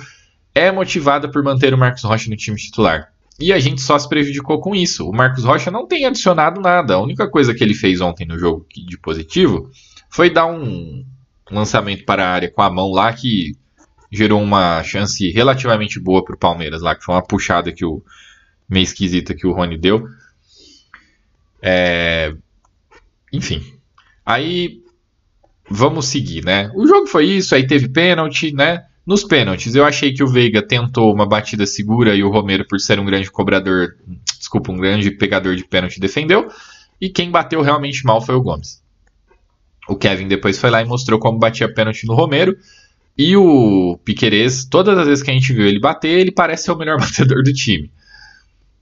é 0.53 0.71
motivada 0.71 1.30
por 1.30 1.43
manter 1.43 1.73
o 1.73 1.78
Marcos 1.78 2.03
Rocha 2.03 2.30
no 2.30 2.36
time 2.36 2.57
titular. 2.57 3.11
E 3.39 3.51
a 3.51 3.59
gente 3.59 3.82
só 3.82 3.99
se 3.99 4.07
prejudicou 4.07 4.61
com 4.61 4.73
isso. 4.73 5.09
O 5.09 5.13
Marcos 5.13 5.43
Rocha 5.43 5.69
não 5.69 5.86
tem 5.86 6.05
adicionado 6.05 6.61
nada. 6.61 6.95
A 6.95 7.01
única 7.01 7.30
coisa 7.30 7.53
que 7.53 7.63
ele 7.63 7.73
fez 7.73 7.99
ontem 7.99 8.26
no 8.26 8.39
jogo 8.39 8.65
de 8.73 8.97
positivo 8.97 9.69
foi 10.09 10.30
dar 10.30 10.45
um 10.45 11.05
lançamento 11.51 12.05
para 12.05 12.26
a 12.26 12.30
área 12.30 12.49
com 12.49 12.61
a 12.61 12.69
mão 12.69 12.91
lá 12.91 13.11
que 13.11 13.53
gerou 14.09 14.41
uma 14.41 14.82
chance 14.84 15.30
relativamente 15.32 15.99
boa 15.99 16.23
para 16.23 16.36
o 16.36 16.39
Palmeiras 16.39 16.82
lá, 16.82 16.95
que 16.95 17.03
foi 17.03 17.15
uma 17.15 17.21
puxada 17.21 17.73
que 17.73 17.84
o 17.84 18.01
meio 18.69 18.84
esquisita 18.84 19.36
que 19.36 19.45
o 19.45 19.51
Rony 19.51 19.78
deu. 19.78 20.07
É... 21.61 22.34
Enfim. 23.34 23.74
Aí 24.26 24.82
vamos 25.69 26.07
seguir, 26.07 26.43
né? 26.43 26.71
O 26.76 26.88
jogo 26.88 27.07
foi 27.07 27.26
isso, 27.26 27.53
aí 27.53 27.67
teve 27.67 27.89
pênalti, 27.89 28.51
né? 28.53 28.84
Nos 29.05 29.23
pênaltis, 29.23 29.76
eu 29.76 29.86
achei 29.86 30.11
que 30.13 30.23
o 30.23 30.28
Veiga 30.28 30.63
tentou 30.63 31.13
uma 31.13 31.28
batida 31.28 31.65
segura 31.67 32.15
e 32.15 32.23
o 32.23 32.30
Romero, 32.32 32.65
por 32.67 32.80
ser 32.80 32.99
um 32.99 33.05
grande 33.05 33.30
cobrador, 33.30 33.95
desculpa, 34.39 34.71
um 34.71 34.78
grande 34.78 35.11
pegador 35.11 35.55
de 35.55 35.63
pênalti, 35.63 35.99
defendeu. 35.99 36.47
E 36.99 37.07
quem 37.09 37.30
bateu 37.30 37.61
realmente 37.61 38.03
mal 38.03 38.19
foi 38.19 38.34
o 38.34 38.41
Gomes. 38.41 38.82
O 39.88 39.95
Kevin 39.95 40.28
depois 40.28 40.57
foi 40.57 40.71
lá 40.71 40.82
e 40.82 40.86
mostrou 40.86 41.19
como 41.19 41.38
batia 41.38 41.71
pênalti 41.71 42.07
no 42.07 42.15
Romero. 42.15 42.57
E 43.15 43.38
o 43.38 43.99
Piquerez, 44.03 44.65
todas 44.65 44.97
as 44.97 45.07
vezes 45.07 45.23
que 45.23 45.30
a 45.30 45.34
gente 45.34 45.53
viu 45.53 45.67
ele 45.67 45.80
bater, 45.80 46.19
ele 46.19 46.32
parece 46.32 46.63
ser 46.63 46.71
o 46.71 46.78
melhor 46.78 46.97
batedor 46.99 47.43
do 47.43 47.53
time. 47.53 47.91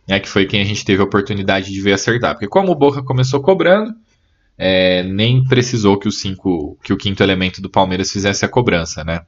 É 0.08 0.20
que 0.20 0.30
foi 0.30 0.46
quem 0.46 0.62
a 0.62 0.66
gente 0.66 0.86
teve 0.86 1.02
a 1.02 1.06
oportunidade 1.06 1.72
de 1.72 1.82
ver 1.82 1.94
acertar. 1.94 2.34
Porque 2.34 2.48
como 2.48 2.72
o 2.72 2.76
Boca 2.76 3.04
começou 3.04 3.42
cobrando, 3.42 3.94
é, 4.58 5.04
nem 5.04 5.44
precisou 5.44 5.98
que 5.98 6.08
o, 6.08 6.12
cinco, 6.12 6.78
que 6.84 6.94
o 6.94 6.98
quinto 6.98 7.24
elemento 7.24 7.62
do 7.62 7.70
Palmeiras 7.70 8.12
fizesse 8.12 8.46
a 8.46 8.50
cobrança, 8.50 9.04
né? 9.04 9.22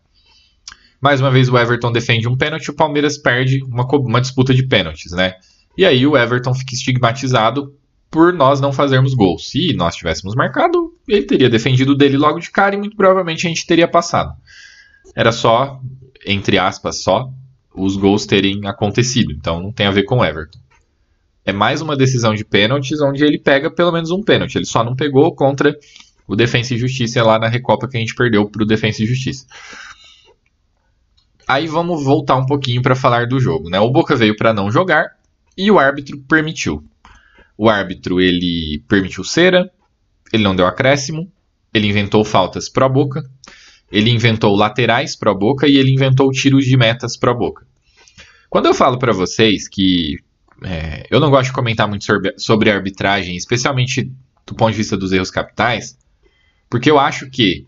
Mais 1.02 1.20
uma 1.20 1.32
vez 1.32 1.50
o 1.50 1.58
Everton 1.58 1.92
defende 1.92 2.28
um 2.28 2.38
pênalti, 2.38 2.72
o 2.72 2.76
Palmeiras 2.76 3.18
perde 3.18 3.64
uma, 3.64 3.86
uma 3.86 4.22
disputa 4.22 4.54
de 4.54 4.68
pênaltis, 4.68 5.12
né? 5.12 5.36
E 5.78 5.86
aí 5.86 6.08
o 6.08 6.18
Everton 6.18 6.54
fica 6.54 6.74
estigmatizado 6.74 7.76
por 8.10 8.32
nós 8.32 8.62
não 8.62 8.72
fazermos 8.72 9.14
gols. 9.14 9.50
Se 9.50 9.74
nós 9.74 9.96
tivéssemos 9.96 10.36
marcado, 10.36 10.94
ele 11.08 11.26
teria 11.26 11.50
defendido 11.50 11.96
dele 11.96 12.18
logo 12.18 12.40
de 12.40 12.50
cara 12.50 12.74
e 12.74 12.78
muito 12.78 12.96
provavelmente 12.96 13.46
a 13.46 13.50
gente 13.50 13.68
teria 13.68 13.88
passado. 13.88 14.34
Era 15.14 15.32
só, 15.32 15.82
entre 16.26 16.58
aspas, 16.58 17.02
só 17.02 17.30
os 17.76 17.98
gols 17.98 18.26
terem 18.26 18.66
acontecido. 18.68 19.34
Então 19.34 19.62
não 19.62 19.72
tem 19.72 19.86
a 19.86 19.92
ver 19.92 20.04
com 20.04 20.20
o 20.20 20.26
Everton. 20.26 20.60
É 21.46 21.54
mais 21.54 21.80
uma 21.80 21.96
decisão 21.96 22.34
de 22.34 22.43
pênaltis 22.43 23.00
onde 23.02 23.24
ele 23.24 23.38
pega 23.38 23.70
pelo 23.70 23.91
menos 23.91 24.10
um 24.10 24.24
pênalti. 24.24 24.56
Ele 24.56 24.66
só 24.66 24.84
não 24.84 24.96
pegou 24.96 25.34
contra 25.36 25.78
o 26.28 26.36
Defensa 26.36 26.74
e 26.74 26.78
Justiça 26.78 27.24
lá 27.24 27.38
na 27.38 27.48
Recopa 27.48 27.88
que 27.88 27.98
a 27.98 28.00
gente 28.00 28.16
perdeu 28.16 28.50
para 28.50 28.64
o 28.64 28.66
Defensa 28.66 29.04
e 29.04 29.06
Justiça. 29.06 29.46
Aí 31.48 31.68
vamos 31.68 32.04
voltar 32.04 32.36
um 32.36 32.46
pouquinho 32.48 32.82
para 32.82 32.96
falar 32.96 33.28
do 33.28 33.39
jogo, 33.39 33.70
né? 33.70 33.80
O 33.80 33.91
Boca 33.91 34.16
veio 34.16 34.36
para 34.36 34.52
não 34.52 34.72
jogar 34.72 35.12
e 35.56 35.70
o 35.70 35.78
árbitro 35.78 36.18
permitiu. 36.28 36.84
O 37.56 37.70
árbitro 37.70 38.20
ele 38.20 38.84
permitiu 38.88 39.24
cera, 39.24 39.72
ele 40.34 40.43
não 40.43 40.56
deu 40.56 40.66
acréscimo, 40.66 41.32
ele 41.72 41.88
inventou 41.88 42.26
faltas 42.26 42.68
pro 42.68 42.89
Boca, 42.89 43.24
ele 43.91 44.10
inventou 44.10 44.56
laterais 44.56 45.16
pro 45.16 45.38
Boca 45.38 45.68
e 45.68 45.78
ele 45.78 45.93
inventou 45.93 46.32
tiros 46.32 46.66
de 46.66 46.76
metas 46.76 47.16
pro 47.16 47.38
Boca. 47.38 47.68
Quando 48.50 48.66
eu 48.66 48.74
falo 48.74 48.98
para 48.98 49.14
vocês 49.14 49.68
que 49.68 50.18
é, 50.64 51.06
eu 51.10 51.20
não 51.20 51.30
gosto 51.30 51.47
de 51.47 51.53
comentar 51.53 51.88
muito 51.88 52.06
sobre, 52.06 52.34
sobre 52.38 52.72
arbitragem, 52.72 53.36
especialmente 53.36 54.12
do 54.45 54.56
ponto 54.56 54.72
de 54.72 54.78
vista 54.78 54.95
dos 54.95 55.12
erros 55.12 55.32
capitais, 55.32 55.97
porque 56.70 56.89
eu 56.89 56.99
acho 56.99 57.30
que 57.30 57.66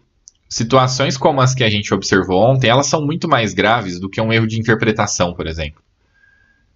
situações 0.50 1.18
como 1.18 1.42
as 1.42 1.54
que 1.54 1.64
a 1.64 1.70
gente 1.70 1.94
observou 1.94 2.42
ontem, 2.42 2.70
elas 2.70 2.88
são 2.88 3.06
muito 3.06 3.28
mais 3.28 3.54
graves 3.54 4.00
do 4.00 4.10
que 4.10 4.22
um 4.22 4.32
erro 4.32 4.48
de 4.48 4.60
interpretação, 4.60 5.34
por 5.34 5.48
exemplo. 5.48 5.82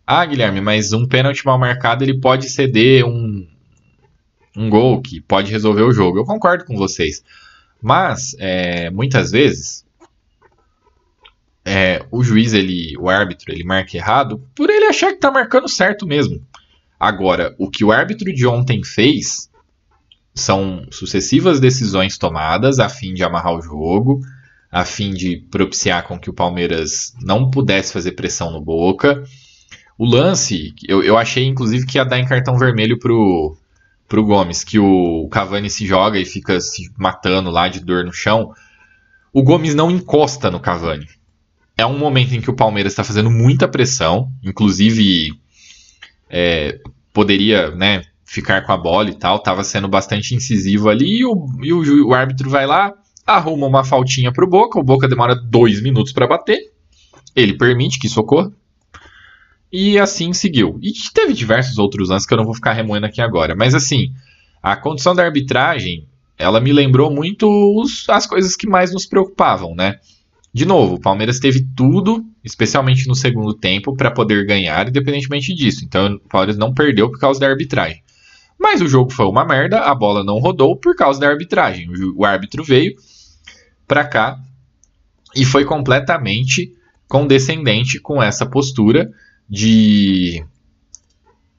Ah, 0.05 0.26
Guilherme, 0.26 0.59
mas 0.59 0.91
um 0.91 1.07
pênalti 1.07 1.45
mal 1.45 1.57
marcado 1.57 2.03
ele 2.03 2.20
pode 2.20 2.49
ceder 2.49 3.05
um, 3.05 3.47
um 4.57 4.70
gol 4.70 5.01
que 5.01 5.22
pode 5.22 5.51
resolver 5.51 5.84
o 5.84 5.93
jogo. 5.93 6.20
Eu 6.20 6.26
concordo 6.26 6.66
com 6.66 6.76
vocês. 6.76 7.24
Mas, 7.82 8.36
é, 8.38 8.89
muitas 8.89 9.32
vezes, 9.32 9.86
é, 11.66 12.05
o 12.12 12.24
juiz, 12.24 12.53
ele, 12.53 12.95
o 12.97 13.09
árbitro, 13.09 13.51
ele 13.51 13.64
marca 13.64 13.95
errado 13.95 14.43
por 14.55 14.70
ele 14.70 14.86
achar 14.86 15.09
que 15.09 15.16
está 15.16 15.32
marcando 15.32 15.70
certo 15.70 16.07
mesmo. 16.07 16.41
Agora, 16.99 17.55
o 17.57 17.70
que 17.70 17.84
o 17.84 17.91
árbitro 17.91 18.34
de 18.34 18.45
ontem 18.47 18.84
fez 18.84 19.49
são 20.34 20.86
sucessivas 20.91 21.59
decisões 21.59 22.18
tomadas 22.18 22.80
a 22.80 22.88
fim 22.88 23.14
de 23.14 23.24
amarrar 23.24 23.55
o 23.55 23.62
jogo, 23.62 24.22
a 24.72 24.86
fim 24.86 25.12
de 25.12 25.38
propiciar 25.51 26.07
com 26.07 26.18
que 26.18 26.30
o 26.30 26.34
Palmeiras 26.34 27.14
não 27.22 27.49
pudesse 27.49 27.91
fazer 27.91 28.14
pressão 28.14 28.51
no 28.51 28.62
Boca. 28.62 29.24
O 29.97 30.05
lance, 30.05 30.74
eu, 30.88 31.03
eu 31.03 31.18
achei 31.18 31.45
inclusive 31.45 31.86
que 31.86 31.97
ia 31.97 32.05
dar 32.05 32.18
em 32.18 32.26
cartão 32.26 32.57
vermelho 32.57 32.97
pro, 32.97 33.57
pro 34.07 34.24
Gomes, 34.24 34.64
que 34.64 34.80
o 34.80 35.28
Cavani 35.30 35.70
se 35.70 35.86
joga 35.86 36.18
e 36.18 36.26
fica 36.26 36.59
se 36.59 36.89
matando 36.97 37.49
lá 37.49 37.68
de 37.68 37.80
dor 37.82 38.05
no 38.05 38.14
chão. 38.14 38.53
O 39.34 39.43
Gomes 39.43 39.76
não 39.76 39.91
encosta 39.91 40.49
no 40.49 40.59
Cavani. 40.59 41.07
É 41.82 41.86
um 41.86 41.98
momento 41.98 42.36
em 42.36 42.42
que 42.42 42.50
o 42.52 42.56
Palmeiras 42.56 42.92
está 42.92 43.04
fazendo 43.04 43.32
muita 43.32 43.68
pressão, 43.68 44.32
inclusive 44.44 45.34
é, 46.30 46.80
poderia, 47.12 47.72
né, 47.72 48.04
ficar 48.24 48.62
com 48.62 48.72
a 48.72 48.78
bola 48.78 49.10
e 49.10 49.16
tal, 49.18 49.40
tava 49.40 49.64
sendo 49.64 49.88
bastante 49.88 50.36
incisivo 50.36 50.90
ali, 50.90 51.22
e 51.22 51.26
o, 51.26 51.48
e 51.60 51.74
o, 51.74 52.10
o 52.10 52.14
árbitro 52.14 52.52
vai 52.52 52.68
lá, 52.68 52.94
arruma 53.26 53.66
uma 53.66 53.84
faltinha 53.84 54.32
pro 54.32 54.48
Boca, 54.48 54.80
o 54.80 54.84
Boca 54.84 55.08
demora 55.08 55.34
dois 55.34 55.82
minutos 55.82 56.14
para 56.14 56.28
bater, 56.28 56.60
ele 57.36 57.58
permite 57.58 57.98
que 57.98 58.08
socorra, 58.08 58.52
e 59.72 59.98
assim 59.98 60.34
seguiu. 60.34 60.78
E 60.84 60.92
teve 61.16 61.34
diversos 61.34 61.80
outros 61.80 62.10
lances 62.10 62.28
que 62.28 62.34
eu 62.36 62.38
não 62.38 62.46
vou 62.46 62.54
ficar 62.54 62.74
remoendo 62.74 63.08
aqui 63.08 63.22
agora, 63.22 63.56
mas 63.56 63.74
assim, 63.74 64.14
a 64.62 64.76
condição 64.76 65.16
da 65.16 65.26
arbitragem, 65.26 66.08
ela 66.38 66.62
me 66.62 66.72
lembrou 66.72 67.10
muito 67.10 67.50
os, 67.82 68.08
as 68.08 68.28
coisas 68.28 68.56
que 68.56 68.70
mais 68.70 68.94
nos 68.94 69.08
preocupavam, 69.08 69.74
né? 69.74 69.98
De 70.54 70.66
novo, 70.66 70.95
o 70.95 70.99
Palmeiras 70.99 71.39
teve 71.39 71.66
tudo, 71.76 72.26
especialmente 72.43 73.08
no 73.08 73.16
segundo 73.16 73.54
tempo, 73.54 73.95
para 73.95 74.12
poder 74.12 74.45
ganhar, 74.45 74.89
independentemente 74.89 75.54
disso. 75.54 75.86
Então, 75.86 76.16
o 76.16 76.20
Palmeiras 76.28 76.58
não 76.58 76.74
perdeu 76.74 77.10
por 77.10 77.20
causa 77.20 77.39
da 77.39 77.47
arbitragem. 77.47 78.04
Mas 78.60 78.80
o 78.80 78.88
jogo 78.88 79.12
foi 79.12 79.26
uma 79.26 79.43
merda, 79.43 79.80
a 79.80 79.95
bola 79.95 80.24
não 80.24 80.38
rodou 80.38 80.76
por 80.76 80.95
causa 80.95 81.20
da 81.20 81.28
arbitragem. 81.28 81.89
O, 82.16 82.24
árbitro 82.24 82.64
veio 82.64 82.93
para 83.88 84.06
cá 84.06 84.39
e 85.36 85.43
foi 85.43 85.66
completamente 85.66 86.76
condescendente 87.08 87.99
com 87.99 88.22
essa 88.22 88.45
postura 88.45 89.12
de 89.49 90.45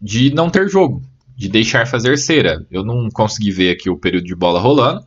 de 0.01 0.35
não 0.35 0.51
ter 0.51 0.69
jogo, 0.69 1.03
de 1.37 1.49
deixar 1.49 1.87
fazer 1.87 2.17
cera. 2.19 2.65
Eu 2.71 2.85
não 2.85 3.09
consegui 3.11 3.51
ver 3.51 3.71
aqui 3.73 3.91
o 3.91 3.99
período 3.99 4.27
de 4.27 4.35
bola 4.35 4.61
rolando, 4.61 5.05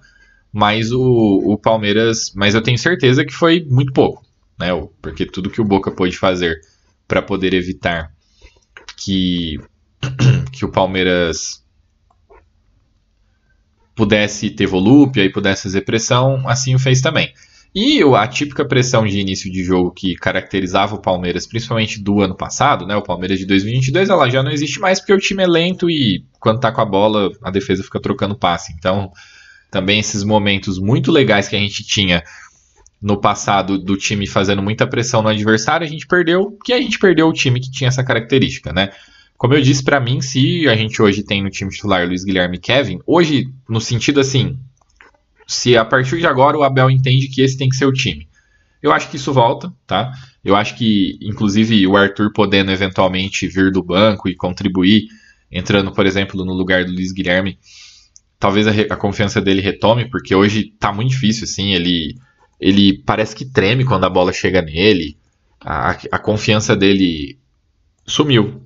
mas 0.55 0.93
o, 0.93 1.01
o 1.43 1.57
Palmeiras, 1.57 2.31
mas 2.33 2.55
eu 2.55 2.61
tenho 2.61 2.77
certeza 2.77 3.25
que 3.25 3.33
foi 3.33 3.65
muito 3.69 3.91
pouco, 3.91 4.23
né? 4.57 4.69
Porque 5.01 5.25
tudo 5.25 5.49
que 5.49 5.59
o 5.59 5.65
Boca 5.65 5.91
pôde 5.91 6.17
fazer 6.17 6.61
para 7.05 7.21
poder 7.21 7.53
evitar 7.53 8.09
que 8.95 9.59
que 10.53 10.63
o 10.63 10.71
Palmeiras 10.71 11.61
pudesse 13.93 14.49
ter 14.49 14.65
volúpia 14.65 15.25
e 15.25 15.29
pudesse 15.31 15.63
fazer 15.63 15.81
pressão, 15.81 16.47
assim 16.47 16.73
o 16.73 16.79
fez 16.79 17.01
também. 17.01 17.33
E 17.75 18.01
a 18.01 18.25
típica 18.25 18.63
pressão 18.63 19.05
de 19.05 19.19
início 19.19 19.51
de 19.51 19.61
jogo 19.61 19.91
que 19.91 20.15
caracterizava 20.15 20.95
o 20.95 21.01
Palmeiras, 21.01 21.45
principalmente 21.45 22.01
do 22.01 22.21
ano 22.21 22.33
passado, 22.33 22.87
né? 22.87 22.95
O 22.95 23.03
Palmeiras 23.03 23.39
de 23.39 23.45
2022, 23.45 24.09
ela 24.09 24.29
já 24.29 24.41
não 24.41 24.51
existe 24.51 24.79
mais 24.79 25.01
porque 25.01 25.13
o 25.13 25.19
time 25.19 25.43
é 25.43 25.47
lento 25.47 25.89
e 25.89 26.23
quando 26.39 26.61
tá 26.61 26.71
com 26.71 26.79
a 26.79 26.85
bola, 26.85 27.29
a 27.43 27.51
defesa 27.51 27.83
fica 27.83 27.99
trocando 27.99 28.39
passe. 28.39 28.71
Então, 28.71 29.11
também 29.71 29.99
esses 29.99 30.23
momentos 30.23 30.79
muito 30.79 31.11
legais 31.11 31.47
que 31.47 31.55
a 31.55 31.59
gente 31.59 31.83
tinha 31.83 32.23
no 33.01 33.19
passado 33.19 33.77
do 33.77 33.97
time 33.97 34.25
fazendo 34.25 34.61
muita 34.61 34.87
pressão 34.87 35.21
no 35.21 35.29
adversário, 35.29 35.85
a 35.85 35.89
gente 35.89 36.07
perdeu, 36.07 36.57
que 36.63 36.73
a 36.73 36.81
gente 36.81 36.97
perdeu 36.97 37.27
o 37.27 37.33
time 37.33 37.59
que 37.59 37.69
tinha 37.69 37.87
essa 37.87 38.03
característica, 38.03 38.73
né? 38.73 38.89
Como 39.37 39.53
eu 39.53 39.61
disse, 39.61 39.83
para 39.83 39.99
mim, 39.99 40.21
se 40.21 40.67
a 40.67 40.75
gente 40.75 41.01
hoje 41.01 41.21
tem 41.21 41.43
no 41.43 41.49
time 41.49 41.69
titular 41.69 42.07
Luiz 42.07 42.23
Guilherme 42.23 42.57
e 42.57 42.59
Kevin, 42.59 42.99
hoje, 43.05 43.49
no 43.69 43.81
sentido 43.81 44.19
assim, 44.19 44.57
se 45.45 45.77
a 45.77 45.83
partir 45.83 46.19
de 46.19 46.25
agora 46.25 46.57
o 46.57 46.63
Abel 46.63 46.89
entende 46.89 47.27
que 47.27 47.41
esse 47.41 47.57
tem 47.57 47.69
que 47.69 47.75
ser 47.75 47.85
o 47.85 47.93
time. 47.93 48.27
Eu 48.81 48.91
acho 48.91 49.09
que 49.09 49.17
isso 49.17 49.33
volta, 49.33 49.73
tá? 49.85 50.11
Eu 50.43 50.55
acho 50.55 50.75
que, 50.77 51.17
inclusive, 51.21 51.85
o 51.85 51.97
Arthur 51.97 52.31
podendo 52.31 52.71
eventualmente 52.71 53.47
vir 53.47 53.71
do 53.71 53.83
banco 53.83 54.29
e 54.29 54.35
contribuir, 54.35 55.07
entrando, 55.51 55.91
por 55.91 56.05
exemplo, 56.05 56.45
no 56.45 56.53
lugar 56.53 56.85
do 56.85 56.91
Luiz 56.91 57.11
Guilherme, 57.11 57.57
talvez 58.45 58.67
a, 58.67 58.93
a 58.93 58.95
confiança 58.95 59.41
dele 59.41 59.59
retome, 59.59 60.07
porque 60.07 60.35
hoje 60.35 60.71
tá 60.79 60.93
muito 60.93 61.09
difícil, 61.09 61.45
assim, 61.45 61.73
ele, 61.73 62.15
ele 62.59 63.01
parece 63.01 63.35
que 63.35 63.43
treme 63.43 63.83
quando 63.83 64.03
a 64.03 64.09
bola 64.09 64.31
chega 64.31 64.61
nele, 64.61 65.17
a, 65.59 65.97
a 66.11 66.19
confiança 66.19 66.75
dele 66.75 67.39
sumiu. 68.05 68.61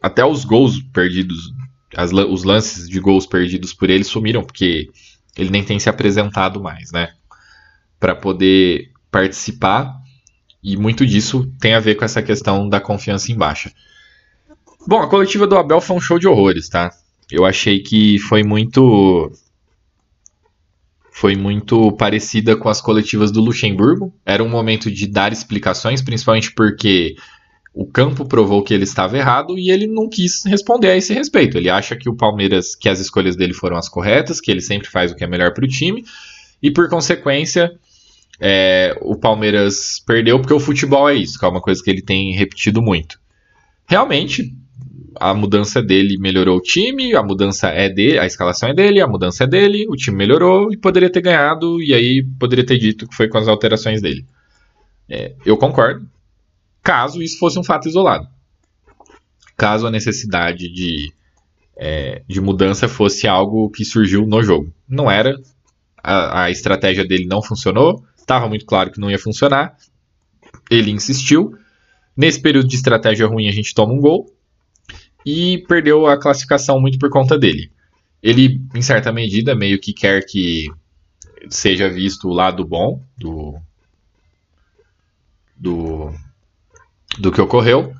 Até 0.00 0.24
os 0.24 0.46
gols 0.46 0.80
perdidos, 0.94 1.52
as, 1.94 2.10
os 2.10 2.42
lances 2.42 2.88
de 2.88 2.98
gols 3.00 3.26
perdidos 3.26 3.74
por 3.74 3.90
ele 3.90 4.02
sumiram, 4.02 4.42
porque 4.42 4.88
ele 5.36 5.50
nem 5.50 5.62
tem 5.62 5.78
se 5.78 5.90
apresentado 5.90 6.58
mais, 6.58 6.90
né? 6.90 7.10
Para 8.00 8.14
poder 8.14 8.92
participar, 9.10 9.94
e 10.62 10.74
muito 10.74 11.04
disso 11.04 11.52
tem 11.60 11.74
a 11.74 11.80
ver 11.80 11.96
com 11.96 12.04
essa 12.06 12.22
questão 12.22 12.66
da 12.66 12.80
confiança 12.80 13.30
em 13.30 13.36
baixa. 13.36 13.70
Bom, 14.88 15.02
a 15.02 15.06
coletiva 15.06 15.46
do 15.46 15.58
Abel 15.58 15.82
foi 15.82 15.96
um 15.96 16.00
show 16.00 16.18
de 16.18 16.26
horrores, 16.26 16.70
tá? 16.70 16.90
Eu 17.30 17.44
achei 17.44 17.80
que 17.80 18.18
foi 18.18 18.42
muito. 18.42 19.32
foi 21.10 21.34
muito 21.36 21.92
parecida 21.92 22.56
com 22.56 22.68
as 22.68 22.80
coletivas 22.80 23.30
do 23.30 23.40
Luxemburgo. 23.40 24.12
Era 24.24 24.42
um 24.42 24.48
momento 24.48 24.90
de 24.90 25.06
dar 25.06 25.32
explicações, 25.32 26.02
principalmente 26.02 26.52
porque 26.52 27.16
o 27.74 27.86
campo 27.86 28.26
provou 28.26 28.62
que 28.62 28.74
ele 28.74 28.84
estava 28.84 29.16
errado 29.16 29.58
e 29.58 29.70
ele 29.70 29.86
não 29.86 30.08
quis 30.08 30.44
responder 30.44 30.90
a 30.90 30.96
esse 30.96 31.14
respeito. 31.14 31.56
Ele 31.56 31.70
acha 31.70 31.96
que 31.96 32.08
o 32.08 32.14
Palmeiras, 32.16 32.74
que 32.74 32.88
as 32.88 33.00
escolhas 33.00 33.34
dele 33.34 33.54
foram 33.54 33.76
as 33.76 33.88
corretas, 33.88 34.40
que 34.40 34.50
ele 34.50 34.60
sempre 34.60 34.88
faz 34.88 35.10
o 35.10 35.14
que 35.14 35.24
é 35.24 35.26
melhor 35.26 35.54
para 35.54 35.64
o 35.64 35.68
time 35.68 36.04
e 36.62 36.70
por 36.70 36.88
consequência 36.88 37.72
é, 38.40 38.96
o 39.00 39.16
Palmeiras 39.16 40.02
perdeu 40.06 40.38
porque 40.38 40.52
o 40.52 40.60
futebol 40.60 41.08
é 41.08 41.14
isso, 41.14 41.38
que 41.38 41.44
é 41.44 41.48
uma 41.48 41.60
coisa 41.60 41.82
que 41.82 41.90
ele 41.90 42.02
tem 42.02 42.32
repetido 42.32 42.82
muito. 42.82 43.20
Realmente, 43.86 44.54
a 45.30 45.34
mudança 45.34 45.82
dele 45.82 46.18
melhorou 46.18 46.56
o 46.58 46.60
time, 46.60 47.14
a 47.14 47.22
mudança 47.22 47.68
é 47.68 47.88
dele, 47.88 48.18
a 48.18 48.26
escalação 48.26 48.68
é 48.68 48.74
dele, 48.74 49.00
a 49.00 49.06
mudança 49.06 49.44
é 49.44 49.46
dele, 49.46 49.86
o 49.88 49.96
time 49.96 50.16
melhorou 50.16 50.72
e 50.72 50.76
poderia 50.76 51.10
ter 51.10 51.20
ganhado, 51.20 51.82
e 51.82 51.94
aí 51.94 52.22
poderia 52.38 52.64
ter 52.64 52.78
dito 52.78 53.08
que 53.08 53.14
foi 53.14 53.28
com 53.28 53.38
as 53.38 53.48
alterações 53.48 54.00
dele. 54.00 54.24
É, 55.08 55.34
eu 55.44 55.56
concordo, 55.56 56.08
caso 56.82 57.22
isso 57.22 57.38
fosse 57.38 57.58
um 57.58 57.64
fato 57.64 57.88
isolado. 57.88 58.26
Caso 59.56 59.86
a 59.86 59.90
necessidade 59.90 60.68
de, 60.68 61.12
é, 61.76 62.22
de 62.26 62.40
mudança 62.40 62.88
fosse 62.88 63.28
algo 63.28 63.70
que 63.70 63.84
surgiu 63.84 64.26
no 64.26 64.42
jogo. 64.42 64.72
Não 64.88 65.10
era, 65.10 65.38
a, 66.02 66.44
a 66.44 66.50
estratégia 66.50 67.04
dele 67.04 67.26
não 67.26 67.42
funcionou, 67.42 68.02
Estava 68.22 68.48
muito 68.48 68.64
claro 68.64 68.90
que 68.90 69.00
não 69.00 69.10
ia 69.10 69.18
funcionar. 69.18 69.76
Ele 70.70 70.90
insistiu. 70.90 71.54
Nesse 72.16 72.40
período 72.40 72.68
de 72.68 72.76
estratégia 72.76 73.26
ruim, 73.26 73.48
a 73.48 73.52
gente 73.52 73.74
toma 73.74 73.92
um 73.92 74.00
gol. 74.00 74.32
E 75.24 75.58
perdeu 75.68 76.06
a 76.06 76.18
classificação 76.18 76.80
muito 76.80 76.98
por 76.98 77.10
conta 77.10 77.38
dele. 77.38 77.70
Ele, 78.22 78.60
em 78.74 78.82
certa 78.82 79.12
medida, 79.12 79.54
meio 79.54 79.80
que 79.80 79.92
quer 79.92 80.24
que 80.24 80.70
seja 81.48 81.88
visto 81.88 82.28
o 82.28 82.32
lado 82.32 82.64
bom 82.64 83.02
do, 83.18 83.58
do, 85.56 86.12
do 87.18 87.32
que 87.32 87.40
ocorreu. 87.40 87.94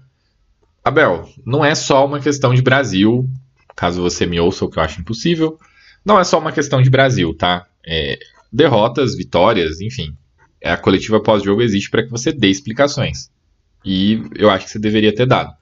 Abel, 0.84 1.28
não 1.44 1.64
é 1.64 1.74
só 1.74 2.04
uma 2.04 2.20
questão 2.20 2.54
de 2.54 2.62
Brasil, 2.62 3.28
caso 3.76 4.02
você 4.02 4.26
me 4.26 4.38
ouça, 4.40 4.64
o 4.64 4.70
que 4.70 4.78
eu 4.78 4.82
acho 4.82 5.00
impossível. 5.00 5.58
Não 6.04 6.18
é 6.18 6.24
só 6.24 6.38
uma 6.38 6.52
questão 6.52 6.82
de 6.82 6.90
Brasil, 6.90 7.34
tá? 7.34 7.66
É, 7.86 8.18
derrotas, 8.52 9.16
vitórias, 9.16 9.80
enfim. 9.80 10.16
A 10.62 10.76
coletiva 10.76 11.20
pós-jogo 11.20 11.62
existe 11.62 11.90
para 11.90 12.02
que 12.02 12.10
você 12.10 12.32
dê 12.32 12.48
explicações. 12.48 13.30
E 13.84 14.22
eu 14.34 14.50
acho 14.50 14.66
que 14.66 14.72
você 14.72 14.78
deveria 14.78 15.14
ter 15.14 15.26
dado. 15.26 15.52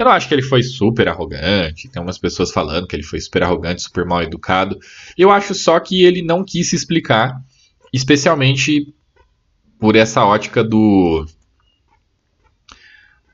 Eu 0.00 0.06
não 0.06 0.12
acho 0.12 0.28
que 0.28 0.32
ele 0.32 0.40
foi 0.40 0.62
super 0.62 1.08
arrogante. 1.08 1.86
Tem 1.86 2.00
umas 2.00 2.16
pessoas 2.16 2.50
falando 2.50 2.86
que 2.86 2.96
ele 2.96 3.02
foi 3.02 3.20
super 3.20 3.42
arrogante, 3.42 3.82
super 3.82 4.06
mal 4.06 4.22
educado. 4.22 4.80
Eu 5.14 5.30
acho 5.30 5.52
só 5.52 5.78
que 5.78 6.02
ele 6.02 6.22
não 6.22 6.42
quis 6.42 6.70
se 6.70 6.74
explicar, 6.74 7.38
especialmente 7.92 8.94
por 9.78 9.94
essa 9.96 10.24
ótica 10.24 10.64
do 10.64 11.26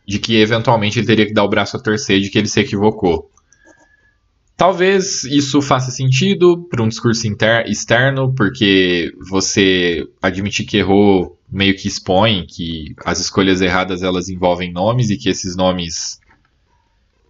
de 0.04 0.18
que 0.18 0.40
eventualmente 0.40 0.98
ele 0.98 1.06
teria 1.06 1.26
que 1.26 1.32
dar 1.32 1.44
o 1.44 1.48
braço 1.48 1.76
a 1.76 1.80
torcer 1.80 2.20
de 2.20 2.30
que 2.30 2.36
ele 2.36 2.48
se 2.48 2.58
equivocou. 2.58 3.30
Talvez 4.56 5.22
isso 5.22 5.62
faça 5.62 5.92
sentido 5.92 6.66
para 6.68 6.82
um 6.82 6.88
discurso 6.88 7.28
inter, 7.28 7.64
externo, 7.68 8.34
porque 8.34 9.12
você 9.28 10.04
admitir 10.20 10.66
que 10.66 10.78
errou 10.78 11.38
meio 11.48 11.76
que 11.76 11.86
expõe 11.86 12.44
que 12.44 12.92
as 13.04 13.20
escolhas 13.20 13.60
erradas 13.60 14.02
elas 14.02 14.28
envolvem 14.28 14.72
nomes 14.72 15.10
e 15.10 15.16
que 15.16 15.28
esses 15.28 15.54
nomes 15.54 16.18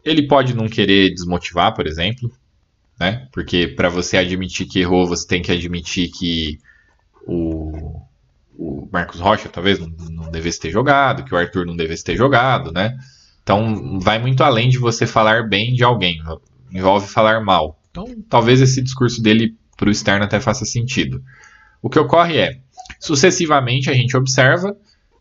ele 0.07 0.27
pode 0.27 0.55
não 0.55 0.69
querer 0.69 1.11
desmotivar, 1.11 1.75
por 1.75 1.87
exemplo, 1.87 2.31
né? 2.99 3.29
Porque 3.33 3.69
para 3.69 3.89
você 3.89 4.17
admitir 4.17 4.67
que 4.67 4.81
errou, 4.81 5.07
você 5.07 5.27
tem 5.27 5.43
que 5.43 5.53
admitir 5.53 6.11
que 6.11 6.59
o, 7.27 8.01
o 8.57 8.89
Marcos 8.91 9.21
Rocha 9.21 9.49
talvez 9.49 9.79
não, 9.79 9.89
não 10.11 10.31
devesse 10.31 10.61
ter 10.61 10.71
jogado, 10.71 11.25
que 11.25 11.35
o 11.35 11.37
Arthur 11.37 11.67
não 11.67 11.77
devesse 11.77 12.05
ter 12.05 12.17
jogado, 12.17 12.73
né? 12.73 12.97
Então 13.43 13.99
vai 14.01 14.19
muito 14.19 14.43
além 14.43 14.69
de 14.69 14.79
você 14.79 15.07
falar 15.07 15.49
bem 15.49 15.75
de 15.75 15.85
alguém 15.85 16.23
envolve 16.73 17.07
falar 17.07 17.41
mal. 17.41 17.81
Então, 17.91 18.07
talvez 18.29 18.61
esse 18.61 18.83
discurso 18.83 19.23
dele 19.23 19.57
para 19.77 19.89
o 19.89 19.93
externo 19.93 20.25
até 20.25 20.41
faça 20.41 20.65
sentido. 20.65 21.23
O 21.83 21.89
que 21.89 21.99
ocorre 21.99 22.39
é, 22.39 22.59
sucessivamente 22.99 23.91
a 23.91 23.95
gente 23.95 24.17
observa 24.17 24.77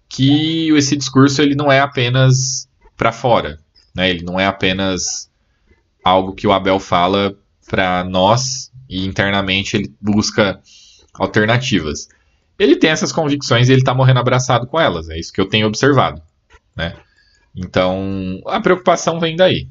que 0.10 0.70
esse 0.76 0.96
discurso 0.96 1.42
ele 1.42 1.56
não 1.56 1.72
é 1.72 1.80
apenas 1.80 2.68
para 2.96 3.12
fora, 3.12 3.60
né? 3.96 4.10
Ele 4.10 4.24
não 4.24 4.40
é 4.40 4.46
apenas 4.46 5.32
algo 6.04 6.34
que 6.34 6.46
o 6.46 6.52
Abel 6.52 6.80
fala 6.80 7.36
para 7.68 8.04
nós 8.04 8.72
e 8.90 9.06
internamente 9.06 9.76
ele 9.76 9.94
busca 10.00 10.60
alternativas. 11.14 12.08
Ele 12.60 12.76
tem 12.76 12.90
essas 12.90 13.12
convicções 13.12 13.68
e 13.68 13.72
ele 13.72 13.82
está 13.82 13.94
morrendo 13.94 14.20
abraçado 14.20 14.68
com 14.68 14.80
elas. 14.80 15.10
É 15.10 15.18
isso 15.18 15.34
que 15.34 15.42
eu 15.42 15.48
tenho 15.48 15.68
observado, 15.68 16.22
né? 16.76 16.96
Então 17.56 18.42
a 18.46 18.60
preocupação 18.60 19.20
vem 19.20 19.36
daí. 19.36 19.68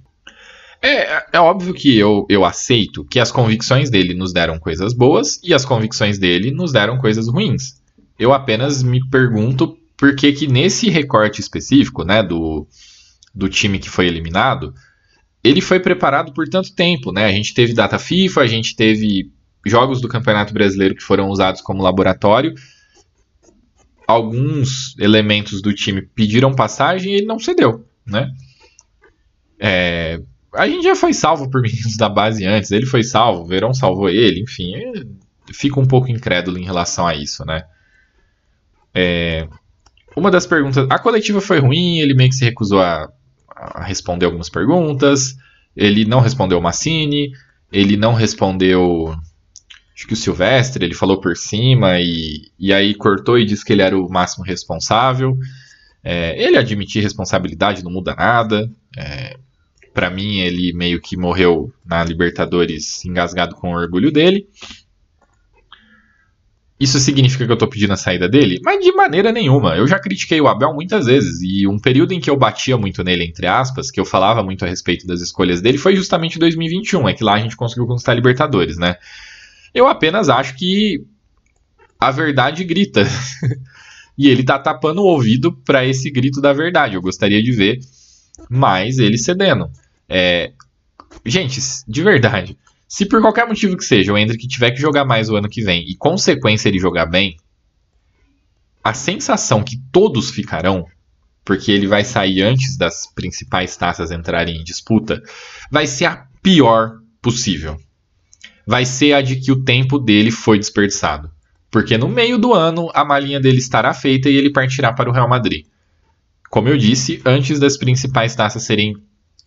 É, 0.83 1.25
é 1.33 1.41
óbvio 1.41 1.73
que 1.73 1.97
eu, 1.97 2.27
eu 2.29 2.45
aceito 2.45 3.05
que 3.05 3.19
as 3.19 3.33
convicções 3.33 3.89
dele 3.89 4.13
nos 4.13 4.35
deram 4.35 4.59
coisas 4.59 4.93
boas 4.93 5.41
e 5.43 5.55
as 5.55 5.65
convicções 5.65 6.19
dele 6.19 6.51
nos 6.51 6.73
deram 6.73 6.99
coisas 6.99 7.27
ruins. 7.27 7.81
Eu 8.19 8.35
apenas 8.35 8.83
me 8.83 9.01
pergunto 9.09 9.79
por 9.97 10.15
que 10.15 10.33
que 10.33 10.47
nesse 10.47 10.91
recorte 10.91 11.41
específico, 11.41 12.05
né, 12.05 12.23
do, 12.23 12.67
do 13.35 13.49
time 13.49 13.79
que 13.79 13.91
foi 13.91 14.07
eliminado, 14.07 14.75
ele 15.43 15.61
foi 15.61 15.81
preparado 15.81 16.33
por 16.33 16.49
tanto 16.49 16.75
tempo, 16.75 17.13
né? 17.13 17.27
A 17.27 17.33
gente 17.33 17.53
teve 17.53 17.75
data 17.75 17.99
FIFA, 17.99 18.41
a 18.41 18.47
gente 18.47 18.75
teve 18.75 19.31
jogos 19.67 20.01
do 20.01 20.09
Campeonato 20.09 20.55
Brasileiro 20.55 20.95
que 20.95 21.03
foram 21.03 21.29
usados 21.29 21.61
como 21.61 21.83
laboratório. 21.83 22.55
Alguns 24.07 24.97
elementos 24.99 25.61
do 25.61 25.75
time 25.75 26.03
pediram 26.03 26.55
passagem 26.55 27.13
e 27.13 27.17
ele 27.17 27.27
não 27.27 27.39
cedeu, 27.39 27.87
né? 28.07 28.31
É, 29.59 30.21
a 30.55 30.69
gente 30.69 30.85
já 30.85 30.95
foi 30.95 31.13
salvo 31.13 31.51
por 31.51 31.61
meninos 31.63 31.97
da 31.97 32.09
base 32.09 32.47
antes, 32.47 32.71
ele 32.71 32.87
foi 32.87 33.03
salvo, 33.03 33.43
o 33.43 33.47
Verão 33.47 33.75
salvou 33.75 34.09
ele, 34.09 34.43
enfim, 34.43 34.75
fica 35.53 35.81
um 35.81 35.87
pouco 35.87 36.11
incrédulo 36.11 36.59
em 36.59 36.65
relação 36.65 37.07
a 37.07 37.15
isso, 37.15 37.45
né? 37.45 37.65
É, 38.95 39.49
uma 40.17 40.31
das 40.31 40.47
perguntas. 40.47 40.87
A 40.89 40.99
coletiva 40.99 41.41
foi 41.41 41.59
ruim, 41.59 41.99
ele 41.99 42.15
meio 42.15 42.31
que 42.31 42.37
se 42.37 42.45
recusou 42.45 42.81
a, 42.81 43.11
a 43.75 43.83
responder 43.83 44.27
algumas 44.27 44.49
perguntas. 44.49 45.37
Ele 45.77 46.05
não 46.05 46.21
respondeu 46.21 46.59
o 46.59 46.63
Massini, 46.63 47.33
ele 47.73 47.97
não 47.97 48.15
respondeu. 48.15 49.15
Acho 49.95 50.07
que 50.07 50.13
o 50.13 50.17
Silvestre, 50.17 50.85
ele 50.85 50.95
falou 50.95 51.21
por 51.21 51.37
cima 51.37 52.01
e, 52.01 52.51
e 52.59 52.73
aí 52.73 52.95
cortou 52.95 53.39
e 53.39 53.45
disse 53.45 53.65
que 53.65 53.73
ele 53.73 53.83
era 53.83 53.99
o 53.99 54.09
máximo 54.09 54.45
responsável. 54.45 55.37
É, 56.03 56.43
ele 56.43 56.59
admitir 56.59 57.03
responsabilidade 57.03 57.83
não 57.83 57.91
muda 57.91 58.15
nada. 58.15 58.71
É, 58.97 59.37
para 59.93 60.11
mim, 60.11 60.41
ele 60.41 60.73
meio 60.73 61.01
que 61.01 61.17
morreu 61.17 61.73
na 61.87 62.03
Libertadores 62.03 63.05
engasgado 63.05 63.55
com 63.55 63.73
o 63.73 63.77
orgulho 63.77 64.11
dele. 64.11 64.49
Isso 66.85 66.99
significa 67.01 67.47
que 67.47 67.51
eu 67.51 67.57
tô 67.57 67.67
pedindo 67.67 67.95
a 67.95 67.97
saída 67.97 68.29
dele? 68.29 68.61
Mas 68.63 68.79
de 68.85 68.93
maneira 68.93 69.33
nenhuma. 69.33 69.75
Eu 69.75 69.87
já 69.87 69.99
critiquei 69.99 70.39
o 70.39 70.47
Abel 70.47 70.75
muitas 70.75 71.07
vezes. 71.07 71.41
E 71.41 71.67
um 71.67 71.79
período 71.79 72.13
em 72.13 72.21
que 72.21 72.29
eu 72.29 72.37
batia 72.37 72.77
muito 72.77 73.03
nele, 73.03 73.25
entre 73.25 73.47
aspas, 73.47 73.91
que 73.91 73.99
eu 73.99 74.05
falava 74.05 74.43
muito 74.43 74.67
a 74.67 74.69
respeito 74.69 75.07
das 75.07 75.23
escolhas 75.23 75.63
dele, 75.63 75.79
foi 75.79 75.97
justamente 75.97 76.39
2021. 76.39 77.09
É 77.09 77.15
que 77.15 77.25
lá 77.25 77.37
a 77.37 77.39
gente 77.39 77.57
conseguiu 77.57 77.87
conquistar 77.87 78.13
a 78.13 78.15
Libertadores, 78.15 78.77
né? 78.77 78.97
Eu 79.73 79.89
apenas 79.89 80.29
acho 80.29 80.55
que 80.57 81.03
a 81.99 82.11
verdade 82.11 82.63
grita. 82.65 83.09
e 84.19 84.29
ele 84.29 84.45
tá 84.45 84.59
tapando 84.59 85.01
o 85.01 85.07
ouvido 85.07 85.53
para 85.65 85.87
esse 85.87 86.11
grito 86.11 86.39
da 86.39 86.53
verdade. 86.53 86.97
Eu 86.97 87.03
gostaria 87.03 87.43
de 87.43 87.51
ver 87.51 87.81
mais 88.51 88.99
ele 88.99 89.17
cedendo. 89.17 89.71
É, 90.07 90.53
gente, 91.25 91.59
de 91.89 92.03
verdade, 92.03 92.59
se 92.95 93.05
por 93.05 93.21
qualquer 93.21 93.45
motivo 93.45 93.77
que 93.77 93.85
seja 93.85 94.13
o 94.13 94.17
Hendrick 94.17 94.47
tiver 94.47 94.71
que 94.71 94.81
jogar 94.81 95.05
mais 95.05 95.29
o 95.29 95.35
ano 95.35 95.49
que 95.49 95.61
vem 95.61 95.83
e 95.83 95.97
consequência 95.97 96.69
ele 96.69 96.79
jogar 96.79 97.07
bem, 97.07 97.37
a 98.85 98.95
sensação 98.95 99.65
que 99.65 99.83
todos 99.91 100.31
ficarão, 100.31 100.87
porque 101.45 101.73
ele 101.73 101.89
vai 101.89 102.05
sair 102.05 102.43
antes 102.43 102.77
das 102.77 103.13
principais 103.13 103.77
taças 103.77 104.13
entrarem 104.13 104.61
em 104.61 104.63
disputa, 104.63 105.21
vai 105.73 105.89
ser 105.89 106.05
a 106.05 106.29
pior 106.41 107.01
possível. 107.21 107.77
Vai 108.65 108.85
ser 108.85 109.15
a 109.15 109.21
de 109.21 109.41
que 109.41 109.51
o 109.51 109.65
tempo 109.65 109.99
dele 109.99 110.31
foi 110.31 110.57
desperdiçado. 110.57 111.29
Porque 111.73 111.99
no 111.99 112.09
meio 112.09 112.39
do 112.39 112.55
ano 112.55 112.93
a 112.95 113.05
malinha 113.05 113.41
dele 113.41 113.59
estará 113.59 113.93
feita 113.93 114.31
e 114.31 114.37
ele 114.37 114.53
partirá 114.53 114.93
para 114.93 115.11
o 115.11 115.13
Real 115.13 115.29
Madrid. 115.29 115.67
Como 116.49 116.69
eu 116.69 116.79
disse, 116.79 117.21
antes 117.27 117.59
das 117.59 117.77
principais 117.77 118.37
taças 118.37 118.63
serem 118.63 118.95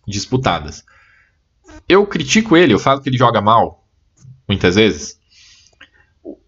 disputadas. 0.06 0.84
Eu 1.88 2.06
critico 2.06 2.56
ele, 2.56 2.74
eu 2.74 2.78
falo 2.78 3.00
que 3.00 3.08
ele 3.08 3.16
joga 3.16 3.40
mal, 3.40 3.84
muitas 4.46 4.74
vezes. 4.74 5.18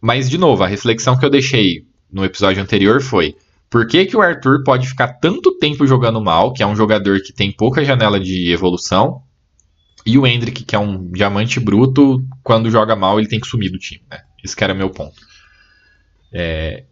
Mas, 0.01 0.29
de 0.29 0.37
novo, 0.37 0.63
a 0.63 0.67
reflexão 0.67 1.19
que 1.19 1.25
eu 1.25 1.31
deixei 1.31 1.87
no 2.13 2.25
episódio 2.25 2.63
anterior 2.63 3.01
foi: 3.01 3.37
por 3.69 3.87
que, 3.87 4.07
que 4.07 4.17
o 4.17 4.21
Arthur 4.21 4.63
pode 4.65 4.89
ficar 4.89 5.09
tanto 5.15 5.57
tempo 5.59 5.87
jogando 5.87 6.21
mal, 6.21 6.53
que 6.53 6.63
é 6.63 6.67
um 6.67 6.77
jogador 6.77 7.21
que 7.21 7.33
tem 7.33 7.53
pouca 7.53 7.85
janela 7.85 8.21
de 8.21 8.53
evolução, 8.53 9.23
e 10.05 10.19
o 10.19 10.27
Hendrick, 10.27 10.65
que 10.65 10.77
é 10.77 10.79
um 10.79 11.11
diamante 11.11 11.61
bruto, 11.61 12.25
quando 12.43 12.71
joga 12.71 12.97
mal, 12.97 13.19
ele 13.19 13.29
tem 13.29 13.41
que 13.41 13.49
sumir 13.49 13.71
do 13.71 13.79
time, 13.79 14.03
né? 14.11 14.21
Esse 14.43 14.57
que 14.57 14.65
era 14.65 14.75
meu 14.75 14.91
ponto. 14.91 15.21
É, 16.33 16.85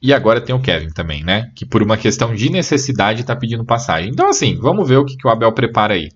e 0.00 0.12
agora 0.12 0.40
tem 0.40 0.54
o 0.54 0.60
Kevin 0.60 0.90
também, 0.90 1.24
né? 1.24 1.50
Que 1.54 1.66
por 1.66 1.82
uma 1.82 1.96
questão 1.96 2.34
de 2.34 2.50
necessidade 2.50 3.22
está 3.22 3.34
pedindo 3.34 3.64
passagem. 3.64 4.10
Então, 4.10 4.28
assim, 4.28 4.56
vamos 4.56 4.88
ver 4.88 4.98
o 4.98 5.04
que, 5.04 5.16
que 5.16 5.26
o 5.26 5.30
Abel 5.30 5.52
prepara 5.52 5.94
aí. 5.94 6.10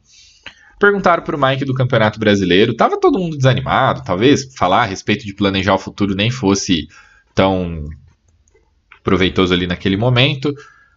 Perguntaram 0.81 1.23
para 1.23 1.37
o 1.37 1.41
Mike 1.41 1.67
do 1.67 1.75
Campeonato 1.75 2.19
Brasileiro. 2.19 2.75
Tava 2.75 2.99
todo 2.99 3.19
mundo 3.19 3.37
desanimado, 3.37 4.03
talvez 4.03 4.51
falar 4.57 4.85
a 4.85 4.87
respeito 4.87 5.27
de 5.27 5.35
planejar 5.35 5.75
o 5.75 5.79
futuro 5.79 6.15
nem 6.15 6.31
fosse 6.31 6.89
tão 7.35 7.85
proveitoso 9.05 9.53
ali 9.53 9.67
naquele 9.67 9.99
momento. 9.99 10.55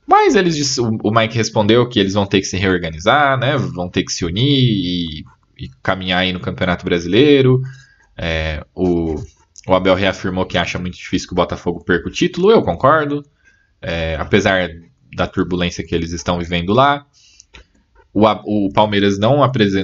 Mas 0.07 0.35
eles, 0.35 0.77
o 0.77 1.11
Mike 1.11 1.35
respondeu 1.35 1.87
que 1.89 1.99
eles 1.99 2.13
vão 2.13 2.25
ter 2.25 2.39
que 2.39 2.47
se 2.47 2.55
reorganizar, 2.55 3.37
né? 3.37 3.57
Vão 3.57 3.89
ter 3.89 4.03
que 4.03 4.13
se 4.13 4.23
unir 4.23 4.41
e, 4.41 5.25
e 5.59 5.69
caminhar 5.81 6.19
aí 6.19 6.31
no 6.31 6.39
Campeonato 6.39 6.85
Brasileiro. 6.85 7.61
É, 8.17 8.65
o, 8.73 9.15
o, 9.67 9.73
Abel 9.73 9.95
reafirmou 9.95 10.45
que 10.45 10.57
acha 10.57 10.79
muito 10.79 10.95
difícil 10.95 11.27
que 11.27 11.33
o 11.33 11.35
Botafogo 11.35 11.83
perca 11.83 12.07
o 12.07 12.11
título. 12.11 12.51
Eu 12.51 12.61
concordo. 12.61 13.21
É, 13.81 14.15
apesar 14.17 14.69
da 15.13 15.27
turbulência 15.27 15.85
que 15.85 15.93
eles 15.93 16.13
estão 16.13 16.39
vivendo 16.39 16.73
lá. 16.73 17.05
O, 18.13 18.27
o 18.27 18.71
Palmeiras 18.71 19.17
não, 19.17 19.37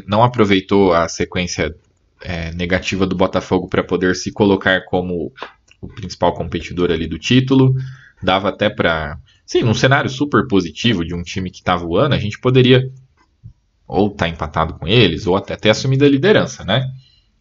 não, 0.07 0.23
aproveitou 0.23 0.93
a 0.93 1.07
sequência 1.07 1.75
é, 2.21 2.51
negativa 2.53 3.07
do 3.07 3.15
Botafogo 3.15 3.67
para 3.67 3.83
poder 3.83 4.15
se 4.15 4.31
colocar 4.31 4.85
como 4.85 5.31
o 5.81 5.87
principal 5.87 6.33
competidor 6.33 6.91
ali 6.91 7.07
do 7.07 7.17
título. 7.17 7.73
Dava 8.21 8.49
até 8.49 8.69
para 8.69 9.17
Sim, 9.49 9.63
num 9.63 9.73
cenário 9.73 10.11
super 10.11 10.47
positivo 10.47 11.03
de 11.03 11.15
um 11.15 11.23
time 11.23 11.49
que 11.49 11.57
está 11.57 11.75
voando, 11.75 12.13
a 12.13 12.19
gente 12.19 12.39
poderia 12.39 12.87
ou 13.87 14.05
estar 14.11 14.25
tá 14.25 14.29
empatado 14.29 14.75
com 14.75 14.87
eles, 14.87 15.25
ou 15.25 15.35
até 15.35 15.55
ter 15.55 15.71
assumido 15.71 16.05
a 16.05 16.07
liderança, 16.07 16.63
né? 16.63 16.87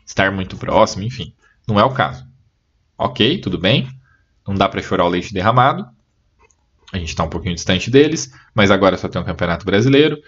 Estar 0.06 0.32
muito 0.32 0.56
próximo, 0.56 1.02
enfim. 1.04 1.34
Não 1.66 1.78
é 1.78 1.84
o 1.84 1.92
caso. 1.92 2.26
Ok, 2.96 3.38
tudo 3.42 3.58
bem. 3.58 3.86
Não 4.46 4.54
dá 4.54 4.66
para 4.66 4.80
chorar 4.80 5.04
o 5.04 5.08
leite 5.10 5.34
derramado. 5.34 5.86
A 6.90 6.96
gente 6.96 7.10
está 7.10 7.24
um 7.24 7.28
pouquinho 7.28 7.54
distante 7.54 7.90
deles, 7.90 8.32
mas 8.54 8.70
agora 8.70 8.96
só 8.96 9.06
tem 9.06 9.20
um 9.20 9.24
campeonato 9.26 9.66
brasileiro. 9.66 10.18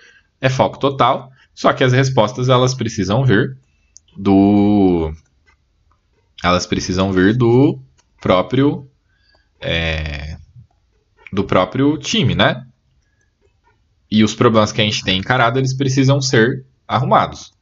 É 0.41 0.49
foco 0.49 0.79
total. 0.79 1.31
Só 1.55 1.73
que 1.73 1.85
as 1.85 1.93
respostas 1.93 2.49
elas 2.49 2.75
precisam 2.75 3.25
vir 3.25 3.59
do. 4.17 5.13
Elas 6.43 6.67
precisam 6.67 7.13
vir 7.13 7.37
do 7.37 7.79
próprio. 8.21 8.89
É, 9.61 10.37
do 11.33 11.45
próprio 11.45 11.99
time, 11.99 12.35
né? 12.35 12.67
E 14.11 14.25
os 14.25 14.35
problemas 14.35 14.73
que 14.73 14.81
a 14.81 14.85
gente 14.85 15.05
tem 15.05 15.19
encarado, 15.19 15.59
eles 15.59 15.75
precisam 15.75 16.21
ser 16.21 16.65
arrumados. 16.89 17.53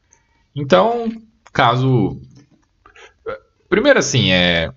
Então, 0.55 1.11
caso. 1.53 2.21
Primeiro, 3.69 3.99
assim, 3.99 4.31
é, 4.33 4.71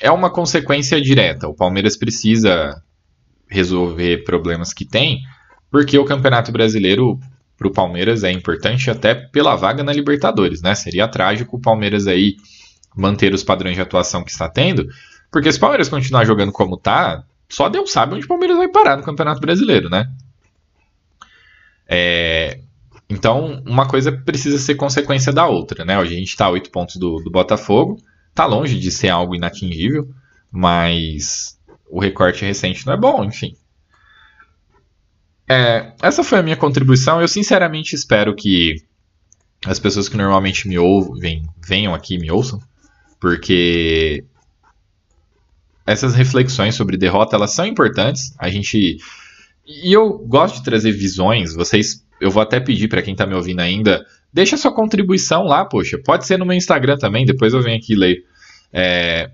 é 0.00 0.10
uma 0.10 0.30
consequência 0.30 1.00
direta. 1.00 1.48
O 1.48 1.54
Palmeiras 1.54 1.96
precisa 1.96 2.82
resolver 3.48 4.24
problemas 4.24 4.72
que 4.72 4.84
tem, 4.84 5.22
porque 5.70 5.98
o 5.98 6.04
Campeonato 6.04 6.52
Brasileiro 6.52 7.18
para 7.56 7.68
o 7.68 7.72
Palmeiras 7.72 8.24
é 8.24 8.30
importante 8.30 8.90
até 8.90 9.14
pela 9.14 9.54
vaga 9.56 9.82
na 9.82 9.92
Libertadores, 9.92 10.60
né? 10.60 10.74
Seria 10.74 11.08
trágico 11.08 11.56
o 11.56 11.60
Palmeiras 11.60 12.06
aí 12.06 12.36
manter 12.96 13.32
os 13.32 13.42
padrões 13.42 13.74
de 13.74 13.82
atuação 13.82 14.24
que 14.24 14.30
está 14.30 14.48
tendo, 14.48 14.88
porque 15.30 15.50
se 15.50 15.58
o 15.58 15.60
Palmeiras 15.60 15.88
continuar 15.88 16.24
jogando 16.24 16.52
como 16.52 16.76
está, 16.76 17.24
só 17.48 17.68
Deus 17.68 17.90
sabe 17.92 18.14
onde 18.14 18.24
o 18.24 18.28
Palmeiras 18.28 18.56
vai 18.56 18.68
parar 18.68 18.96
no 18.96 19.02
Campeonato 19.02 19.40
Brasileiro, 19.40 19.88
né? 19.88 20.08
É, 21.88 22.60
então, 23.08 23.62
uma 23.66 23.86
coisa 23.86 24.10
precisa 24.10 24.58
ser 24.58 24.74
consequência 24.76 25.32
da 25.32 25.46
outra, 25.46 25.84
né? 25.84 25.98
Hoje 25.98 26.14
a 26.14 26.18
gente 26.18 26.28
está 26.28 26.46
a 26.46 26.50
8 26.50 26.70
pontos 26.70 26.96
do, 26.96 27.16
do 27.16 27.30
Botafogo, 27.30 27.98
tá 28.34 28.46
longe 28.46 28.78
de 28.78 28.90
ser 28.90 29.08
algo 29.08 29.34
inatingível, 29.34 30.08
mas 30.50 31.58
o 31.88 32.00
recorte 32.00 32.44
recente 32.44 32.86
não 32.86 32.94
é 32.94 32.96
bom, 32.96 33.24
enfim. 33.24 33.56
É, 35.48 35.92
essa 36.02 36.24
foi 36.24 36.38
a 36.38 36.42
minha 36.42 36.56
contribuição. 36.56 37.20
Eu 37.20 37.28
sinceramente 37.28 37.94
espero 37.94 38.34
que 38.34 38.82
as 39.66 39.78
pessoas 39.78 40.08
que 40.08 40.16
normalmente 40.16 40.68
me 40.68 40.78
ouvem 40.78 41.46
venham 41.66 41.94
aqui 41.94 42.14
e 42.14 42.18
me 42.18 42.30
ouçam, 42.30 42.60
porque 43.20 44.24
essas 45.86 46.14
reflexões 46.14 46.74
sobre 46.74 46.96
derrota, 46.96 47.36
elas 47.36 47.52
são 47.52 47.66
importantes. 47.66 48.34
A 48.38 48.48
gente 48.48 48.98
e 49.66 49.92
eu 49.92 50.18
gosto 50.18 50.56
de 50.56 50.64
trazer 50.64 50.92
visões. 50.92 51.54
Vocês, 51.54 52.04
eu 52.20 52.30
vou 52.30 52.42
até 52.42 52.60
pedir 52.60 52.88
para 52.88 53.02
quem 53.02 53.12
está 53.12 53.26
me 53.26 53.34
ouvindo 53.34 53.60
ainda, 53.60 54.04
deixa 54.32 54.56
sua 54.56 54.72
contribuição 54.72 55.44
lá, 55.44 55.64
poxa. 55.64 55.98
Pode 55.98 56.26
ser 56.26 56.38
no 56.38 56.46
meu 56.46 56.56
Instagram 56.56 56.98
também, 56.98 57.24
depois 57.24 57.54
eu 57.54 57.62
venho 57.62 57.78
aqui 57.78 57.94
e 57.94 57.96
leio. 57.96 58.22
É, 58.72 59.30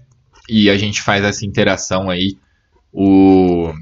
e 0.48 0.70
a 0.70 0.76
gente 0.76 1.02
faz 1.02 1.24
essa 1.24 1.44
interação 1.44 2.08
aí. 2.08 2.36
O 2.92 3.72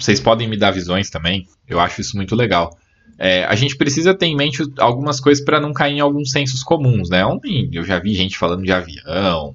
vocês 0.00 0.20
podem 0.20 0.48
me 0.48 0.56
dar 0.56 0.70
visões 0.70 1.10
também. 1.10 1.46
Eu 1.68 1.78
acho 1.78 2.00
isso 2.00 2.16
muito 2.16 2.34
legal. 2.34 2.76
É, 3.18 3.44
a 3.44 3.54
gente 3.54 3.76
precisa 3.76 4.14
ter 4.14 4.26
em 4.26 4.36
mente 4.36 4.62
algumas 4.78 5.20
coisas 5.20 5.44
para 5.44 5.60
não 5.60 5.72
cair 5.72 5.96
em 5.96 6.00
alguns 6.00 6.30
sensos 6.30 6.62
comuns, 6.62 7.10
né? 7.10 7.24
Ontem 7.24 7.68
eu 7.72 7.84
já 7.84 7.98
vi 7.98 8.14
gente 8.14 8.38
falando 8.38 8.64
de 8.64 8.72
avião, 8.72 9.54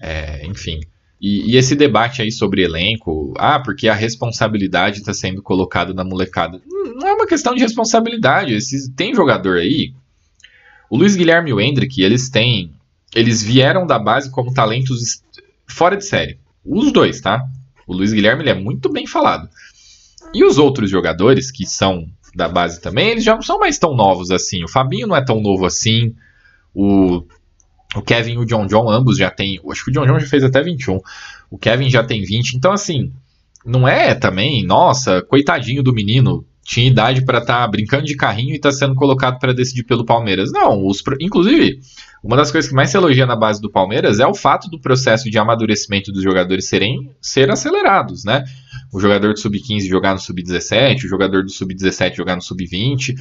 é, 0.00 0.44
enfim. 0.46 0.80
E, 1.20 1.52
e, 1.52 1.56
esse 1.56 1.74
debate 1.74 2.22
aí 2.22 2.30
sobre 2.30 2.62
elenco, 2.62 3.32
ah, 3.38 3.58
porque 3.58 3.88
a 3.88 3.94
responsabilidade 3.94 4.98
está 4.98 5.12
sendo 5.12 5.42
colocada 5.42 5.92
na 5.92 6.04
molecada. 6.04 6.60
Não 6.94 7.08
é 7.08 7.12
uma 7.14 7.26
questão 7.26 7.54
de 7.54 7.62
responsabilidade. 7.62 8.54
Esses, 8.54 8.88
tem 8.90 9.14
jogador 9.14 9.58
aí. 9.58 9.94
O 10.88 10.96
Luiz 10.96 11.16
Guilherme 11.16 11.50
e 11.50 11.52
o 11.52 11.60
Hendrick, 11.60 12.00
eles 12.00 12.28
têm. 12.28 12.72
Eles 13.14 13.42
vieram 13.42 13.86
da 13.86 13.98
base 13.98 14.30
como 14.30 14.54
talentos 14.54 15.22
fora 15.66 15.96
de 15.96 16.04
série. 16.04 16.38
Os 16.64 16.92
dois, 16.92 17.20
tá? 17.20 17.42
O 17.86 17.94
Luiz 17.94 18.12
Guilherme 18.12 18.42
ele 18.42 18.50
é 18.50 18.54
muito 18.54 18.92
bem 18.92 19.06
falado. 19.06 19.48
E 20.34 20.44
os 20.44 20.58
outros 20.58 20.90
jogadores, 20.90 21.50
que 21.50 21.66
são 21.66 22.06
da 22.34 22.48
base 22.48 22.80
também, 22.80 23.08
eles 23.08 23.24
já 23.24 23.34
não 23.34 23.42
são 23.42 23.58
mais 23.58 23.78
tão 23.78 23.94
novos 23.94 24.30
assim. 24.30 24.62
O 24.62 24.68
Fabinho 24.68 25.06
não 25.06 25.16
é 25.16 25.24
tão 25.24 25.40
novo 25.40 25.64
assim. 25.64 26.14
O 26.74 27.24
o 27.96 28.02
Kevin 28.02 28.32
e 28.34 28.38
o 28.38 28.44
John 28.44 28.66
John, 28.66 28.90
ambos 28.90 29.16
já 29.16 29.30
têm. 29.30 29.58
Acho 29.70 29.84
que 29.84 29.90
o 29.90 29.94
John 29.94 30.06
John 30.06 30.18
já 30.18 30.26
fez 30.26 30.44
até 30.44 30.62
21. 30.62 31.00
O 31.50 31.56
Kevin 31.56 31.88
já 31.88 32.04
tem 32.04 32.22
20. 32.22 32.54
Então, 32.54 32.72
assim, 32.72 33.12
não 33.64 33.88
é 33.88 34.14
também, 34.14 34.64
nossa, 34.64 35.22
coitadinho 35.22 35.82
do 35.82 35.92
menino. 35.92 36.44
Tinha 36.62 36.86
idade 36.86 37.24
para 37.24 37.38
estar 37.38 37.62
tá 37.62 37.66
brincando 37.66 38.04
de 38.04 38.14
carrinho 38.14 38.52
e 38.52 38.56
está 38.56 38.70
sendo 38.70 38.94
colocado 38.94 39.38
para 39.38 39.54
decidir 39.54 39.84
pelo 39.84 40.04
Palmeiras. 40.04 40.52
Não, 40.52 40.86
os, 40.86 41.02
inclusive, 41.18 41.80
uma 42.22 42.36
das 42.36 42.52
coisas 42.52 42.68
que 42.68 42.76
mais 42.76 42.90
se 42.90 42.96
elogia 42.98 43.24
na 43.24 43.34
base 43.34 43.58
do 43.58 43.70
Palmeiras 43.70 44.20
é 44.20 44.26
o 44.26 44.34
fato 44.34 44.68
do 44.68 44.78
processo 44.78 45.30
de 45.30 45.38
amadurecimento 45.38 46.12
dos 46.12 46.22
jogadores 46.22 46.68
serem 46.68 47.10
ser 47.22 47.50
acelerados, 47.50 48.22
né? 48.22 48.44
O 48.92 49.00
jogador 49.00 49.34
do 49.34 49.38
sub-15 49.38 49.88
jogar 49.88 50.14
no 50.14 50.20
sub-17, 50.20 51.04
o 51.04 51.08
jogador 51.08 51.42
do 51.42 51.50
sub-17 51.50 52.16
jogar 52.16 52.36
no 52.36 52.42
sub-20. 52.42 53.14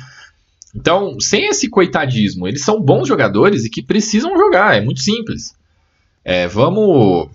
Então, 0.75 1.19
sem 1.19 1.47
esse 1.47 1.69
coitadismo, 1.69 2.47
eles 2.47 2.63
são 2.63 2.81
bons 2.81 3.07
jogadores 3.07 3.65
e 3.65 3.69
que 3.69 3.81
precisam 3.81 4.37
jogar, 4.37 4.77
é 4.77 4.81
muito 4.81 5.01
simples. 5.01 5.55
É, 6.23 6.47
vamos, 6.47 7.29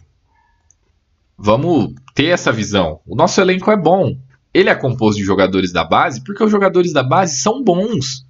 vamos 1.37 1.95
ter 2.15 2.27
essa 2.27 2.53
visão. 2.53 3.01
O 3.07 3.17
nosso 3.17 3.41
elenco 3.41 3.71
é 3.71 3.77
bom. 3.77 4.17
Ele 4.55 4.69
é 4.69 4.75
composto 4.75 5.19
de 5.19 5.27
jogadores 5.27 5.73
da 5.73 5.85
base 5.85 6.23
porque 6.23 6.45
os 6.45 6.51
jogadores 6.51 6.93
da 6.93 7.03
base 7.03 7.41
são 7.41 7.63
bons. 7.63 8.27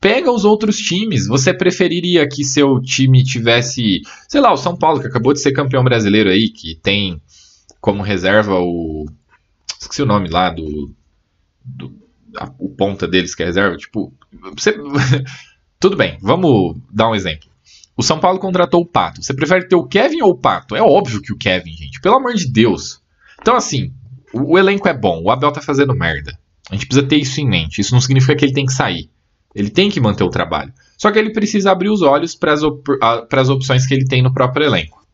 Pega 0.00 0.30
os 0.30 0.44
outros 0.44 0.76
times. 0.76 1.26
Você 1.26 1.52
preferiria 1.52 2.28
que 2.28 2.44
seu 2.44 2.80
time 2.80 3.24
tivesse, 3.24 4.02
sei 4.28 4.40
lá, 4.40 4.52
o 4.52 4.56
São 4.56 4.76
Paulo, 4.76 5.00
que 5.00 5.08
acabou 5.08 5.32
de 5.32 5.40
ser 5.40 5.52
campeão 5.52 5.82
brasileiro 5.82 6.30
aí, 6.30 6.48
que 6.48 6.76
tem 6.76 7.20
como 7.86 8.02
reserva 8.02 8.58
o. 8.58 9.06
Esqueci 9.80 10.02
o 10.02 10.06
nome 10.06 10.28
lá 10.28 10.50
do, 10.50 10.92
do 11.64 11.94
a, 12.36 12.50
o 12.58 12.68
ponta 12.68 13.06
deles 13.06 13.32
que 13.32 13.44
é 13.44 13.46
reserva, 13.46 13.76
tipo, 13.76 14.12
você, 14.56 14.76
tudo 15.78 15.96
bem, 15.96 16.18
vamos 16.20 16.76
dar 16.92 17.08
um 17.08 17.14
exemplo. 17.14 17.48
O 17.96 18.02
São 18.02 18.18
Paulo 18.18 18.40
contratou 18.40 18.80
o 18.82 18.86
Pato. 18.86 19.22
Você 19.22 19.32
prefere 19.32 19.68
ter 19.68 19.76
o 19.76 19.86
Kevin 19.86 20.20
ou 20.22 20.30
o 20.30 20.36
Pato? 20.36 20.74
É 20.74 20.82
óbvio 20.82 21.22
que 21.22 21.32
o 21.32 21.38
Kevin, 21.38 21.74
gente. 21.74 22.00
Pelo 22.00 22.16
amor 22.16 22.34
de 22.34 22.50
Deus. 22.50 23.00
Então, 23.40 23.54
assim, 23.54 23.92
o, 24.34 24.54
o 24.54 24.58
elenco 24.58 24.88
é 24.88 24.92
bom. 24.92 25.22
O 25.22 25.30
Abel 25.30 25.52
tá 25.52 25.60
fazendo 25.60 25.94
merda. 25.94 26.36
A 26.68 26.74
gente 26.74 26.86
precisa 26.86 27.06
ter 27.06 27.18
isso 27.18 27.40
em 27.40 27.48
mente. 27.48 27.80
Isso 27.80 27.94
não 27.94 28.00
significa 28.00 28.34
que 28.34 28.44
ele 28.44 28.52
tem 28.52 28.66
que 28.66 28.72
sair. 28.72 29.08
Ele 29.54 29.70
tem 29.70 29.88
que 29.88 30.00
manter 30.00 30.24
o 30.24 30.28
trabalho. 30.28 30.74
Só 30.98 31.12
que 31.12 31.20
ele 31.20 31.32
precisa 31.32 31.70
abrir 31.70 31.88
os 31.88 32.02
olhos 32.02 32.34
para 32.34 32.52
as 32.52 32.64
op 32.64 32.90
opções 33.48 33.86
que 33.86 33.94
ele 33.94 34.06
tem 34.06 34.22
no 34.22 34.34
próprio 34.34 34.66
elenco. 34.66 35.06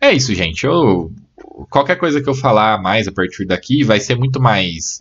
É 0.00 0.12
isso, 0.12 0.34
gente. 0.34 0.66
Eu, 0.66 1.12
qualquer 1.70 1.96
coisa 1.96 2.20
que 2.20 2.28
eu 2.28 2.34
falar 2.34 2.80
mais 2.80 3.08
a 3.08 3.12
partir 3.12 3.46
daqui 3.46 3.82
vai 3.82 4.00
ser 4.00 4.16
muito 4.16 4.40
mais 4.40 5.00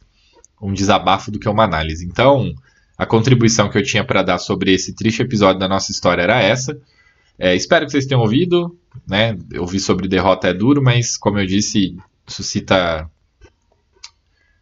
um 0.62 0.74
desabafo 0.74 1.30
do 1.30 1.39
que 1.39 1.49
uma 1.49 1.64
análise. 1.64 2.06
Então, 2.06 2.53
a 2.97 3.06
contribuição 3.06 3.70
que 3.70 3.78
eu 3.78 3.84
tinha 3.84 4.06
para 4.06 4.24
dar 4.24 4.38
sobre 4.38 4.74
esse 4.74 4.93
triste 4.93 5.22
episódio 5.22 5.60
da 5.60 5.68
nossa 5.68 5.91
história 5.91 6.22
era 6.22 6.41
essa. 6.41 6.80
É, 7.38 7.53
espero 7.53 7.86
que 7.86 7.91
vocês 7.91 8.06
tenham 8.06 8.22
ouvido. 8.22 8.78
Né? 9.06 9.38
Ouvir 9.58 9.80
sobre 9.80 10.08
derrota 10.08 10.47
é 10.47 10.53
duro, 10.53 10.82
mas, 10.82 11.18
como 11.18 11.38
eu 11.38 11.45
disse, 11.45 11.97
suscita 12.26 13.10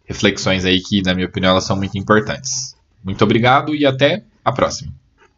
reflexões 0.04 0.66
aí 0.66 0.82
que, 0.82 1.02
na 1.04 1.14
minha 1.14 1.28
opinião, 1.28 1.52
elas 1.52 1.64
são 1.64 1.78
muito 1.78 1.98
importantes. 1.98 2.76
Muito 3.04 3.24
obrigado 3.24 3.76
e 3.76 3.86
até 3.86 4.24
a 4.44 4.52
próxima. 4.52 4.92